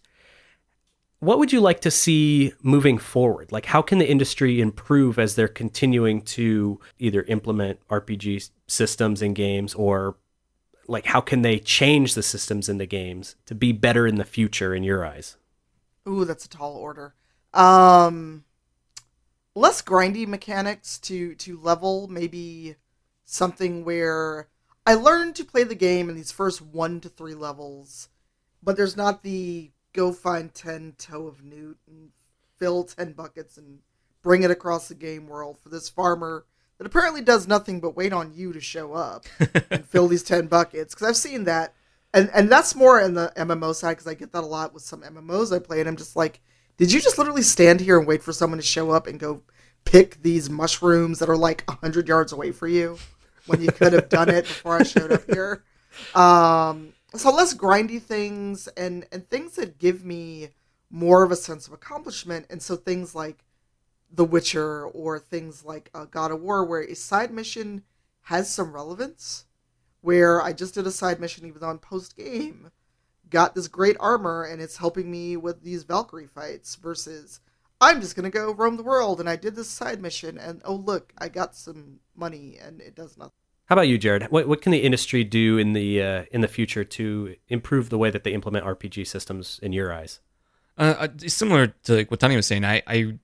[1.21, 3.51] what would you like to see moving forward?
[3.51, 9.35] Like how can the industry improve as they're continuing to either implement RPG systems in
[9.35, 10.17] games or
[10.87, 14.25] like how can they change the systems in the games to be better in the
[14.25, 15.37] future in your eyes?
[16.09, 17.15] Ooh, that's a tall order.
[17.53, 18.45] Um,
[19.55, 22.09] less grindy mechanics to to level.
[22.09, 22.77] Maybe
[23.25, 24.49] something where
[24.87, 28.09] I learned to play the game in these first one to three levels,
[28.63, 32.11] but there's not the go find ten toe of newt and
[32.59, 33.81] fill ten buckets and
[34.23, 36.45] bring it across the game world for this farmer
[36.79, 39.27] that apparently does nothing but wait on you to show up
[39.71, 40.95] and fill these 10 buckets.
[40.95, 41.75] Because i've seen that.
[42.15, 44.83] And and that's more in the mmo side because i get that a lot with
[44.83, 46.41] some mmos i play and i'm just like
[46.79, 49.43] did you just literally stand here and wait for someone to show up and go
[49.85, 52.97] pick these mushrooms that are like 100 yards away for you
[53.47, 55.65] when you could have done it before i showed up here?
[56.15, 60.51] Um so less grindy things and and things that give me
[60.91, 63.45] more of a sense of accomplishment and so things like
[64.11, 67.83] the Witcher or things like uh, God of War, where a side mission
[68.23, 69.45] has some relevance.
[70.01, 72.71] Where I just did a side mission, even I'm post game,
[73.29, 76.77] got this great armor and it's helping me with these Valkyrie fights.
[76.77, 77.41] Versus
[77.81, 80.77] I'm just gonna go roam the world, and I did this side mission, and oh
[80.77, 83.33] look, I got some money, and it does nothing.
[83.69, 84.25] How about you, Jared?
[84.31, 87.99] What what can the industry do in the uh, in the future to improve the
[87.99, 90.21] way that they implement RPG systems in your eyes?
[90.79, 93.19] Uh, similar to like what Tony was saying, I, I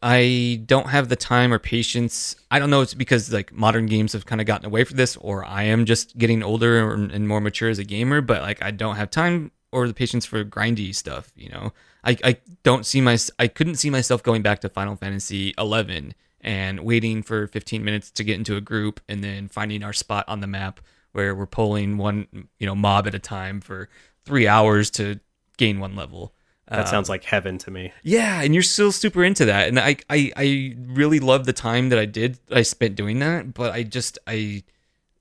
[0.00, 2.36] I don't have the time or patience.
[2.48, 2.80] I don't know.
[2.80, 5.84] It's because like modern games have kind of gotten away from this, or I am
[5.84, 8.20] just getting older and more mature as a gamer.
[8.20, 11.32] But like, I don't have time or the patience for grindy stuff.
[11.34, 11.72] You know,
[12.04, 16.14] I, I don't see my I couldn't see myself going back to Final Fantasy 11
[16.40, 20.24] and waiting for 15 minutes to get into a group and then finding our spot
[20.28, 20.80] on the map
[21.12, 23.88] where we're pulling one you know mob at a time for
[24.24, 25.18] three hours to
[25.56, 26.32] gain one level.
[26.68, 27.92] That um, sounds like heaven to me.
[28.02, 31.88] Yeah, and you're still super into that, and I, I, I really love the time
[31.88, 33.54] that I did I spent doing that.
[33.54, 34.64] But I just I,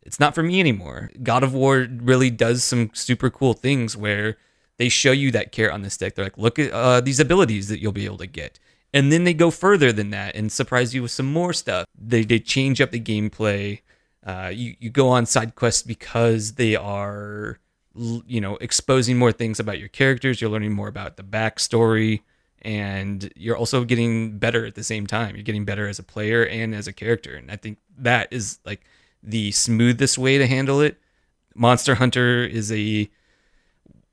[0.04, 1.10] it's not for me anymore.
[1.24, 4.38] God of War really does some super cool things where
[4.78, 6.16] they show you that carrot on the stick.
[6.16, 8.60] They're like, look at uh, these abilities that you'll be able to get,
[8.98, 11.86] and then they go further than that and surprise you with some more stuff.
[11.96, 13.82] They they change up the gameplay.
[14.26, 17.60] Uh, you you go on side quests because they are
[17.94, 22.22] you know exposing more things about your characters you're learning more about the backstory
[22.64, 26.46] and you're also getting better at the same time you're getting better as a player
[26.46, 28.82] and as a character and i think that is like
[29.24, 31.00] the smoothest way to handle it
[31.56, 33.10] monster hunter is a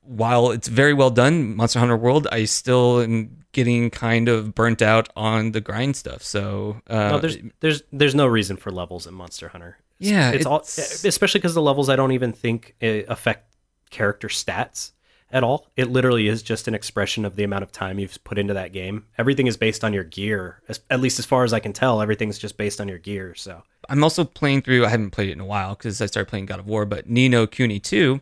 [0.05, 4.81] while it's very well done monster hunter world i still am getting kind of burnt
[4.81, 9.07] out on the grind stuff so uh, no, there's there's there's no reason for levels
[9.07, 12.75] in monster hunter yeah it's, it's all especially because the levels i don't even think
[12.81, 13.55] eh, affect
[13.89, 14.91] character stats
[15.31, 15.67] at all.
[15.75, 18.71] It literally is just an expression of the amount of time you've put into that
[18.71, 19.05] game.
[19.17, 20.61] Everything is based on your gear.
[20.89, 23.35] At least as far as I can tell, everything's just based on your gear.
[23.35, 24.85] So I'm also playing through.
[24.85, 27.09] I haven't played it in a while because I started playing God of War, but
[27.09, 28.21] Ni no Kuni 2,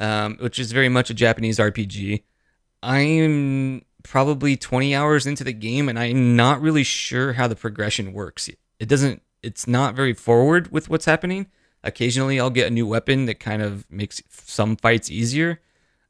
[0.00, 2.24] um, which is very much a Japanese RPG.
[2.82, 8.12] I'm probably 20 hours into the game, and I'm not really sure how the progression
[8.12, 8.48] works.
[8.48, 9.22] It doesn't.
[9.42, 11.46] It's not very forward with what's happening.
[11.84, 15.60] Occasionally, I'll get a new weapon that kind of makes some fights easier.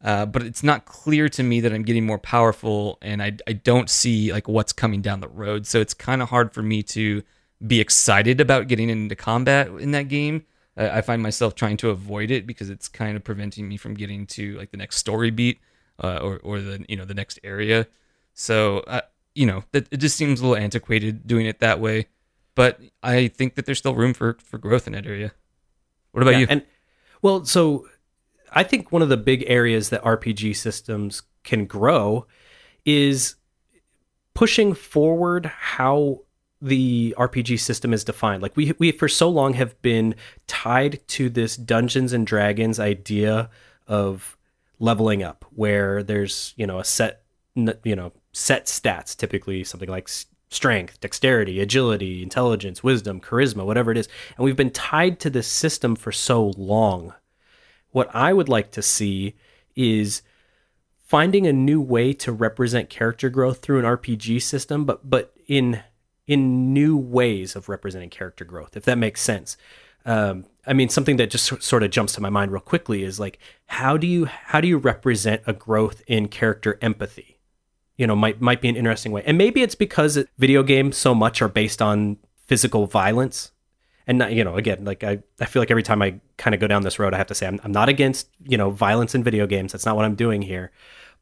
[0.02, 3.52] Uh, but it's not clear to me that I'm getting more powerful, and I, I
[3.52, 5.66] don't see like what's coming down the road.
[5.66, 7.22] So it's kind of hard for me to
[7.64, 10.46] be excited about getting into combat in that game.
[10.81, 13.94] Uh, I find myself trying to avoid it because it's kind of preventing me from
[13.94, 15.61] getting to like the next story beat
[16.02, 17.86] uh, or or the you know the next area.
[18.32, 19.02] So uh,
[19.35, 22.07] you know that it just seems a little antiquated doing it that way.
[22.55, 25.32] But I think that there's still room for for growth in that area.
[26.12, 26.47] What about yeah, you?
[26.48, 26.62] And
[27.20, 27.86] well, so
[28.52, 32.27] I think one of the big areas that RPG systems can grow
[32.85, 33.36] is
[34.35, 36.23] pushing forward how
[36.60, 38.42] the RPG system is defined.
[38.42, 40.14] Like we we for so long have been
[40.46, 43.50] tied to this Dungeons and Dragons idea
[43.86, 44.36] of
[44.78, 47.22] leveling up where there's, you know, a set
[47.56, 50.08] you know, set stats, typically something like
[50.50, 54.08] strength, dexterity, agility, intelligence, wisdom, charisma, whatever it is.
[54.36, 57.14] And we've been tied to this system for so long.
[57.90, 59.36] What I would like to see
[59.74, 60.22] is
[60.98, 65.82] finding a new way to represent character growth through an RPG system, but but in
[66.31, 69.57] in new ways of representing character growth, if that makes sense.
[70.05, 73.20] Um, I mean, something that just sort of jumps to my mind real quickly is
[73.20, 77.40] like, how do you how do you represent a growth in character empathy?
[78.01, 79.23] you know might might be an interesting way.
[79.27, 82.16] And maybe it's because video games so much are based on
[82.47, 83.52] physical violence.
[84.07, 86.61] And not, you know, again, like I, I feel like every time I kind of
[86.61, 89.15] go down this road, I have to say I'm, I'm not against you know violence
[89.15, 89.73] in video games.
[89.73, 90.73] That's not what I'm doing here.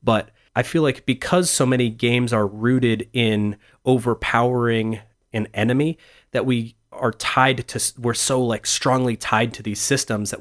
[0.04, 5.00] But I feel like because so many games are rooted in overpowering
[5.32, 5.98] an enemy,
[6.32, 10.40] that we are tied to we're so like strongly tied to these systems that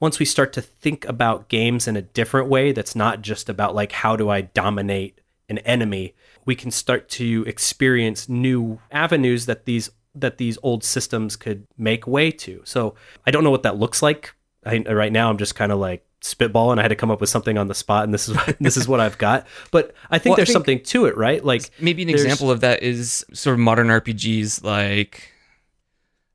[0.00, 3.74] once we start to think about games in a different way that's not just about
[3.74, 6.14] like how do I dominate an enemy,
[6.44, 12.06] we can start to experience new avenues that these that these old systems could make
[12.06, 12.62] way to.
[12.64, 12.94] So
[13.26, 14.34] I don't know what that looks like.
[14.64, 16.78] I, right now, I'm just kind of like spitballing.
[16.78, 18.88] I had to come up with something on the spot, and this is this is
[18.88, 19.46] what I've got.
[19.70, 21.44] But I think well, there's I think something to it, right?
[21.44, 25.30] Like maybe an example of that is sort of modern RPGs, like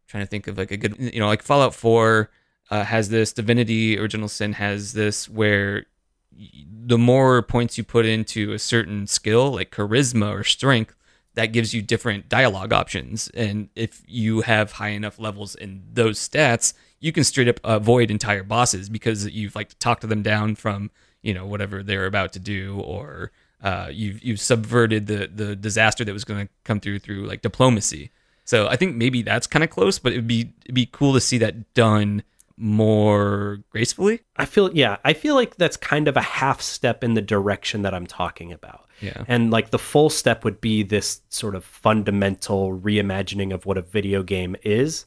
[0.07, 2.29] trying to think of like a good, you know, like Fallout Four
[2.71, 5.85] uh, has this, Divinity Original Sin has this, where
[6.31, 10.95] the more points you put into a certain skill, like charisma or strength,
[11.35, 13.29] that gives you different dialogue options.
[13.29, 18.11] And if you have high enough levels in those stats, you can straight up avoid
[18.11, 22.33] entire bosses because you've like talked to them down from you know whatever they're about
[22.33, 23.31] to do, or
[23.63, 27.41] uh, you've you've subverted the the disaster that was going to come through through like
[27.41, 28.11] diplomacy.
[28.45, 31.21] So I think maybe that's kind of close, but it'd be it'd be cool to
[31.21, 32.23] see that done
[32.57, 34.21] more gracefully.
[34.35, 37.83] I feel yeah, I feel like that's kind of a half step in the direction
[37.83, 38.87] that I'm talking about.
[39.01, 39.23] Yeah.
[39.27, 43.81] And like the full step would be this sort of fundamental reimagining of what a
[43.81, 45.05] video game is.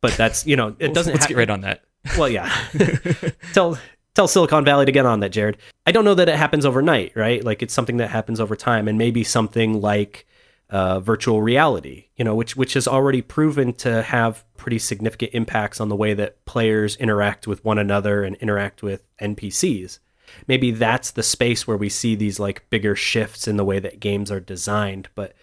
[0.00, 1.84] But that's, you know, it doesn't Let's ha- get right on that.
[2.16, 2.50] Well, yeah.
[3.52, 3.78] tell
[4.14, 5.58] tell Silicon Valley to get on that, Jared.
[5.86, 7.44] I don't know that it happens overnight, right?
[7.44, 10.26] Like it's something that happens over time, and maybe something like
[10.70, 15.80] uh, virtual reality, you know, which which has already proven to have pretty significant impacts
[15.80, 19.98] on the way that players interact with one another and interact with NPCs.
[20.46, 24.00] Maybe that's the space where we see these like bigger shifts in the way that
[24.00, 25.34] games are designed, but.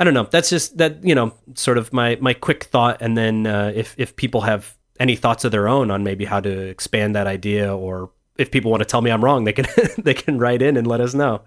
[0.00, 0.26] I don't know.
[0.30, 3.94] That's just that you know, sort of my my quick thought, and then uh, if
[3.98, 7.74] if people have any thoughts of their own on maybe how to expand that idea
[7.74, 9.66] or if people want to tell me I'm wrong, they can
[9.98, 11.42] they can write in and let us know.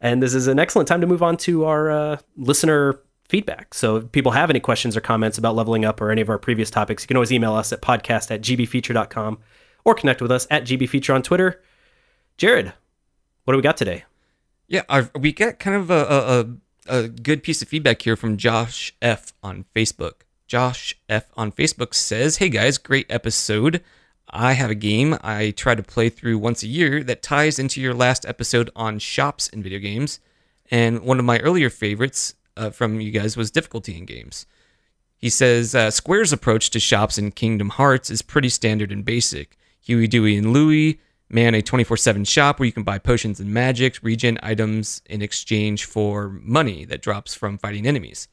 [0.00, 3.74] And this is an excellent time to move on to our uh, listener feedback.
[3.74, 6.38] So if people have any questions or comments about leveling up or any of our
[6.38, 9.38] previous topics, you can always email us at podcast at gbfeature.com
[9.84, 11.62] or connect with us at gbfeature on Twitter.
[12.38, 12.72] Jared,
[13.44, 14.04] what do we got today?
[14.66, 16.56] Yeah, we got kind of a, a, a
[16.88, 20.22] good piece of feedback here from Josh F on Facebook.
[20.46, 23.82] Josh F on Facebook says, Hey guys, great episode.
[24.30, 27.80] I have a game I try to play through once a year that ties into
[27.80, 30.20] your last episode on shops in video games.
[30.70, 34.46] And one of my earlier favorites uh, from you guys was difficulty in games.
[35.16, 39.56] He says uh, Square's approach to shops in Kingdom Hearts is pretty standard and basic.
[39.80, 41.00] Huey, Dewey, and Louie
[41.30, 45.22] man a 24 7 shop where you can buy potions and magic regen items in
[45.22, 48.28] exchange for money that drops from fighting enemies.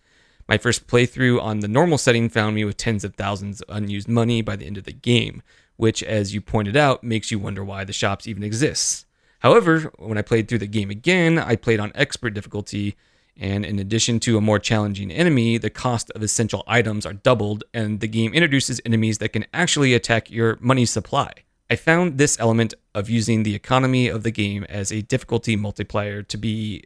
[0.48, 4.08] My first playthrough on the normal setting found me with tens of thousands of unused
[4.08, 5.42] money by the end of the game,
[5.76, 9.06] which, as you pointed out, makes you wonder why the shops even exist.
[9.40, 12.96] However, when I played through the game again, I played on expert difficulty,
[13.36, 17.64] and in addition to a more challenging enemy, the cost of essential items are doubled,
[17.74, 21.32] and the game introduces enemies that can actually attack your money supply.
[21.70, 26.22] I found this element of using the economy of the game as a difficulty multiplier
[26.24, 26.84] to be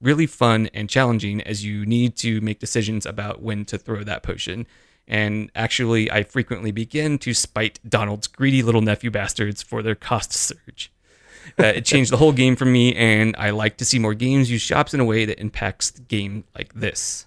[0.00, 4.22] really fun and challenging as you need to make decisions about when to throw that
[4.22, 4.66] potion.
[5.06, 10.32] And actually, I frequently begin to spite Donald's greedy little nephew bastards for their cost
[10.32, 10.92] surge.
[11.58, 14.50] Uh, it changed the whole game for me, and I like to see more games
[14.50, 17.26] use shops in a way that impacts the game like this.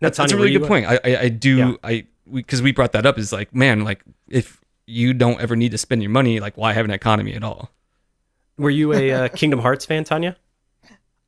[0.00, 0.86] That's, that's a really good point.
[0.86, 1.72] I, I, I do yeah.
[1.82, 5.56] I because we, we brought that up is like man like if you don't ever
[5.56, 7.70] need to spend your money like why have an economy at all.
[8.56, 10.36] Were you a uh, Kingdom Hearts fan, Tanya?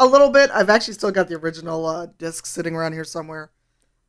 [0.00, 0.50] A little bit.
[0.54, 3.50] I've actually still got the original uh, disc sitting around here somewhere.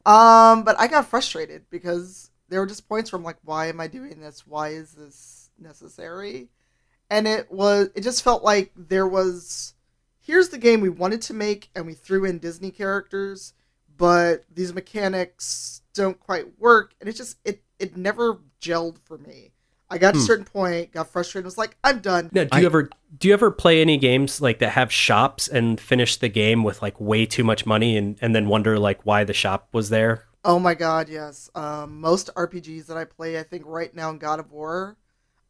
[0.06, 3.82] Um, but I got frustrated because there were just points where I'm like, why am
[3.82, 4.48] I doing this?
[4.48, 6.50] Why is this necessary?
[7.10, 9.74] And it was, it just felt like there was,
[10.22, 13.54] here's the game we wanted to make, and we threw in Disney characters,
[13.98, 19.52] but these mechanics don't quite work, and it just, it, it never gelled for me.
[19.92, 22.30] I got to a certain point, got frustrated, was like, I'm done.
[22.32, 25.48] Now, do I- you ever do you ever play any games like that have shops
[25.48, 29.04] and finish the game with like way too much money and, and then wonder like
[29.04, 30.26] why the shop was there?
[30.46, 31.50] Oh my god, yes.
[31.56, 34.96] Um, most RPGs that I play, I think right now in God of War,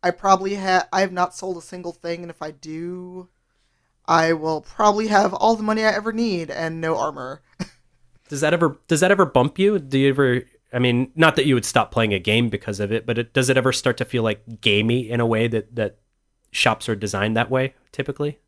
[0.01, 3.27] I probably have I have not sold a single thing, and if I do,
[4.05, 7.41] I will probably have all the money I ever need and no armor.
[8.29, 9.79] Does that ever does that ever bump you?
[9.79, 12.91] Do you ever I mean, not that you would stop playing a game because of
[12.91, 15.75] it, but it, does it ever start to feel like gamey in a way that
[15.75, 15.97] that
[16.51, 18.39] shops are designed that way typically?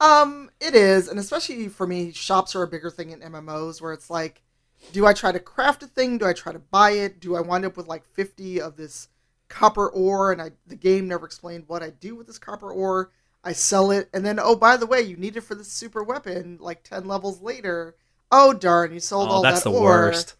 [0.00, 3.92] Um, it is, and especially for me, shops are a bigger thing in MMOs where
[3.92, 4.42] it's like,
[4.92, 6.16] do I try to craft a thing?
[6.18, 7.20] Do I try to buy it?
[7.20, 9.08] Do I wind up with like fifty of this
[9.48, 13.10] copper ore, and I the game never explained what I do with this copper ore?
[13.44, 16.02] I sell it, and then oh by the way, you need it for this super
[16.02, 16.56] weapon.
[16.60, 17.94] Like ten levels later,
[18.32, 19.82] oh darn, you sold Oh, all that's that the ore.
[20.06, 20.34] worst.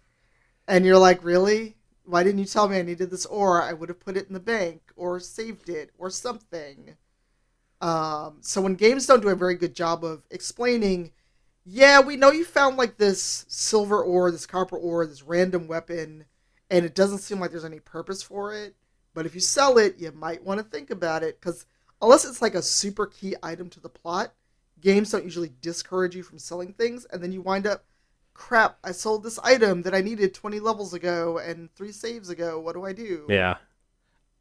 [0.71, 1.75] And you're like, really?
[2.05, 3.61] Why didn't you tell me I needed this ore?
[3.61, 6.95] I would have put it in the bank or saved it or something.
[7.81, 11.11] Um, so when games don't do a very good job of explaining,
[11.65, 16.27] yeah, we know you found like this silver ore, this copper ore, this random weapon,
[16.71, 18.77] and it doesn't seem like there's any purpose for it.
[19.13, 21.67] But if you sell it, you might want to think about it because
[22.01, 24.35] unless it's like a super key item to the plot,
[24.81, 27.87] games don't usually discourage you from selling things, and then you wind up
[28.41, 32.59] crap, I sold this item that I needed 20 levels ago and three saves ago.
[32.59, 33.27] What do I do?
[33.29, 33.57] Yeah.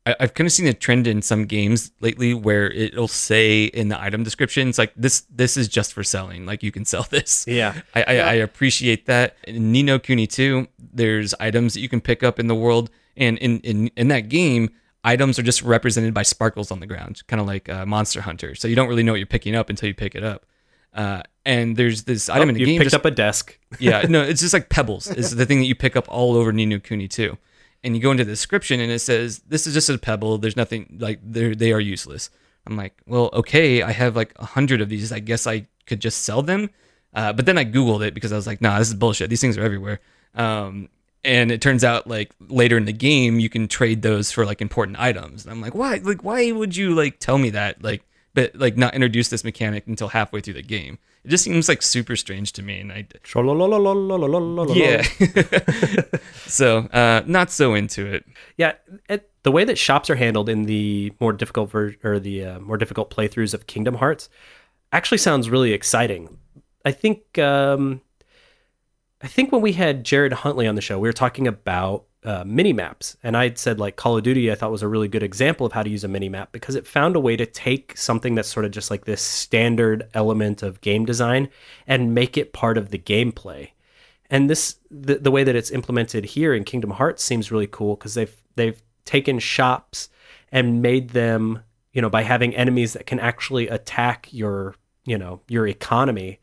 [0.06, 3.90] I, I've kind of seen a trend in some games lately where it'll say in
[3.90, 6.46] the item descriptions like this this is just for selling.
[6.46, 7.46] Like you can sell this.
[7.46, 7.82] Yeah.
[7.94, 9.36] I, I, I appreciate that.
[9.44, 12.90] In Ni no Kuni 2, there's items that you can pick up in the world,
[13.18, 14.70] and in in, in that game,
[15.04, 18.56] items are just represented by sparkles on the ground, kind of like uh, Monster Hunter.
[18.56, 20.46] So you don't really know what you're picking up until you pick it up.
[20.94, 22.78] Uh, and there's this item Oh, in the you game.
[22.80, 23.57] picked just- up a desk.
[23.80, 26.52] yeah, no, it's just like pebbles is the thing that you pick up all over
[26.52, 27.38] Ni no Kuni too.
[27.84, 30.38] and you go into the description and it says this is just a pebble.
[30.38, 32.30] There's nothing like they they are useless.
[32.68, 35.11] I'm like, well, okay, I have like a hundred of these.
[35.11, 36.70] I guess I could just sell them.
[37.14, 39.30] Uh, but then I googled it because I was like, nah, this is bullshit.
[39.30, 39.99] These things are everywhere.
[40.36, 40.90] Um,
[41.24, 44.61] and it turns out like later in the game you can trade those for like
[44.61, 45.44] important items.
[45.45, 45.99] And I'm like, why?
[46.03, 47.84] Like, why would you like tell me that?
[47.84, 48.03] Like,
[48.40, 50.98] but like not introduce this mechanic until halfway through the game.
[51.26, 53.06] It just seems like super strange to me, and I
[54.78, 55.03] yeah.
[56.45, 58.26] so uh, not so into it.
[58.56, 58.74] Yeah,
[59.10, 62.60] it, the way that shops are handled in the more difficult ver- or the uh,
[62.60, 64.30] more difficult playthroughs of Kingdom Hearts
[64.94, 66.38] actually sounds really exciting.
[66.86, 67.99] I think um,
[69.22, 72.44] I think when we had Jared Huntley on the show, we were talking about uh,
[72.46, 74.52] mini maps, and I'd said like Call of Duty.
[74.52, 76.76] I thought was a really good example of how to use a mini map because
[76.76, 80.62] it found a way to take something that's sort of just like this standard element
[80.62, 81.50] of game design
[81.88, 83.70] and make it part of the gameplay.
[84.30, 87.96] And this the, the way that it's implemented here in Kingdom Hearts seems really cool
[87.96, 90.10] because they've they've taken shops
[90.52, 91.64] and made them
[91.94, 94.76] you know by having enemies that can actually attack your
[95.06, 96.40] you know your economy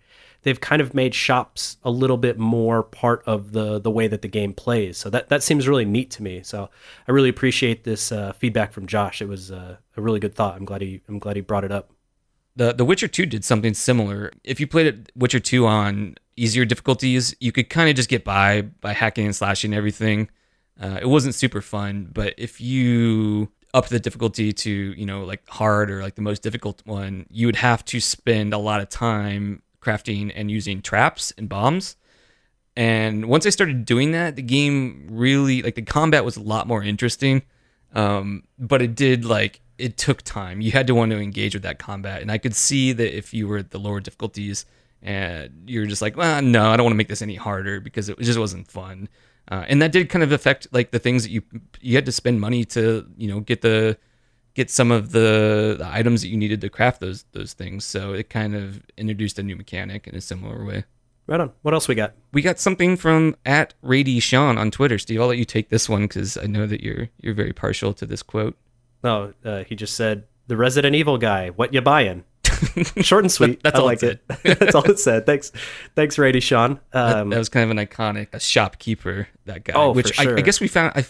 [0.47, 4.23] they've kind of made shops a little bit more part of the the way that
[4.23, 4.97] the game plays.
[4.97, 6.41] So that that seems really neat to me.
[6.45, 6.71] So
[7.09, 9.21] I really appreciate this uh, feedback from Josh.
[9.21, 10.55] It was uh, a really good thought.
[10.55, 11.91] I'm glad he I'm glad he brought it up.
[12.55, 14.31] The The Witcher Two did something similar.
[14.45, 18.25] If you played it, Witcher Two on easier difficulties, you could kind of just get
[18.25, 20.31] by by hacking and slashing everything.
[20.81, 25.43] Uh, it wasn't super fun, but if you up the difficulty to you know like
[25.49, 28.89] hard or like the most difficult one, you would have to spend a lot of
[28.89, 31.97] time crafting and using traps and bombs.
[32.77, 36.67] And once I started doing that, the game really like the combat was a lot
[36.67, 37.43] more interesting.
[37.95, 40.61] Um, but it did like it took time.
[40.61, 43.33] You had to want to engage with that combat, and I could see that if
[43.33, 44.67] you were at the lower difficulties
[45.03, 48.09] and you're just like, well, no, I don't want to make this any harder because
[48.09, 49.09] it just wasn't fun.
[49.49, 51.43] Uh, and that did kind of affect like the things that you
[51.81, 53.97] you had to spend money to you know get the
[54.57, 57.85] get some of the, the items that you needed to craft those those things.
[57.85, 60.85] So it kind of introduced a new mechanic in a similar way.
[61.29, 61.53] Right on.
[61.63, 62.15] What else we got?
[62.33, 64.99] We got something from at Rady Sean on Twitter.
[64.99, 67.93] Steve, I'll let you take this one because I know that you're you're very partial
[67.95, 68.57] to this quote.
[69.05, 71.51] No, uh, he just said the Resident Evil guy.
[71.51, 72.25] What you buying?
[73.03, 73.63] Short and sweet.
[73.63, 74.59] That's I all liked it it.
[74.61, 75.27] That's all it said.
[75.27, 75.51] Thanks,
[75.97, 76.81] thanks, Rady Sean.
[76.93, 79.29] That, Um, that was kind of an iconic a shopkeeper.
[79.45, 80.39] That guy, Oh, for which I, sure.
[80.39, 80.93] I guess we found.
[80.95, 81.05] I,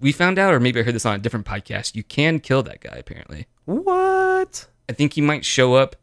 [0.00, 1.94] we found out, or maybe I heard this on a different podcast.
[1.94, 2.96] You can kill that guy.
[2.96, 4.66] Apparently, what?
[4.88, 5.96] I think he might show up.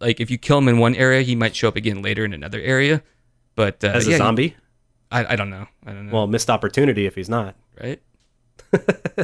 [0.00, 2.32] Like if you kill him in one area, he might show up again later in
[2.34, 3.02] another area.
[3.54, 4.54] But uh, As a yeah, zombie?
[5.10, 5.66] I, I don't know.
[5.86, 6.12] I don't know.
[6.12, 7.56] Well, missed opportunity if he's not.
[7.80, 8.02] right?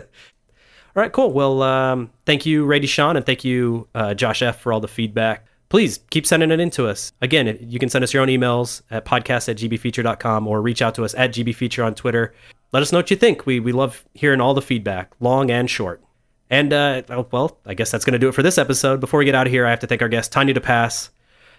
[0.94, 1.32] All right, cool.
[1.32, 4.88] Well, um, thank you, Rady Sean, and thank you, uh, Josh F, for all the
[4.88, 5.46] feedback.
[5.70, 7.12] Please keep sending it in to us.
[7.22, 10.94] Again, you can send us your own emails at podcast at gbfeature.com or reach out
[10.96, 12.34] to us at gbfeature on Twitter.
[12.72, 13.44] Let us know what you think.
[13.44, 16.02] We, we love hearing all the feedback, long and short.
[16.48, 19.00] And, uh, oh, well, I guess that's going to do it for this episode.
[19.00, 21.10] Before we get out of here, I have to thank our guest, Tanya DePass.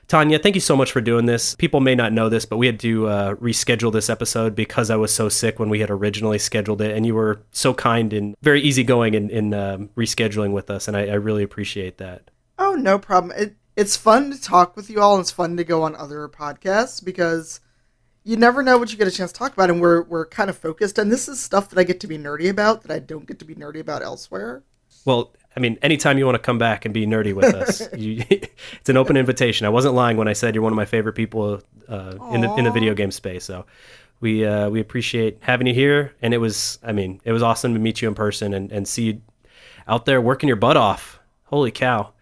[0.07, 1.55] Tanya, thank you so much for doing this.
[1.55, 4.95] People may not know this, but we had to uh, reschedule this episode because I
[4.97, 8.35] was so sick when we had originally scheduled it, and you were so kind and
[8.41, 12.29] very easygoing in, in um, rescheduling with us, and I, I really appreciate that.
[12.59, 13.33] Oh, no problem.
[13.37, 16.27] It, it's fun to talk with you all, and it's fun to go on other
[16.27, 17.61] podcasts because
[18.23, 20.49] you never know what you get a chance to talk about, and we're we're kind
[20.49, 20.97] of focused.
[20.97, 23.39] And this is stuff that I get to be nerdy about that I don't get
[23.39, 24.63] to be nerdy about elsewhere.
[25.05, 28.23] Well, I mean, anytime you want to come back and be nerdy with us, you,
[28.29, 29.65] it's an open invitation.
[29.65, 32.53] I wasn't lying when I said you're one of my favorite people uh, in the
[32.55, 33.43] in the video game space.
[33.43, 33.65] So
[34.19, 37.73] we uh, we appreciate having you here, and it was I mean it was awesome
[37.73, 39.21] to meet you in person and, and see you
[39.87, 41.19] out there working your butt off.
[41.45, 42.13] Holy cow!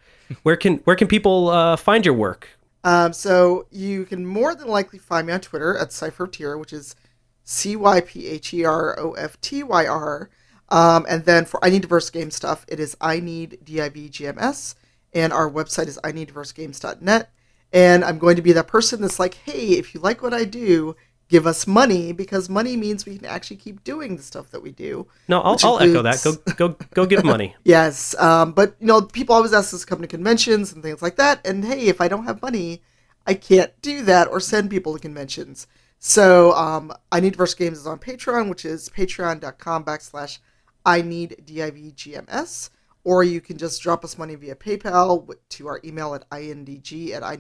[0.44, 2.50] Where can where can people uh, find your work?
[2.84, 6.96] Um, so you can more than likely find me on Twitter at cypheroftyr, which is
[7.44, 10.30] C Y P H E R O F T Y R.
[10.70, 14.76] Um, and then for I Need Diverse Game stuff, it is I Need DIVGMS,
[15.14, 17.32] and our website is I Need Diverse Games.net.
[17.74, 20.46] And I'm going to be that person that's like, hey, if you like what I
[20.46, 20.96] do,
[21.32, 24.72] give us money because money means we can actually keep doing the stuff that we
[24.72, 25.08] do.
[25.30, 26.22] No, I'll, I'll echo that.
[26.24, 27.56] Go go go give money.
[27.64, 31.02] Yes, um, but you know, people always ask us to come to conventions and things
[31.02, 31.46] like that.
[31.48, 32.82] And hey, if I don't have money,
[33.26, 35.68] I can't do that or send people to conventions.
[36.00, 40.40] So um, I need diverse games is on Patreon, which is patreon.com backslash
[40.86, 42.72] I need divgms,
[43.04, 47.24] or you can just drop us money via PayPal to our email at indg at
[47.24, 47.36] I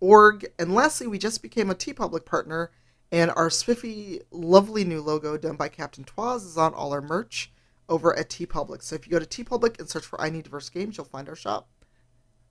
[0.00, 0.46] need diverse games dot org.
[0.58, 2.70] And lastly, we just became a TeePublic partner,
[3.12, 7.52] and our spiffy, lovely new logo done by Captain Twaz is on all our merch
[7.88, 8.82] over at TeePublic.
[8.82, 11.28] So if you go to TeePublic and search for I Need Diverse Games, you'll find
[11.28, 11.68] our shop.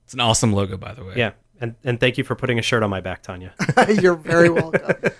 [0.04, 1.14] It's an awesome logo, by the way.
[1.16, 3.54] Yeah, And and thank you for putting a shirt on my back, Tanya.
[4.00, 4.94] You're very welcome.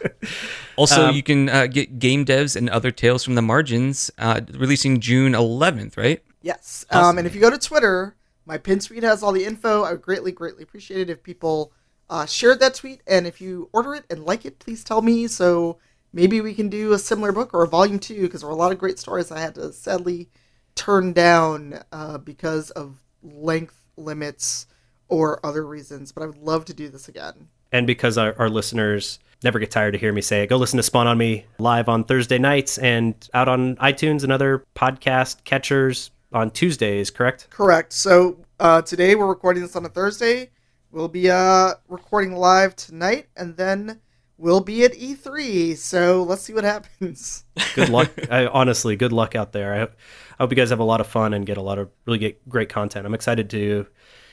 [0.77, 4.41] Also, Um, you can uh, get Game Devs and Other Tales from the Margins uh,
[4.55, 6.21] releasing June 11th, right?
[6.43, 6.85] Yes.
[6.91, 9.85] Um, and if you go to Twitter, my pin tweet has all the info.
[9.85, 11.73] I would greatly, greatly appreciate it if people
[12.11, 13.01] uh, shared that tweet.
[13.07, 15.27] And if you order it and like it, please tell me.
[15.27, 15.79] So
[16.13, 18.59] maybe we can do a similar book or a volume two because there were a
[18.59, 20.29] lot of great stories I had to sadly
[20.75, 24.67] turn down uh, because of length limits
[25.09, 26.13] or other reasons.
[26.13, 27.49] But I would love to do this again.
[27.73, 30.77] and because our, our listeners never get tired to hear me say it, go listen
[30.79, 35.45] to Spawn on Me live on Thursday nights and out on iTunes and other podcast
[35.45, 37.49] catchers on Tuesdays, correct?
[37.51, 37.93] Correct.
[37.93, 40.51] So uh, today we're recording this on a Thursday.
[40.95, 44.01] We'll be uh, recording live tonight, and then
[44.39, 45.77] we'll be at E3.
[45.77, 47.45] So let's see what happens.
[47.75, 48.13] Good luck.
[48.31, 49.75] I, honestly, good luck out there.
[49.75, 49.97] I, hope-
[50.39, 52.21] I hope you guys have a lot of fun and get a lot of really
[52.21, 53.07] get great content.
[53.07, 53.89] I'm excited to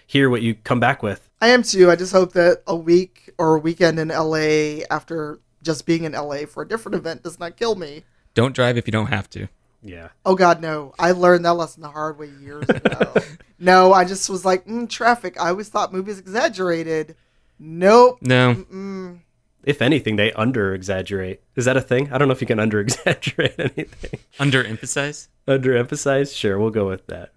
[0.05, 1.27] hear what you come back with.
[1.41, 1.89] I am too.
[1.89, 6.11] I just hope that a week or a weekend in LA after just being in
[6.11, 8.03] LA for a different event does not kill me.
[8.35, 9.47] Don't drive if you don't have to.
[9.83, 10.09] Yeah.
[10.25, 10.93] Oh God, no!
[10.99, 13.13] I learned that lesson the hard way years ago.
[13.59, 15.39] no, I just was like, mm, traffic.
[15.39, 17.15] I always thought movies exaggerated.
[17.57, 18.19] Nope.
[18.21, 18.55] No.
[18.71, 19.19] Mm.
[19.63, 21.41] If anything, they under exaggerate.
[21.55, 22.11] Is that a thing?
[22.11, 24.19] I don't know if you can under exaggerate anything.
[24.39, 25.27] Underemphasize?
[25.47, 26.35] Underemphasize?
[26.35, 27.33] Sure, we'll go with that.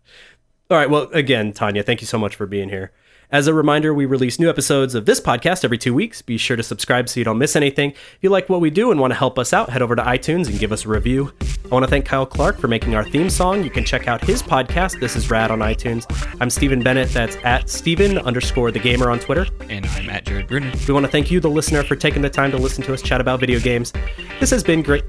[0.71, 0.89] All right.
[0.89, 2.93] Well, again, Tanya, thank you so much for being here.
[3.35, 6.23] As a reminder, we release new episodes of this podcast every two weeks.
[6.23, 7.91] Be sure to subscribe so you don't miss anything.
[7.91, 10.03] If you like what we do and want to help us out, head over to
[10.03, 11.33] iTunes and give us a review.
[11.65, 13.65] I want to thank Kyle Clark for making our theme song.
[13.65, 16.07] You can check out his podcast, This is Rad, on iTunes.
[16.41, 17.09] I'm Stephen Bennett.
[17.11, 19.49] That's at Stephen underscore the gamer on Twitter.
[19.69, 20.71] And I'm at Jared Bruner.
[20.87, 23.03] We want to thank you, the listener, for taking the time to listen to us
[23.03, 23.93] chat about video games.
[24.39, 25.03] This has been great.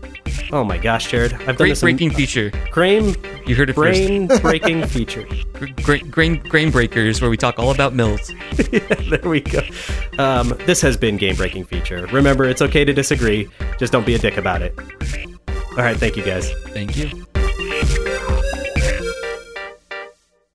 [0.51, 1.33] Oh my gosh, Jared.
[1.33, 2.51] I've done Great this breaking feature.
[2.71, 3.15] grain
[3.45, 3.99] You heard it first.
[3.99, 5.27] brain breaking feature.
[5.53, 8.33] Gr- Grain, grain, grain breakers, where we talk all about mills.
[9.09, 9.61] there we go.
[10.17, 12.07] Um, this has been game breaking feature.
[12.07, 13.49] Remember, it's okay to disagree.
[13.79, 14.73] Just don't be a dick about it.
[15.71, 16.51] All right, thank you guys.
[16.69, 17.25] Thank you.